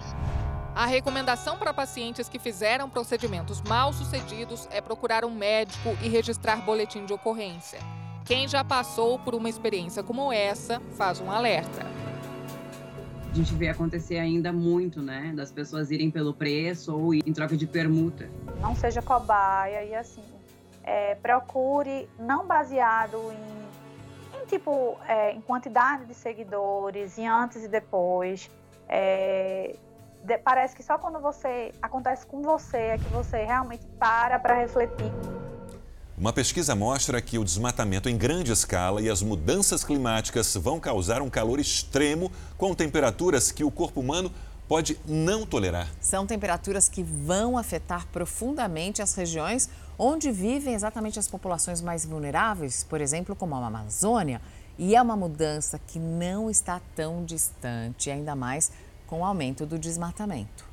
A 0.77 0.85
recomendação 0.85 1.57
para 1.57 1.73
pacientes 1.73 2.29
que 2.29 2.37
fizeram 2.37 2.87
procedimentos 2.87 3.63
mal 3.63 3.91
sucedidos 3.91 4.67
é 4.69 4.79
procurar 4.79 5.25
um 5.25 5.33
médico 5.33 5.89
e 6.03 6.07
registrar 6.07 6.57
boletim 6.57 7.03
de 7.03 7.11
ocorrência. 7.13 7.79
Quem 8.23 8.47
já 8.47 8.63
passou 8.63 9.17
por 9.17 9.33
uma 9.33 9.49
experiência 9.49 10.03
como 10.03 10.31
essa 10.31 10.79
faz 10.95 11.19
um 11.19 11.31
alerta. 11.31 11.81
A 13.31 13.33
gente 13.33 13.55
vê 13.55 13.69
acontecer 13.69 14.19
ainda 14.19 14.53
muito, 14.53 15.01
né? 15.01 15.33
Das 15.35 15.51
pessoas 15.51 15.89
irem 15.89 16.11
pelo 16.11 16.31
preço 16.31 16.95
ou 16.95 17.11
em 17.11 17.33
troca 17.33 17.57
de 17.57 17.65
permuta. 17.65 18.29
Não 18.61 18.75
seja 18.75 19.01
cobaia 19.01 19.83
e 19.83 19.95
assim, 19.95 20.23
é, 20.83 21.15
procure 21.15 22.07
não 22.19 22.45
baseado 22.45 23.17
em, 23.31 24.37
em 24.39 24.45
tipo, 24.45 24.95
é, 25.07 25.31
em 25.31 25.41
quantidade 25.41 26.05
de 26.05 26.13
seguidores, 26.13 27.17
em 27.17 27.27
antes 27.27 27.63
e 27.63 27.67
depois. 27.67 28.47
É, 28.87 29.75
parece 30.43 30.75
que 30.75 30.81
só 30.81 30.97
quando 30.97 31.19
você 31.19 31.71
acontece 31.81 32.25
com 32.25 32.41
você 32.41 32.77
é 32.77 32.97
que 32.97 33.09
você 33.09 33.43
realmente 33.45 33.85
para 33.99 34.39
para 34.39 34.55
refletir. 34.55 35.11
Uma 36.17 36.33
pesquisa 36.33 36.75
mostra 36.75 37.21
que 37.21 37.37
o 37.37 37.43
desmatamento 37.43 38.09
em 38.09 38.17
grande 38.17 38.51
escala 38.51 38.99
e 38.99 39.07
as 39.07 39.21
mudanças 39.21 39.83
climáticas 39.83 40.55
vão 40.55 40.79
causar 40.79 41.21
um 41.21 41.29
calor 41.29 41.59
extremo 41.59 42.31
com 42.57 42.73
temperaturas 42.73 43.51
que 43.51 43.63
o 43.63 43.69
corpo 43.69 43.99
humano 43.99 44.31
pode 44.67 44.99
não 45.05 45.45
tolerar. 45.45 45.87
São 46.01 46.25
temperaturas 46.25 46.89
que 46.89 47.03
vão 47.03 47.55
afetar 47.55 48.07
profundamente 48.07 48.99
as 48.99 49.13
regiões 49.13 49.69
onde 49.97 50.31
vivem 50.31 50.73
exatamente 50.73 51.19
as 51.19 51.27
populações 51.27 51.81
mais 51.81 52.03
vulneráveis, 52.03 52.83
por 52.83 52.99
exemplo, 52.99 53.35
como 53.35 53.55
a 53.55 53.67
Amazônia. 53.67 54.41
E 54.77 54.95
é 54.95 55.01
uma 55.01 55.15
mudança 55.15 55.79
que 55.87 55.99
não 55.99 56.49
está 56.49 56.81
tão 56.95 57.23
distante, 57.25 58.11
ainda 58.11 58.35
mais 58.35 58.71
com 59.07 59.21
o 59.21 59.25
aumento 59.25 59.65
do 59.65 59.79
desmatamento. 59.79 60.67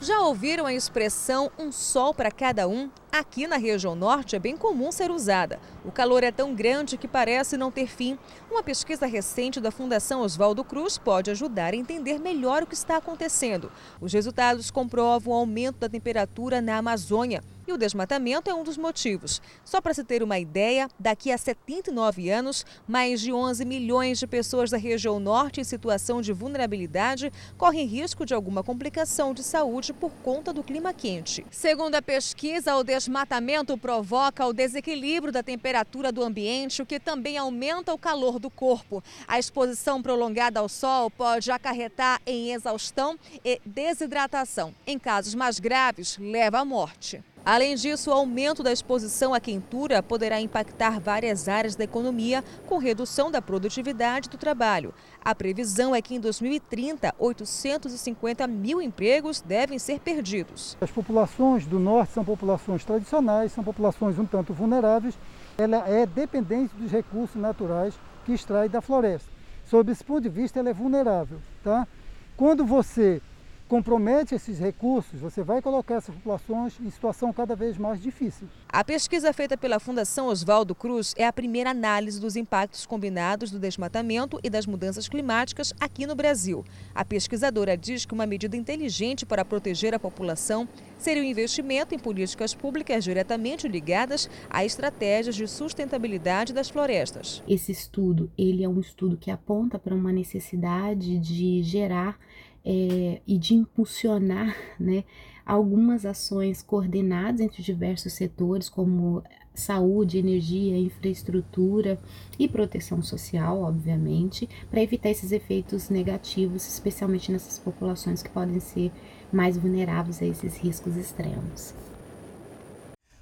Já 0.00 0.20
ouviram 0.20 0.64
a 0.64 0.72
expressão 0.72 1.50
um 1.58 1.72
sol 1.72 2.14
para 2.14 2.30
cada 2.30 2.68
um? 2.68 2.88
Aqui 3.10 3.48
na 3.48 3.56
região 3.56 3.96
norte 3.96 4.36
é 4.36 4.38
bem 4.38 4.56
comum 4.56 4.92
ser 4.92 5.10
usada. 5.10 5.58
O 5.84 5.90
calor 5.90 6.22
é 6.22 6.30
tão 6.30 6.54
grande 6.54 6.96
que 6.96 7.08
parece 7.08 7.56
não 7.56 7.72
ter 7.72 7.88
fim. 7.88 8.16
Uma 8.48 8.62
pesquisa 8.62 9.06
recente 9.06 9.60
da 9.60 9.72
Fundação 9.72 10.20
Oswaldo 10.20 10.62
Cruz 10.62 10.96
pode 10.96 11.32
ajudar 11.32 11.72
a 11.72 11.76
entender 11.76 12.20
melhor 12.20 12.62
o 12.62 12.66
que 12.66 12.74
está 12.74 12.98
acontecendo. 12.98 13.72
Os 14.00 14.12
resultados 14.12 14.70
comprovam 14.70 15.32
o 15.32 15.36
aumento 15.36 15.78
da 15.78 15.88
temperatura 15.88 16.60
na 16.60 16.76
Amazônia. 16.76 17.42
E 17.68 17.72
o 17.72 17.76
desmatamento 17.76 18.48
é 18.48 18.54
um 18.54 18.64
dos 18.64 18.78
motivos. 18.78 19.42
Só 19.62 19.78
para 19.78 19.92
se 19.92 20.02
ter 20.02 20.22
uma 20.22 20.38
ideia, 20.38 20.88
daqui 20.98 21.30
a 21.30 21.36
79 21.36 22.30
anos, 22.30 22.64
mais 22.88 23.20
de 23.20 23.30
11 23.30 23.62
milhões 23.66 24.18
de 24.18 24.26
pessoas 24.26 24.70
da 24.70 24.78
região 24.78 25.20
norte 25.20 25.60
em 25.60 25.64
situação 25.64 26.22
de 26.22 26.32
vulnerabilidade 26.32 27.30
correm 27.58 27.84
risco 27.84 28.24
de 28.24 28.32
alguma 28.32 28.64
complicação 28.64 29.34
de 29.34 29.42
saúde 29.42 29.92
por 29.92 30.10
conta 30.22 30.50
do 30.50 30.62
clima 30.62 30.94
quente. 30.94 31.44
Segundo 31.50 31.94
a 31.94 32.00
pesquisa, 32.00 32.74
o 32.74 32.82
desmatamento 32.82 33.76
provoca 33.76 34.46
o 34.46 34.54
desequilíbrio 34.54 35.30
da 35.30 35.42
temperatura 35.42 36.10
do 36.10 36.24
ambiente, 36.24 36.80
o 36.80 36.86
que 36.86 36.98
também 36.98 37.36
aumenta 37.36 37.92
o 37.92 37.98
calor 37.98 38.38
do 38.38 38.48
corpo. 38.48 39.04
A 39.26 39.38
exposição 39.38 40.00
prolongada 40.00 40.58
ao 40.58 40.70
sol 40.70 41.10
pode 41.10 41.50
acarretar 41.50 42.18
em 42.24 42.50
exaustão 42.54 43.18
e 43.44 43.60
desidratação. 43.62 44.74
Em 44.86 44.98
casos 44.98 45.34
mais 45.34 45.60
graves, 45.60 46.16
leva 46.18 46.60
à 46.60 46.64
morte. 46.64 47.22
Além 47.48 47.76
disso, 47.76 48.10
o 48.10 48.12
aumento 48.12 48.62
da 48.62 48.70
exposição 48.70 49.32
à 49.32 49.40
quentura 49.40 50.02
poderá 50.02 50.38
impactar 50.38 51.00
várias 51.00 51.48
áreas 51.48 51.74
da 51.74 51.82
economia, 51.82 52.44
com 52.66 52.76
redução 52.76 53.30
da 53.30 53.40
produtividade 53.40 54.28
do 54.28 54.36
trabalho. 54.36 54.92
A 55.24 55.34
previsão 55.34 55.94
é 55.94 56.02
que 56.02 56.14
em 56.14 56.20
2030, 56.20 57.14
850 57.18 58.46
mil 58.46 58.82
empregos 58.82 59.40
devem 59.40 59.78
ser 59.78 59.98
perdidos. 59.98 60.76
As 60.78 60.90
populações 60.90 61.64
do 61.64 61.78
norte 61.78 62.12
são 62.12 62.22
populações 62.22 62.84
tradicionais, 62.84 63.50
são 63.50 63.64
populações 63.64 64.18
um 64.18 64.26
tanto 64.26 64.52
vulneráveis. 64.52 65.18
Ela 65.56 65.88
é 65.88 66.04
dependente 66.04 66.76
dos 66.76 66.92
recursos 66.92 67.40
naturais 67.40 67.98
que 68.26 68.34
extrai 68.34 68.68
da 68.68 68.82
floresta. 68.82 69.30
Sob 69.64 69.90
esse 69.90 70.04
ponto 70.04 70.20
de 70.20 70.28
vista, 70.28 70.58
ela 70.58 70.68
é 70.68 70.74
vulnerável. 70.74 71.40
Tá? 71.64 71.88
Quando 72.36 72.66
você 72.66 73.22
compromete 73.68 74.34
esses 74.34 74.58
recursos, 74.58 75.20
você 75.20 75.42
vai 75.42 75.60
colocar 75.60 75.96
essas 75.96 76.14
populações 76.14 76.80
em 76.80 76.90
situação 76.90 77.32
cada 77.32 77.54
vez 77.54 77.76
mais 77.76 78.02
difícil. 78.02 78.48
A 78.68 78.82
pesquisa 78.82 79.32
feita 79.32 79.56
pela 79.56 79.78
Fundação 79.78 80.26
Oswaldo 80.26 80.74
Cruz 80.74 81.14
é 81.16 81.26
a 81.26 81.32
primeira 81.32 81.70
análise 81.70 82.18
dos 82.18 82.34
impactos 82.34 82.86
combinados 82.86 83.50
do 83.50 83.58
desmatamento 83.58 84.40
e 84.42 84.48
das 84.48 84.66
mudanças 84.66 85.06
climáticas 85.08 85.72
aqui 85.78 86.06
no 86.06 86.16
Brasil. 86.16 86.64
A 86.94 87.04
pesquisadora 87.04 87.76
diz 87.76 88.06
que 88.06 88.14
uma 88.14 88.26
medida 88.26 88.56
inteligente 88.56 89.26
para 89.26 89.44
proteger 89.44 89.94
a 89.94 89.98
população 89.98 90.66
seria 90.96 91.22
o 91.22 91.26
investimento 91.26 91.94
em 91.94 91.98
políticas 91.98 92.54
públicas 92.54 93.04
diretamente 93.04 93.68
ligadas 93.68 94.28
a 94.48 94.64
estratégias 94.64 95.36
de 95.36 95.46
sustentabilidade 95.46 96.52
das 96.52 96.70
florestas. 96.70 97.42
Esse 97.46 97.70
estudo, 97.70 98.30
ele 98.36 98.64
é 98.64 98.68
um 98.68 98.80
estudo 98.80 99.16
que 99.16 99.30
aponta 99.30 99.78
para 99.78 99.94
uma 99.94 100.12
necessidade 100.12 101.18
de 101.18 101.62
gerar 101.62 102.18
é, 102.64 103.20
e 103.26 103.38
de 103.38 103.54
impulsionar 103.54 104.56
né, 104.78 105.04
algumas 105.44 106.04
ações 106.04 106.62
coordenadas 106.62 107.40
entre 107.40 107.62
diversos 107.62 108.12
setores, 108.12 108.68
como 108.68 109.22
saúde, 109.54 110.18
energia, 110.18 110.78
infraestrutura 110.78 111.98
e 112.38 112.46
proteção 112.46 113.02
social, 113.02 113.62
obviamente, 113.62 114.48
para 114.70 114.82
evitar 114.82 115.10
esses 115.10 115.32
efeitos 115.32 115.90
negativos, 115.90 116.66
especialmente 116.68 117.32
nessas 117.32 117.58
populações 117.58 118.22
que 118.22 118.30
podem 118.30 118.60
ser 118.60 118.92
mais 119.32 119.56
vulneráveis 119.56 120.22
a 120.22 120.26
esses 120.26 120.56
riscos 120.56 120.96
extremos. 120.96 121.74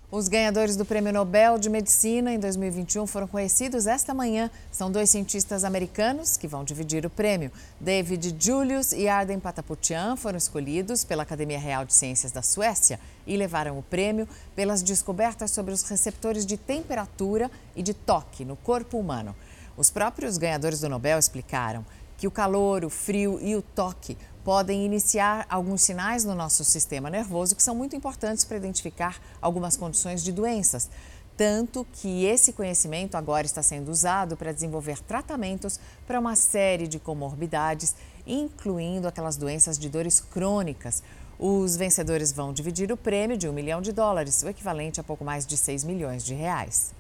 Os 0.09 0.29
ganhadores 0.29 0.77
do 0.77 0.85
Prêmio 0.85 1.13
Nobel 1.13 1.59
de 1.59 1.69
Medicina 1.69 2.33
em 2.33 2.39
2021 2.39 3.09
foram 3.09 3.27
conhecidos 3.27 3.89
esta 3.89 4.15
manhã. 4.15 4.49
São 4.71 4.89
dois 4.89 5.11
cientistas 5.11 5.65
americanos 5.65 6.37
que 6.37 6.47
vão 6.47 6.63
dividir 6.63 7.05
o 7.05 7.11
prêmio. 7.11 7.51
David 7.81 8.37
Julius 8.39 8.93
e 8.93 9.09
Arden 9.09 9.41
Pataputian 9.41 10.15
foram 10.15 10.39
escolhidos 10.39 11.03
pela 11.03 11.25
Academia 11.25 11.59
Real 11.59 11.85
de 11.85 11.93
Ciências 11.93 12.31
da 12.31 12.41
Suécia 12.41 13.01
e 13.27 13.37
levaram 13.37 13.77
o 13.77 13.83
prêmio 13.83 14.29
pelas 14.55 14.81
descobertas 14.81 15.51
sobre 15.51 15.75
os 15.75 15.83
receptores 15.83 16.47
de 16.47 16.57
temperatura 16.57 17.51
e 17.75 17.83
de 17.83 17.93
toque 17.93 18.45
no 18.45 18.55
corpo 18.55 18.99
humano. 18.99 19.35
Os 19.77 19.91
próprios 19.91 20.39
ganhadores 20.39 20.81
do 20.81 20.89
Nobel 20.89 21.19
explicaram 21.19 21.85
que 22.17 22.27
o 22.27 22.31
calor, 22.31 22.85
o 22.85 22.91
frio 22.91 23.39
e 23.41 23.55
o 23.55 23.63
toque 23.63 24.17
podem 24.45 24.85
iniciar 24.85 25.45
alguns 25.49 25.83
sinais 25.83 26.25
no 26.25 26.35
nosso 26.35 26.65
sistema 26.65 27.11
nervoso 27.11 27.57
que 27.57 27.63
são 27.63 27.75
muito 27.75 27.97
importantes 27.97 28.45
para 28.45 28.57
identificar 28.57 29.21
algumas 29.41 29.77
condições 29.77 30.23
de 30.23 30.31
doenças. 30.31 30.89
Tanto 31.37 31.87
que 31.93 32.25
esse 32.25 32.53
conhecimento 32.53 33.17
agora 33.17 33.45
está 33.45 33.63
sendo 33.63 33.91
usado 33.91 34.37
para 34.37 34.53
desenvolver 34.53 35.01
tratamentos 35.01 35.79
para 36.07 36.19
uma 36.19 36.35
série 36.35 36.89
de 36.89 36.99
comorbidades, 36.99 37.95
incluindo 38.27 39.07
aquelas 39.07 39.37
doenças 39.37 39.79
de 39.79 39.89
dores 39.89 40.21
crônicas. 40.21 41.03
Os 41.39 41.77
vencedores 41.77 42.33
vão 42.33 42.53
dividir 42.53 42.91
o 42.91 42.97
prêmio 42.97 43.37
de 43.37 43.47
um 43.47 43.53
milhão 43.53 43.83
de 43.83 43.93
dólares, 43.93 44.43
o 44.43 44.49
equivalente 44.49 44.99
a 44.99 45.05
pouco 45.05 45.25
mais 45.25 45.47
de 45.47 45.57
6 45.57 45.85
milhões 45.85 46.25
de 46.25 46.33
reais. 46.33 46.95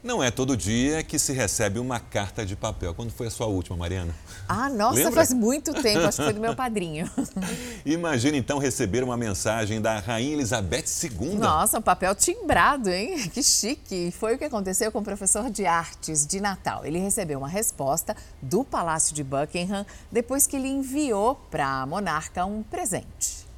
Não 0.00 0.22
é 0.22 0.30
todo 0.30 0.56
dia 0.56 1.02
que 1.02 1.18
se 1.18 1.32
recebe 1.32 1.80
uma 1.80 1.98
carta 1.98 2.46
de 2.46 2.54
papel. 2.54 2.94
Quando 2.94 3.10
foi 3.10 3.26
a 3.26 3.30
sua 3.30 3.46
última, 3.48 3.76
Mariana? 3.76 4.14
Ah, 4.48 4.68
nossa, 4.68 4.94
Lembra? 4.94 5.12
faz 5.12 5.32
muito 5.32 5.74
tempo. 5.74 6.06
Acho 6.06 6.18
que 6.18 6.24
foi 6.24 6.32
do 6.32 6.40
meu 6.40 6.54
padrinho. 6.54 7.10
Imagina 7.84 8.36
então 8.36 8.58
receber 8.58 9.02
uma 9.02 9.16
mensagem 9.16 9.80
da 9.80 9.98
Rainha 9.98 10.34
Elizabeth 10.34 10.84
II. 11.02 11.34
Nossa, 11.34 11.80
um 11.80 11.82
papel 11.82 12.14
timbrado, 12.14 12.88
hein? 12.88 13.18
Que 13.34 13.42
chique. 13.42 14.12
Foi 14.12 14.36
o 14.36 14.38
que 14.38 14.44
aconteceu 14.44 14.92
com 14.92 15.00
o 15.00 15.04
professor 15.04 15.50
de 15.50 15.66
artes 15.66 16.24
de 16.24 16.40
Natal. 16.40 16.86
Ele 16.86 17.00
recebeu 17.00 17.40
uma 17.40 17.48
resposta 17.48 18.16
do 18.40 18.62
Palácio 18.62 19.12
de 19.12 19.24
Buckingham 19.24 19.84
depois 20.12 20.46
que 20.46 20.54
ele 20.54 20.68
enviou 20.68 21.34
para 21.50 21.82
a 21.82 21.86
monarca 21.86 22.46
um 22.46 22.62
presente. 22.62 23.48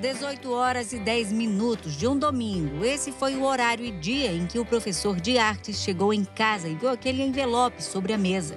18 0.00 0.50
horas 0.50 0.94
e 0.94 0.98
10 0.98 1.30
minutos 1.30 1.92
de 1.92 2.08
um 2.08 2.18
domingo. 2.18 2.82
Esse 2.82 3.12
foi 3.12 3.36
o 3.36 3.44
horário 3.44 3.84
e 3.84 3.90
dia 3.90 4.32
em 4.32 4.46
que 4.46 4.58
o 4.58 4.64
professor 4.64 5.20
de 5.20 5.36
artes 5.36 5.76
chegou 5.76 6.14
em 6.14 6.24
casa 6.24 6.68
e 6.68 6.74
viu 6.74 6.88
aquele 6.88 7.22
envelope 7.22 7.82
sobre 7.82 8.14
a 8.14 8.18
mesa. 8.18 8.56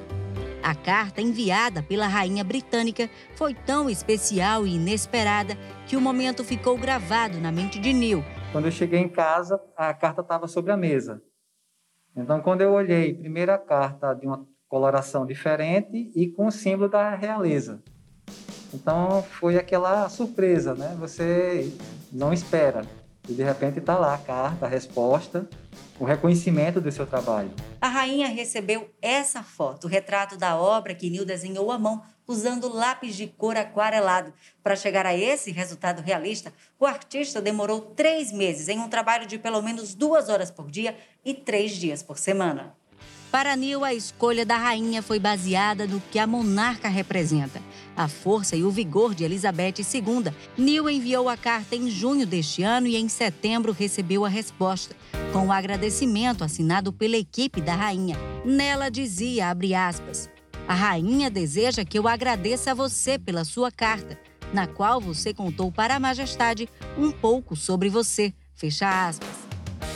A 0.64 0.74
carta 0.74 1.20
enviada 1.20 1.84
pela 1.84 2.08
rainha 2.08 2.46
britânica 2.46 3.10
foi 3.36 3.54
tão 3.54 3.89
especial 3.89 4.66
e 4.66 4.76
inesperada 4.76 5.58
que 5.86 5.98
o 5.98 6.02
momento 6.02 6.46
ficou 6.46 6.78
gravado 6.78 7.38
na 7.41 7.52
mente 7.52 7.78
de 7.78 7.91
Neil. 7.91 8.24
Quando 8.54 8.66
eu 8.68 8.72
cheguei 8.72 9.02
em 9.02 9.10
casa, 9.10 9.62
a 9.76 9.94
carta 9.94 10.22
estava 10.22 10.48
sobre 10.48 10.72
a 10.72 10.78
mesa. 10.78 11.22
Então, 12.16 12.39
quando 12.39 12.62
eu 12.62 12.72
olhei, 12.72 13.16
primeira 13.16 13.58
carta 13.58 14.14
de 14.14 14.26
uma 14.26 14.48
coloração 14.70 15.26
diferente 15.26 16.10
e 16.16 16.30
com 16.32 16.48
o 16.48 16.52
símbolo 16.52 16.88
da 16.88 17.14
realeza. 17.14 17.84
Então 18.74 19.24
foi 19.24 19.57
aquela 19.57 20.09
surpresa, 20.09 20.74
né? 20.74 20.95
Você 20.99 21.71
não 22.11 22.34
espera. 22.34 22.84
E 23.28 23.34
de 23.34 23.43
repente 23.43 23.80
está 23.80 23.97
lá 23.97 24.15
a 24.15 24.17
carta, 24.17 24.65
a 24.65 24.69
resposta, 24.69 25.47
o 25.99 26.03
reconhecimento 26.03 26.82
do 26.82 26.91
seu 26.91 27.05
trabalho. 27.05 27.51
A 27.80 27.88
rainha 27.88 28.28
recebeu 28.28 28.89
essa 29.01 29.41
foto, 29.41 29.86
o 29.86 29.89
retrato 29.89 30.38
da 30.38 30.57
obra 30.57 30.93
que 30.93 31.09
Nil 31.09 31.26
desenhou 31.26 31.71
à 31.71 31.78
mão, 31.78 32.03
usando 32.28 32.74
lápis 32.74 33.15
de 33.15 33.28
cor 33.28 33.55
aquarelado. 33.55 34.34
Para 34.61 34.76
chegar 34.76 35.05
a 35.05 35.15
esse 35.15 35.51
resultado 35.51 36.01
realista, 36.01 36.53
o 36.80 36.86
artista 36.86 37.41
demorou 37.41 37.80
três 37.80 38.32
meses 38.32 38.67
em 38.67 38.80
um 38.80 38.89
trabalho 38.89 39.26
de 39.26 39.38
pelo 39.38 39.61
menos 39.61 39.93
duas 39.93 40.28
horas 40.28 40.51
por 40.51 40.69
dia 40.69 40.97
e 41.24 41.34
três 41.34 41.71
dias 41.71 42.03
por 42.03 42.17
semana. 42.17 42.76
Para 43.34 43.55
Neil, 43.55 43.84
a 43.84 43.91
escolha 43.95 44.45
da 44.45 44.57
rainha 44.57 45.01
foi 45.01 45.17
baseada 45.17 45.88
no 45.88 45.99
que 45.99 46.19
a 46.19 46.27
monarca 46.27 46.88
representa, 46.88 47.59
a 47.97 48.07
força 48.07 48.55
e 48.55 48.63
o 48.63 48.69
vigor 48.69 49.15
de 49.15 49.23
Elizabeth 49.23 49.79
II. 49.79 50.31
Neil 50.55 50.88
enviou 50.88 51.27
a 51.27 51.36
carta 51.36 51.75
em 51.75 51.89
junho 51.89 52.27
deste 52.27 52.61
ano 52.61 52.86
e 52.86 52.95
em 52.95 53.09
setembro 53.09 53.71
recebeu 53.71 54.23
a 54.23 54.29
resposta, 54.29 54.95
com 55.31 55.47
o 55.47 55.51
agradecimento 55.51 56.43
assinado 56.43 56.93
pela 56.93 57.17
equipe 57.17 57.59
da 57.59 57.73
rainha. 57.73 58.19
Nela 58.45 58.91
dizia, 58.91 59.49
abre 59.49 59.73
aspas, 59.73 60.29
a 60.67 60.75
rainha 60.75 61.27
deseja 61.27 61.84
que 61.84 61.97
eu 61.97 62.07
agradeça 62.07 62.69
a 62.69 62.75
você 62.75 63.17
pela 63.17 63.43
sua 63.43 63.71
carta, 63.71 64.15
na 64.53 64.67
qual 64.67 65.01
você 65.01 65.34
contou 65.34 65.71
para 65.71 65.95
a 65.95 65.99
majestade 65.99 66.69
um 66.95 67.11
pouco 67.11 67.55
sobre 67.55 67.89
você, 67.89 68.31
fecha 68.53 69.07
aspas. 69.07 69.43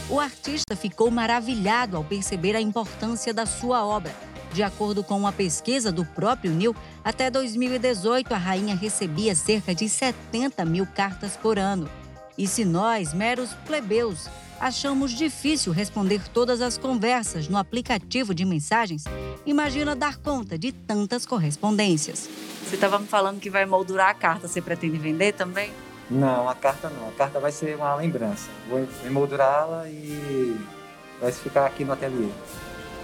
O 0.09 0.21
artista 0.21 0.73
ficou 0.73 1.11
maravilhado 1.11 1.97
ao 1.97 2.03
perceber 2.03 2.55
a 2.55 2.61
importância 2.61 3.33
da 3.33 3.45
sua 3.45 3.85
obra. 3.85 4.15
De 4.53 4.63
acordo 4.63 5.03
com 5.03 5.17
uma 5.17 5.33
pesquisa 5.33 5.91
do 5.91 6.05
próprio 6.05 6.51
Neil, 6.51 6.73
até 7.03 7.29
2018 7.29 8.33
a 8.33 8.37
rainha 8.37 8.73
recebia 8.73 9.35
cerca 9.35 9.75
de 9.75 9.89
70 9.89 10.63
mil 10.63 10.85
cartas 10.85 11.35
por 11.35 11.59
ano. 11.59 11.89
E 12.37 12.47
se 12.47 12.63
nós, 12.63 13.13
meros 13.13 13.49
plebeus, 13.65 14.29
achamos 14.61 15.11
difícil 15.11 15.73
responder 15.73 16.21
todas 16.33 16.61
as 16.61 16.77
conversas 16.77 17.49
no 17.49 17.57
aplicativo 17.57 18.33
de 18.33 18.45
mensagens, 18.45 19.03
imagina 19.45 19.93
dar 19.93 20.15
conta 20.15 20.57
de 20.57 20.71
tantas 20.71 21.25
correspondências. 21.25 22.29
Você 22.63 22.75
estava 22.75 22.97
me 22.97 23.07
falando 23.07 23.41
que 23.41 23.49
vai 23.49 23.65
moldurar 23.65 24.09
a 24.09 24.13
carta, 24.13 24.47
você 24.47 24.61
pretende 24.61 24.97
vender 24.97 25.33
também? 25.33 25.69
Não, 26.09 26.47
a 26.47 26.55
carta 26.55 26.89
não. 26.89 27.09
A 27.09 27.11
carta 27.11 27.39
vai 27.39 27.51
ser 27.51 27.75
uma 27.75 27.93
lembrança. 27.95 28.49
Vou 28.69 28.87
emoldurá-la 29.05 29.89
e 29.89 30.57
vai 31.19 31.31
ficar 31.31 31.65
aqui 31.65 31.83
no 31.83 31.93
ateliê. 31.93 32.29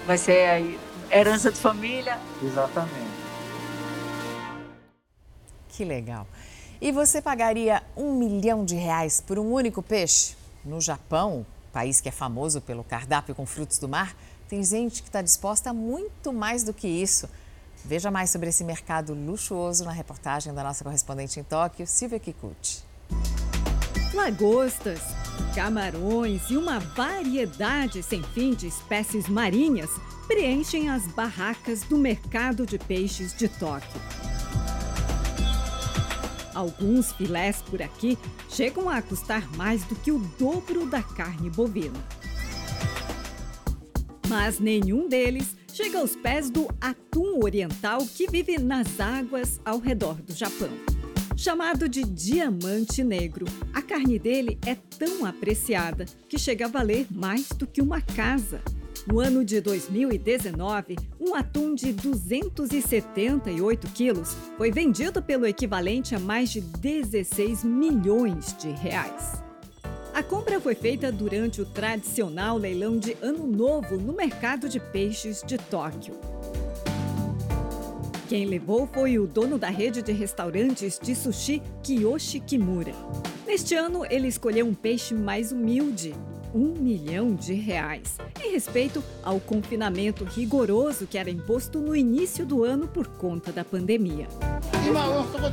Vai 0.05 0.17
ser 0.17 0.49
aí 0.49 0.79
herança 1.11 1.51
de 1.51 1.59
família? 1.59 2.17
Exatamente. 2.41 3.23
Que 5.69 5.83
legal. 5.83 6.27
E 6.79 6.91
você 6.91 7.21
pagaria 7.21 7.81
um 7.95 8.13
milhão 8.13 8.63
de 8.63 8.75
reais 8.75 9.21
por 9.21 9.39
um 9.39 9.51
único 9.51 9.81
peixe? 9.81 10.35
No 10.63 10.79
Japão, 10.79 11.45
país 11.71 11.99
que 11.99 12.09
é 12.09 12.11
famoso 12.11 12.61
pelo 12.61 12.83
cardápio 12.83 13.35
com 13.35 13.45
frutos 13.45 13.79
do 13.79 13.89
mar, 13.89 14.15
tem 14.47 14.63
gente 14.63 15.01
que 15.01 15.09
está 15.09 15.21
disposta 15.21 15.71
a 15.71 15.73
muito 15.73 16.31
mais 16.31 16.63
do 16.63 16.73
que 16.73 16.87
isso. 16.87 17.29
Veja 17.83 18.11
mais 18.11 18.29
sobre 18.29 18.49
esse 18.49 18.63
mercado 18.63 19.13
luxuoso 19.13 19.83
na 19.83 19.91
reportagem 19.91 20.53
da 20.53 20.63
nossa 20.63 20.83
correspondente 20.83 21.39
em 21.39 21.43
Tóquio, 21.43 21.85
Silvia 21.85 22.19
Kikuchi. 22.19 22.92
Lagostas, 24.13 24.99
camarões 25.55 26.49
e 26.51 26.55
uma 26.55 26.79
variedade 26.79 28.03
sem 28.03 28.21
fim 28.21 28.53
de 28.53 28.67
espécies 28.67 29.27
marinhas 29.27 29.89
preenchem 30.27 30.87
as 30.89 31.07
barracas 31.07 31.81
do 31.81 31.97
mercado 31.97 32.63
de 32.63 32.77
peixes 32.77 33.33
de 33.33 33.47
Tóquio. 33.47 33.99
Alguns 36.53 37.11
filés 37.13 37.63
por 37.63 37.81
aqui 37.81 38.15
chegam 38.49 38.87
a 38.87 39.01
custar 39.01 39.49
mais 39.57 39.83
do 39.85 39.95
que 39.95 40.11
o 40.11 40.19
dobro 40.37 40.85
da 40.85 41.01
carne 41.01 41.49
bovina. 41.49 41.99
Mas 44.29 44.59
nenhum 44.59 45.09
deles 45.09 45.57
chega 45.73 45.99
aos 45.99 46.15
pés 46.15 46.51
do 46.51 46.67
atum 46.79 47.39
oriental 47.43 48.05
que 48.05 48.29
vive 48.29 48.59
nas 48.59 48.99
águas 48.99 49.59
ao 49.65 49.79
redor 49.79 50.21
do 50.21 50.33
Japão. 50.33 50.92
Chamado 51.35 51.89
de 51.89 52.03
diamante 52.03 53.03
negro, 53.03 53.45
a 53.73 53.81
carne 53.81 54.19
dele 54.19 54.59
é 54.65 54.75
tão 54.75 55.25
apreciada 55.25 56.05
que 56.29 56.37
chega 56.37 56.65
a 56.65 56.69
valer 56.69 57.07
mais 57.09 57.49
do 57.49 57.65
que 57.65 57.81
uma 57.81 58.01
casa. 58.01 58.61
No 59.07 59.19
ano 59.19 59.43
de 59.43 59.59
2019, 59.59 60.95
um 61.19 61.33
atum 61.33 61.73
de 61.73 61.91
278 61.91 63.87
quilos 63.89 64.37
foi 64.57 64.71
vendido 64.71 65.21
pelo 65.21 65.45
equivalente 65.45 66.15
a 66.15 66.19
mais 66.19 66.49
de 66.51 66.61
16 66.61 67.63
milhões 67.63 68.55
de 68.57 68.69
reais. 68.69 69.41
A 70.13 70.21
compra 70.21 70.61
foi 70.61 70.75
feita 70.75 71.11
durante 71.11 71.59
o 71.59 71.65
tradicional 71.65 72.57
leilão 72.57 72.97
de 72.99 73.17
Ano 73.21 73.47
Novo 73.47 73.97
no 73.97 74.13
mercado 74.13 74.69
de 74.69 74.79
peixes 74.79 75.41
de 75.45 75.57
Tóquio. 75.57 76.13
Quem 78.27 78.45
levou 78.45 78.87
foi 78.87 79.19
o 79.19 79.27
dono 79.27 79.57
da 79.57 79.69
rede 79.69 80.01
de 80.01 80.11
restaurantes 80.11 80.97
de 80.97 81.13
sushi 81.13 81.61
Kiyoshi 81.83 82.39
Kimura. 82.39 82.93
Neste 83.45 83.75
ano, 83.75 84.05
ele 84.09 84.27
escolheu 84.27 84.65
um 84.65 84.73
peixe 84.73 85.13
mais 85.13 85.51
humilde, 85.51 86.15
um 86.55 86.73
milhão 86.73 87.35
de 87.35 87.53
reais, 87.53 88.17
em 88.41 88.51
respeito 88.51 89.03
ao 89.21 89.39
confinamento 89.39 90.23
rigoroso 90.23 91.05
que 91.05 91.17
era 91.17 91.29
imposto 91.29 91.79
no 91.79 91.95
início 91.95 92.45
do 92.45 92.63
ano 92.63 92.87
por 92.87 93.07
conta 93.07 93.51
da 93.51 93.65
pandemia. 93.65 94.27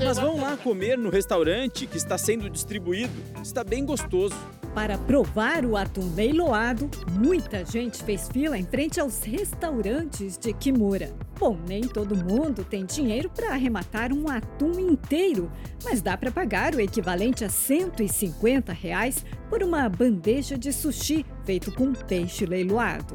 Mas 0.05 0.19
vão 0.19 0.41
lá 0.41 0.57
comer 0.57 0.97
no 0.97 1.11
restaurante 1.11 1.87
que 1.87 1.97
está 1.97 2.17
sendo 2.17 2.49
distribuído. 2.49 3.13
Está 3.43 3.65
bem 3.65 3.85
gostoso. 3.85 4.35
Para 4.75 4.97
provar 4.97 5.65
o 5.65 5.77
atum 5.77 6.15
leiloado, 6.15 6.89
muita 7.19 7.65
gente 7.65 8.05
fez 8.05 8.29
fila 8.29 8.57
em 8.57 8.65
frente 8.65 9.01
aos 9.01 9.25
restaurantes 9.25 10.39
de 10.39 10.53
Kimura. 10.53 11.11
Bom, 11.41 11.59
nem 11.67 11.81
todo 11.81 12.15
mundo 12.15 12.63
tem 12.63 12.85
dinheiro 12.85 13.31
para 13.31 13.53
arrematar 13.53 14.13
um 14.13 14.29
atum 14.29 14.79
inteiro, 14.79 15.51
mas 15.83 16.03
dá 16.03 16.15
para 16.15 16.31
pagar 16.31 16.75
o 16.75 16.81
equivalente 16.81 17.45
a 17.45 17.49
150 17.49 18.75
reais 18.75 19.25
por 19.49 19.63
uma 19.63 19.89
bandeja 19.89 20.59
de 20.59 20.71
sushi 20.71 21.25
feito 21.47 21.75
com 21.75 21.95
peixe 21.95 22.45
leiloado. 22.45 23.15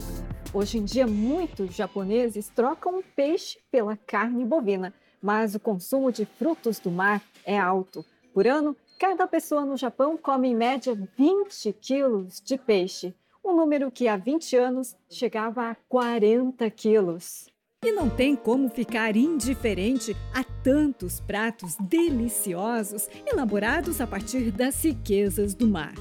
Hoje 0.52 0.80
em 0.80 0.84
dia, 0.84 1.06
muitos 1.06 1.76
japoneses 1.76 2.50
trocam 2.50 2.98
o 2.98 3.04
peixe 3.16 3.60
pela 3.72 3.96
carne 3.96 4.44
bovina, 4.44 4.92
mas 5.22 5.54
o 5.54 5.60
consumo 5.60 6.12
de 6.12 6.26
frutos 6.26 6.80
do 6.80 6.90
mar 6.90 7.22
é 7.46 7.60
alto. 7.60 8.04
Por 8.34 8.48
ano, 8.48 8.76
Cada 8.98 9.28
pessoa 9.28 9.66
no 9.66 9.76
Japão 9.76 10.18
come 10.18 10.48
em 10.48 10.56
média 10.56 10.96
20 11.18 11.74
quilos 11.74 12.40
de 12.40 12.58
peixe, 12.58 13.14
um 13.44 13.54
número 13.54 13.92
que 13.92 14.08
há 14.08 14.16
20 14.16 14.56
anos 14.56 14.96
chegava 15.10 15.70
a 15.70 15.76
40 15.90 16.70
quilos. 16.70 17.54
E 17.84 17.92
não 17.92 18.10
tem 18.10 18.36
como 18.36 18.70
ficar 18.70 19.16
indiferente 19.16 20.16
a 20.34 20.44
tantos 20.44 21.20
pratos 21.20 21.76
deliciosos 21.80 23.08
elaborados 23.26 24.02
a 24.02 24.08
partir 24.08 24.52
das 24.52 24.84
riquezas 24.84 25.54
do 25.54 25.68
mar. 25.68 25.94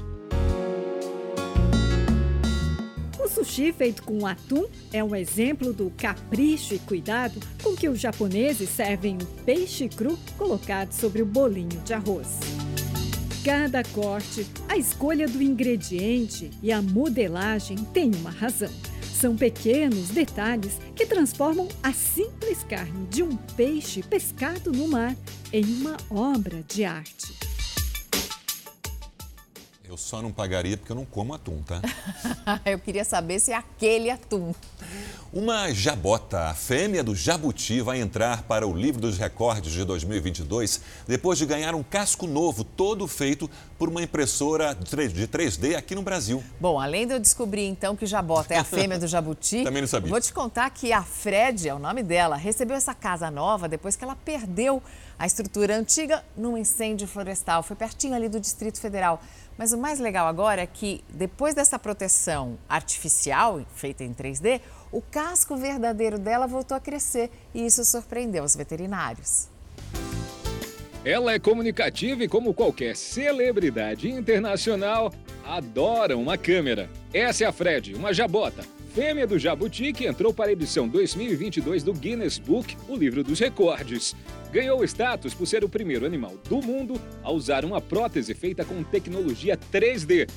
O 3.22 3.28
sushi 3.28 3.72
feito 3.72 4.02
com 4.02 4.26
atum 4.26 4.66
é 4.92 5.02
um 5.02 5.14
exemplo 5.14 5.72
do 5.72 5.90
capricho 5.96 6.74
e 6.74 6.78
cuidado 6.78 7.40
com 7.62 7.74
que 7.74 7.88
os 7.88 7.98
japoneses 7.98 8.68
servem 8.68 9.16
o 9.16 9.26
peixe 9.44 9.88
cru 9.88 10.18
colocado 10.38 10.92
sobre 10.92 11.22
o 11.22 11.26
bolinho 11.26 11.80
de 11.84 11.92
arroz. 11.92 12.38
Cada 13.44 13.82
corte, 13.82 14.46
a 14.70 14.76
escolha 14.78 15.28
do 15.28 15.42
ingrediente 15.42 16.50
e 16.62 16.72
a 16.72 16.80
modelagem 16.80 17.76
tem 17.76 18.10
uma 18.14 18.30
razão. 18.30 18.72
São 19.14 19.36
pequenos 19.36 20.08
detalhes 20.08 20.80
que 20.94 21.06
transformam 21.06 21.68
a 21.82 21.92
simples 21.92 22.64
carne 22.64 23.06
de 23.06 23.22
um 23.22 23.36
peixe 23.36 24.02
pescado 24.02 24.72
no 24.72 24.88
mar 24.88 25.14
em 25.52 25.64
uma 25.64 25.96
obra 26.10 26.64
de 26.66 26.84
arte. 26.84 27.53
Eu 29.94 29.98
só 29.98 30.20
não 30.20 30.32
pagaria 30.32 30.76
porque 30.76 30.90
eu 30.90 30.96
não 30.96 31.04
como 31.04 31.32
atum, 31.34 31.62
tá? 31.62 31.80
eu 32.66 32.80
queria 32.80 33.04
saber 33.04 33.38
se 33.38 33.52
é 33.52 33.54
aquele 33.54 34.10
atum. 34.10 34.52
Uma 35.32 35.72
jabota, 35.72 36.48
a 36.48 36.54
fêmea 36.54 37.02
do 37.04 37.14
jabuti, 37.14 37.80
vai 37.80 38.00
entrar 38.00 38.42
para 38.42 38.66
o 38.66 38.76
livro 38.76 39.00
dos 39.00 39.16
recordes 39.16 39.72
de 39.72 39.84
2022 39.84 40.80
depois 41.06 41.38
de 41.38 41.46
ganhar 41.46 41.76
um 41.76 41.82
casco 41.84 42.26
novo, 42.26 42.64
todo 42.64 43.06
feito 43.06 43.48
por 43.78 43.88
uma 43.88 44.02
impressora 44.02 44.74
de 44.74 45.28
3D 45.28 45.76
aqui 45.76 45.94
no 45.94 46.02
Brasil. 46.02 46.42
Bom, 46.58 46.80
além 46.80 47.06
de 47.06 47.14
eu 47.14 47.20
descobrir 47.20 47.66
então 47.66 47.94
que 47.94 48.04
jabota 48.04 48.52
é 48.52 48.58
a 48.58 48.64
fêmea 48.64 48.98
do 48.98 49.06
jabuti, 49.06 49.62
Também 49.64 49.82
não 49.82 49.88
sabia. 49.88 50.10
vou 50.10 50.20
te 50.20 50.32
contar 50.32 50.70
que 50.70 50.92
a 50.92 51.04
Fred, 51.04 51.68
é 51.68 51.74
o 51.74 51.78
nome 51.78 52.02
dela, 52.02 52.34
recebeu 52.34 52.76
essa 52.76 52.94
casa 52.94 53.30
nova 53.30 53.68
depois 53.68 53.94
que 53.94 54.02
ela 54.02 54.16
perdeu 54.16 54.82
a 55.18 55.26
estrutura 55.26 55.76
antiga 55.76 56.24
num 56.36 56.56
incêndio 56.56 57.06
florestal. 57.06 57.62
Foi 57.62 57.76
pertinho 57.76 58.14
ali 58.14 58.28
do 58.28 58.40
Distrito 58.40 58.80
Federal. 58.80 59.20
Mas 59.56 59.72
o 59.72 59.78
mais 59.78 60.00
legal 60.00 60.26
agora 60.26 60.62
é 60.62 60.66
que, 60.66 61.04
depois 61.08 61.54
dessa 61.54 61.78
proteção 61.78 62.58
artificial, 62.68 63.64
feita 63.74 64.02
em 64.02 64.12
3D, 64.12 64.60
o 64.90 65.00
casco 65.00 65.56
verdadeiro 65.56 66.18
dela 66.18 66.46
voltou 66.46 66.76
a 66.76 66.80
crescer 66.80 67.30
e 67.54 67.64
isso 67.64 67.84
surpreendeu 67.84 68.42
os 68.42 68.56
veterinários. 68.56 69.48
Ela 71.04 71.34
é 71.34 71.38
comunicativa 71.38 72.24
e, 72.24 72.28
como 72.28 72.54
qualquer 72.54 72.96
celebridade 72.96 74.10
internacional, 74.10 75.12
adora 75.44 76.16
uma 76.16 76.38
câmera. 76.38 76.88
Essa 77.12 77.44
é 77.44 77.46
a 77.46 77.52
Fred, 77.52 77.94
uma 77.94 78.12
jabota, 78.12 78.64
fêmea 78.94 79.26
do 79.26 79.38
jabuti 79.38 79.92
que 79.92 80.06
entrou 80.06 80.32
para 80.32 80.48
a 80.48 80.52
edição 80.52 80.88
2022 80.88 81.82
do 81.82 81.92
Guinness 81.92 82.38
Book, 82.38 82.76
o 82.88 82.96
livro 82.96 83.22
dos 83.22 83.38
recordes. 83.38 84.16
Ganhou 84.54 84.84
status 84.84 85.34
por 85.34 85.46
ser 85.48 85.64
o 85.64 85.68
primeiro 85.68 86.06
animal 86.06 86.34
do 86.48 86.62
mundo 86.62 86.94
a 87.24 87.32
usar 87.32 87.64
uma 87.64 87.80
prótese 87.80 88.34
feita 88.34 88.64
com 88.64 88.84
tecnologia 88.84 89.58
3D. 89.72 90.30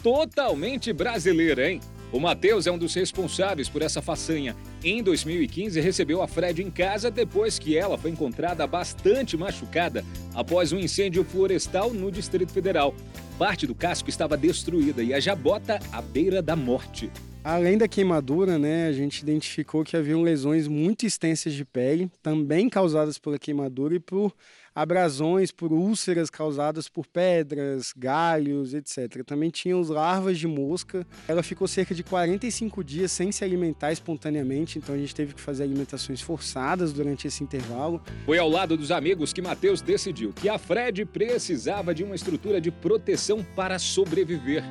Totalmente 0.00 0.92
brasileira, 0.92 1.68
hein? 1.68 1.80
O 2.12 2.20
Matheus 2.20 2.68
é 2.68 2.70
um 2.70 2.78
dos 2.78 2.94
responsáveis 2.94 3.68
por 3.68 3.82
essa 3.82 4.00
façanha. 4.00 4.54
Em 4.84 5.02
2015, 5.02 5.80
recebeu 5.80 6.22
a 6.22 6.28
Fred 6.28 6.62
em 6.62 6.70
casa 6.70 7.10
depois 7.10 7.58
que 7.58 7.76
ela 7.76 7.98
foi 7.98 8.12
encontrada 8.12 8.64
bastante 8.64 9.36
machucada 9.36 10.04
após 10.36 10.70
um 10.70 10.78
incêndio 10.78 11.24
florestal 11.24 11.92
no 11.92 12.12
Distrito 12.12 12.52
Federal. 12.52 12.94
Parte 13.36 13.66
do 13.66 13.74
casco 13.74 14.08
estava 14.08 14.36
destruída 14.36 15.02
e 15.02 15.12
a 15.12 15.18
jabota 15.18 15.80
à 15.90 16.00
beira 16.00 16.40
da 16.40 16.54
morte. 16.54 17.10
Além 17.44 17.76
da 17.76 17.86
queimadura, 17.86 18.58
né, 18.58 18.86
a 18.86 18.92
gente 18.92 19.18
identificou 19.18 19.84
que 19.84 19.98
haviam 19.98 20.22
lesões 20.22 20.66
muito 20.66 21.04
extensas 21.04 21.52
de 21.52 21.62
pele, 21.62 22.10
também 22.22 22.70
causadas 22.70 23.18
pela 23.18 23.38
queimadura 23.38 23.94
e 23.94 24.00
por 24.00 24.34
abrasões, 24.74 25.52
por 25.52 25.72
úlceras 25.72 26.28
causadas 26.28 26.88
por 26.88 27.06
pedras, 27.06 27.92
galhos, 27.96 28.74
etc. 28.74 29.22
Também 29.24 29.50
tinha 29.50 29.76
os 29.76 29.88
larvas 29.88 30.38
de 30.38 30.48
mosca. 30.48 31.06
Ela 31.28 31.42
ficou 31.42 31.68
cerca 31.68 31.94
de 31.94 32.02
45 32.02 32.82
dias 32.82 33.12
sem 33.12 33.30
se 33.30 33.44
alimentar 33.44 33.92
espontaneamente, 33.92 34.78
então 34.78 34.94
a 34.94 34.98
gente 34.98 35.14
teve 35.14 35.34
que 35.34 35.40
fazer 35.40 35.62
alimentações 35.62 36.20
forçadas 36.20 36.92
durante 36.92 37.26
esse 37.26 37.44
intervalo. 37.44 38.02
Foi 38.26 38.38
ao 38.38 38.48
lado 38.48 38.76
dos 38.76 38.90
amigos 38.90 39.32
que 39.32 39.40
Matheus 39.40 39.80
decidiu 39.80 40.32
que 40.32 40.48
a 40.48 40.58
Fred 40.58 41.04
precisava 41.04 41.94
de 41.94 42.02
uma 42.02 42.14
estrutura 42.14 42.60
de 42.60 42.70
proteção 42.70 43.44
para 43.54 43.78
sobreviver. 43.78 44.64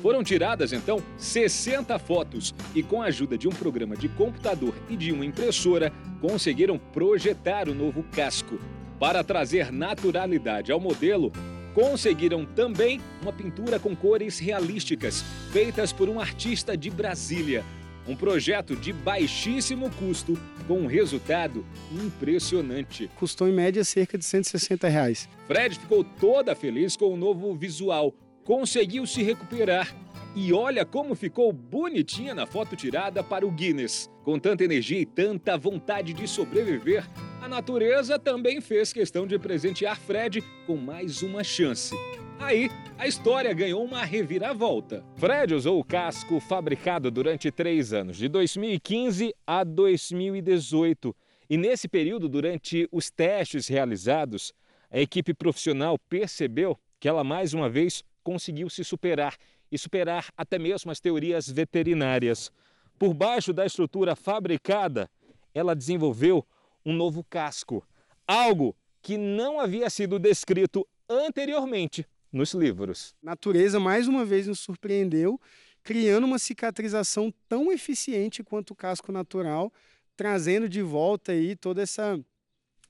Foram 0.00 0.22
tiradas 0.22 0.72
então 0.72 1.02
60 1.16 1.98
fotos 1.98 2.54
e, 2.74 2.82
com 2.82 3.02
a 3.02 3.06
ajuda 3.06 3.36
de 3.36 3.48
um 3.48 3.52
programa 3.52 3.96
de 3.96 4.08
computador 4.08 4.74
e 4.88 4.96
de 4.96 5.10
uma 5.10 5.24
impressora, 5.24 5.92
conseguiram 6.20 6.78
projetar 6.78 7.68
o 7.68 7.74
novo 7.74 8.04
casco. 8.12 8.58
Para 8.98 9.22
trazer 9.22 9.70
naturalidade 9.70 10.72
ao 10.72 10.80
modelo, 10.80 11.32
conseguiram 11.72 12.44
também 12.44 13.00
uma 13.22 13.32
pintura 13.32 13.78
com 13.78 13.94
cores 13.94 14.40
realísticas, 14.40 15.22
feitas 15.52 15.92
por 15.92 16.08
um 16.08 16.18
artista 16.18 16.76
de 16.76 16.90
Brasília. 16.90 17.64
Um 18.08 18.16
projeto 18.16 18.74
de 18.74 18.92
baixíssimo 18.92 19.88
custo, 19.90 20.36
com 20.66 20.80
um 20.80 20.86
resultado 20.86 21.64
impressionante. 21.92 23.08
Custou 23.16 23.46
em 23.46 23.52
média 23.52 23.84
cerca 23.84 24.18
de 24.18 24.24
160 24.24 24.88
reais. 24.88 25.28
Fred 25.46 25.78
ficou 25.78 26.02
toda 26.02 26.56
feliz 26.56 26.96
com 26.96 27.14
o 27.14 27.16
novo 27.16 27.54
visual, 27.54 28.12
conseguiu 28.44 29.06
se 29.06 29.22
recuperar. 29.22 29.94
E 30.34 30.52
olha 30.52 30.84
como 30.84 31.14
ficou 31.14 31.52
bonitinha 31.52 32.34
na 32.34 32.46
foto 32.46 32.74
tirada 32.74 33.22
para 33.22 33.46
o 33.46 33.50
Guinness. 33.50 34.10
Com 34.24 34.38
tanta 34.38 34.64
energia 34.64 35.00
e 35.00 35.06
tanta 35.06 35.56
vontade 35.56 36.12
de 36.12 36.26
sobreviver, 36.26 37.04
a 37.40 37.48
natureza 37.48 38.18
também 38.18 38.60
fez 38.60 38.92
questão 38.92 39.26
de 39.26 39.38
presentear 39.38 39.98
Fred 39.98 40.42
com 40.66 40.76
mais 40.76 41.22
uma 41.22 41.44
chance. 41.44 41.94
Aí, 42.38 42.68
a 42.96 43.06
história 43.06 43.52
ganhou 43.52 43.84
uma 43.84 44.04
reviravolta. 44.04 45.04
Fred 45.16 45.54
usou 45.54 45.78
o 45.78 45.84
casco 45.84 46.40
fabricado 46.40 47.10
durante 47.10 47.50
três 47.50 47.92
anos, 47.92 48.16
de 48.16 48.28
2015 48.28 49.34
a 49.46 49.64
2018. 49.64 51.14
E 51.50 51.56
nesse 51.56 51.88
período, 51.88 52.28
durante 52.28 52.88
os 52.92 53.10
testes 53.10 53.66
realizados, 53.68 54.52
a 54.90 55.00
equipe 55.00 55.32
profissional 55.32 55.98
percebeu 55.98 56.78
que 57.00 57.08
ela 57.08 57.24
mais 57.24 57.54
uma 57.54 57.68
vez 57.68 58.04
conseguiu 58.22 58.68
se 58.68 58.84
superar 58.84 59.36
e 59.70 59.78
superar 59.78 60.28
até 60.36 60.58
mesmo 60.58 60.90
as 60.90 61.00
teorias 61.00 61.48
veterinárias. 61.48 62.50
Por 62.98 63.14
baixo 63.14 63.52
da 63.52 63.64
estrutura 63.64 64.16
fabricada, 64.16 65.08
ela 65.54 65.74
desenvolveu 65.74 66.44
um 66.88 66.94
novo 66.94 67.22
casco, 67.22 67.86
algo 68.26 68.74
que 69.02 69.18
não 69.18 69.60
havia 69.60 69.90
sido 69.90 70.18
descrito 70.18 70.88
anteriormente 71.06 72.06
nos 72.32 72.54
livros. 72.54 73.14
A 73.22 73.26
natureza 73.26 73.78
mais 73.78 74.08
uma 74.08 74.24
vez 74.24 74.46
nos 74.46 74.60
surpreendeu, 74.60 75.38
criando 75.82 76.24
uma 76.24 76.38
cicatrização 76.38 77.32
tão 77.46 77.70
eficiente 77.70 78.42
quanto 78.42 78.70
o 78.70 78.74
casco 78.74 79.12
natural, 79.12 79.70
trazendo 80.16 80.66
de 80.66 80.80
volta 80.80 81.32
aí 81.32 81.54
toda 81.54 81.82
essa 81.82 82.18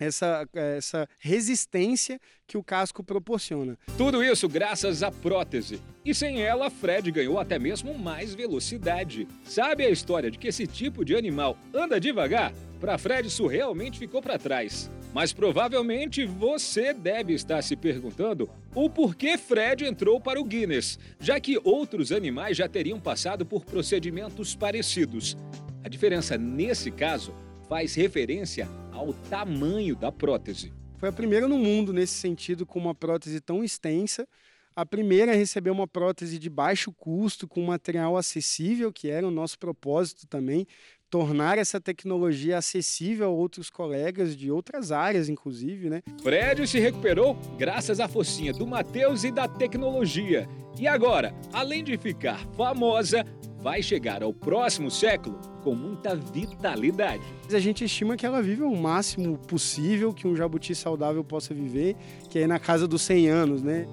essa, 0.01 0.49
essa 0.55 1.09
resistência 1.19 2.21
que 2.47 2.57
o 2.57 2.63
casco 2.63 3.03
proporciona. 3.03 3.77
Tudo 3.97 4.23
isso 4.23 4.49
graças 4.49 5.03
à 5.03 5.11
prótese. 5.11 5.83
E 6.05 6.15
sem 6.15 6.41
ela, 6.41 6.71
Fred 6.71 7.11
ganhou 7.11 7.37
até 7.37 7.59
mesmo 7.59 7.99
mais 7.99 8.33
velocidade. 8.33 9.27
Sabe 9.43 9.85
a 9.85 9.91
história 9.91 10.31
de 10.31 10.39
que 10.39 10.47
esse 10.47 10.69
tipo 10.69 11.05
de 11.05 11.17
animal 11.17 11.59
anda 11.75 11.99
devagar? 11.99 12.53
Para 12.81 12.97
Fred, 12.97 13.27
isso 13.27 13.47
realmente 13.47 13.99
ficou 13.99 14.23
para 14.23 14.39
trás. 14.39 14.91
Mas 15.13 15.33
provavelmente 15.33 16.25
você 16.25 16.93
deve 16.93 17.33
estar 17.33 17.63
se 17.63 17.75
perguntando 17.75 18.49
o 18.75 18.89
porquê 18.89 19.37
Fred 19.37 19.85
entrou 19.85 20.21
para 20.21 20.41
o 20.41 20.45
Guinness, 20.45 20.99
já 21.19 21.41
que 21.41 21.59
outros 21.65 22.13
animais 22.13 22.57
já 22.57 22.69
teriam 22.69 23.01
passado 23.01 23.45
por 23.45 23.65
procedimentos 23.65 24.55
parecidos. 24.55 25.37
A 25.83 25.89
diferença 25.89 26.37
nesse 26.37 26.91
caso 26.91 27.35
faz 27.69 27.95
referência 27.95 28.69
ao 28.93 29.13
tamanho 29.13 29.97
da 29.97 30.13
prótese. 30.13 30.73
Foi 30.99 31.09
a 31.09 31.13
primeira 31.13 31.49
no 31.49 31.59
mundo 31.59 31.93
nesse 31.93 32.15
sentido 32.15 32.67
com 32.67 32.79
uma 32.79 32.95
prótese 32.95 33.41
tão 33.41 33.65
extensa. 33.65 34.27
A 34.75 34.87
primeira 34.87 35.33
a 35.33 35.35
receber 35.35 35.71
uma 35.71 35.89
prótese 35.89 36.39
de 36.39 36.49
baixo 36.49 36.93
custo, 36.93 37.49
com 37.49 37.61
material 37.63 38.17
acessível, 38.17 38.93
que 38.93 39.09
era 39.09 39.27
o 39.27 39.31
nosso 39.31 39.59
propósito 39.59 40.27
também, 40.27 40.67
tornar 41.11 41.59
essa 41.59 41.81
tecnologia 41.81 42.59
acessível 42.59 43.27
a 43.27 43.31
outros 43.31 43.71
colegas 43.71 44.37
de 44.37 44.51
outras 44.51 44.93
áreas, 44.93 45.29
inclusive, 45.29 45.89
né? 45.89 46.03
Fred 46.23 46.67
se 46.67 46.79
recuperou 46.79 47.37
graças 47.59 48.01
à 48.01 48.09
focinha 48.09 48.53
do 48.53 48.67
Matheus 48.67 49.25
e 49.25 49.31
da 49.31 49.49
tecnologia. 49.49 50.49
E 50.79 50.87
agora, 50.87 51.35
além 51.53 51.83
de 51.83 51.97
ficar 51.97 52.47
famosa, 52.57 53.25
vai 53.61 53.83
chegar 53.83 54.23
ao 54.23 54.33
próximo 54.33 54.91
século 54.91 55.41
com 55.63 55.75
muita 55.75 56.15
vitalidade. 56.15 57.23
A 57.53 57.59
gente 57.59 57.85
estima 57.85 58.17
que 58.17 58.25
ela 58.25 58.41
vive 58.41 58.63
o 58.63 58.77
máximo 58.77 59.37
possível 59.39 60.13
que 60.13 60.29
um 60.29 60.37
jabuti 60.37 60.75
saudável 60.75 61.25
possa 61.25 61.53
viver, 61.53 61.97
que 62.31 62.39
é 62.39 62.47
na 62.47 62.59
casa 62.59 62.87
dos 62.87 63.03
100 63.03 63.29
anos, 63.29 63.63
né? 63.63 63.87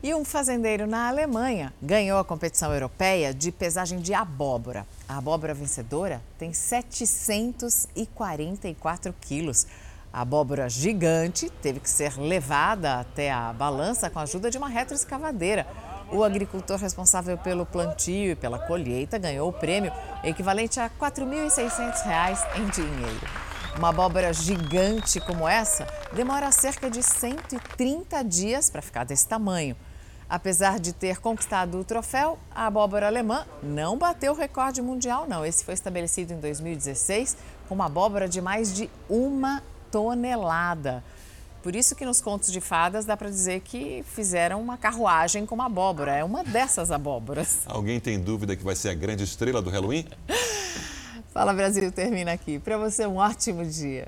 E 0.00 0.14
um 0.14 0.24
fazendeiro 0.24 0.86
na 0.86 1.08
Alemanha 1.08 1.74
ganhou 1.82 2.20
a 2.20 2.24
competição 2.24 2.72
europeia 2.72 3.34
de 3.34 3.50
pesagem 3.50 3.98
de 3.98 4.14
abóbora. 4.14 4.86
A 5.08 5.18
abóbora 5.18 5.52
vencedora 5.52 6.22
tem 6.38 6.52
744 6.52 9.12
quilos. 9.20 9.66
A 10.12 10.20
abóbora 10.20 10.68
gigante 10.68 11.50
teve 11.50 11.80
que 11.80 11.90
ser 11.90 12.16
levada 12.16 13.00
até 13.00 13.32
a 13.32 13.52
balança 13.52 14.08
com 14.08 14.20
a 14.20 14.22
ajuda 14.22 14.52
de 14.52 14.58
uma 14.58 14.68
retroescavadeira. 14.68 15.66
O 16.12 16.22
agricultor 16.22 16.78
responsável 16.78 17.36
pelo 17.36 17.66
plantio 17.66 18.30
e 18.30 18.36
pela 18.36 18.60
colheita 18.60 19.18
ganhou 19.18 19.48
o 19.48 19.52
prêmio 19.52 19.90
equivalente 20.22 20.78
a 20.78 20.84
R$ 20.84 20.92
4.600 21.00 22.56
em 22.56 22.68
dinheiro. 22.68 23.26
Uma 23.76 23.88
abóbora 23.88 24.32
gigante 24.32 25.18
como 25.20 25.48
essa 25.48 25.88
demora 26.12 26.52
cerca 26.52 26.88
de 26.88 27.02
130 27.02 28.22
dias 28.22 28.70
para 28.70 28.80
ficar 28.80 29.02
desse 29.02 29.26
tamanho. 29.26 29.74
Apesar 30.30 30.78
de 30.78 30.92
ter 30.92 31.18
conquistado 31.20 31.80
o 31.80 31.84
troféu, 31.84 32.38
a 32.54 32.66
abóbora 32.66 33.06
alemã 33.06 33.46
não 33.62 33.96
bateu 33.96 34.32
o 34.32 34.36
recorde 34.36 34.82
mundial, 34.82 35.26
não. 35.26 35.44
Esse 35.44 35.64
foi 35.64 35.72
estabelecido 35.72 36.34
em 36.34 36.40
2016 36.40 37.36
com 37.66 37.74
uma 37.74 37.86
abóbora 37.86 38.28
de 38.28 38.40
mais 38.40 38.74
de 38.74 38.90
uma 39.08 39.62
tonelada. 39.90 41.02
Por 41.62 41.74
isso 41.74 41.96
que 41.96 42.04
nos 42.04 42.20
contos 42.20 42.52
de 42.52 42.60
fadas 42.60 43.06
dá 43.06 43.16
para 43.16 43.30
dizer 43.30 43.60
que 43.60 44.04
fizeram 44.14 44.60
uma 44.60 44.76
carruagem 44.76 45.46
com 45.46 45.54
uma 45.54 45.66
abóbora. 45.66 46.14
É 46.14 46.22
uma 46.22 46.44
dessas 46.44 46.90
abóboras. 46.90 47.60
Alguém 47.66 47.98
tem 47.98 48.20
dúvida 48.20 48.54
que 48.54 48.62
vai 48.62 48.76
ser 48.76 48.90
a 48.90 48.94
grande 48.94 49.24
estrela 49.24 49.62
do 49.62 49.70
Halloween? 49.70 50.06
Fala 51.32 51.54
Brasil 51.54 51.90
termina 51.90 52.32
aqui. 52.32 52.58
Para 52.58 52.76
você 52.76 53.06
um 53.06 53.16
ótimo 53.16 53.64
dia. 53.64 54.06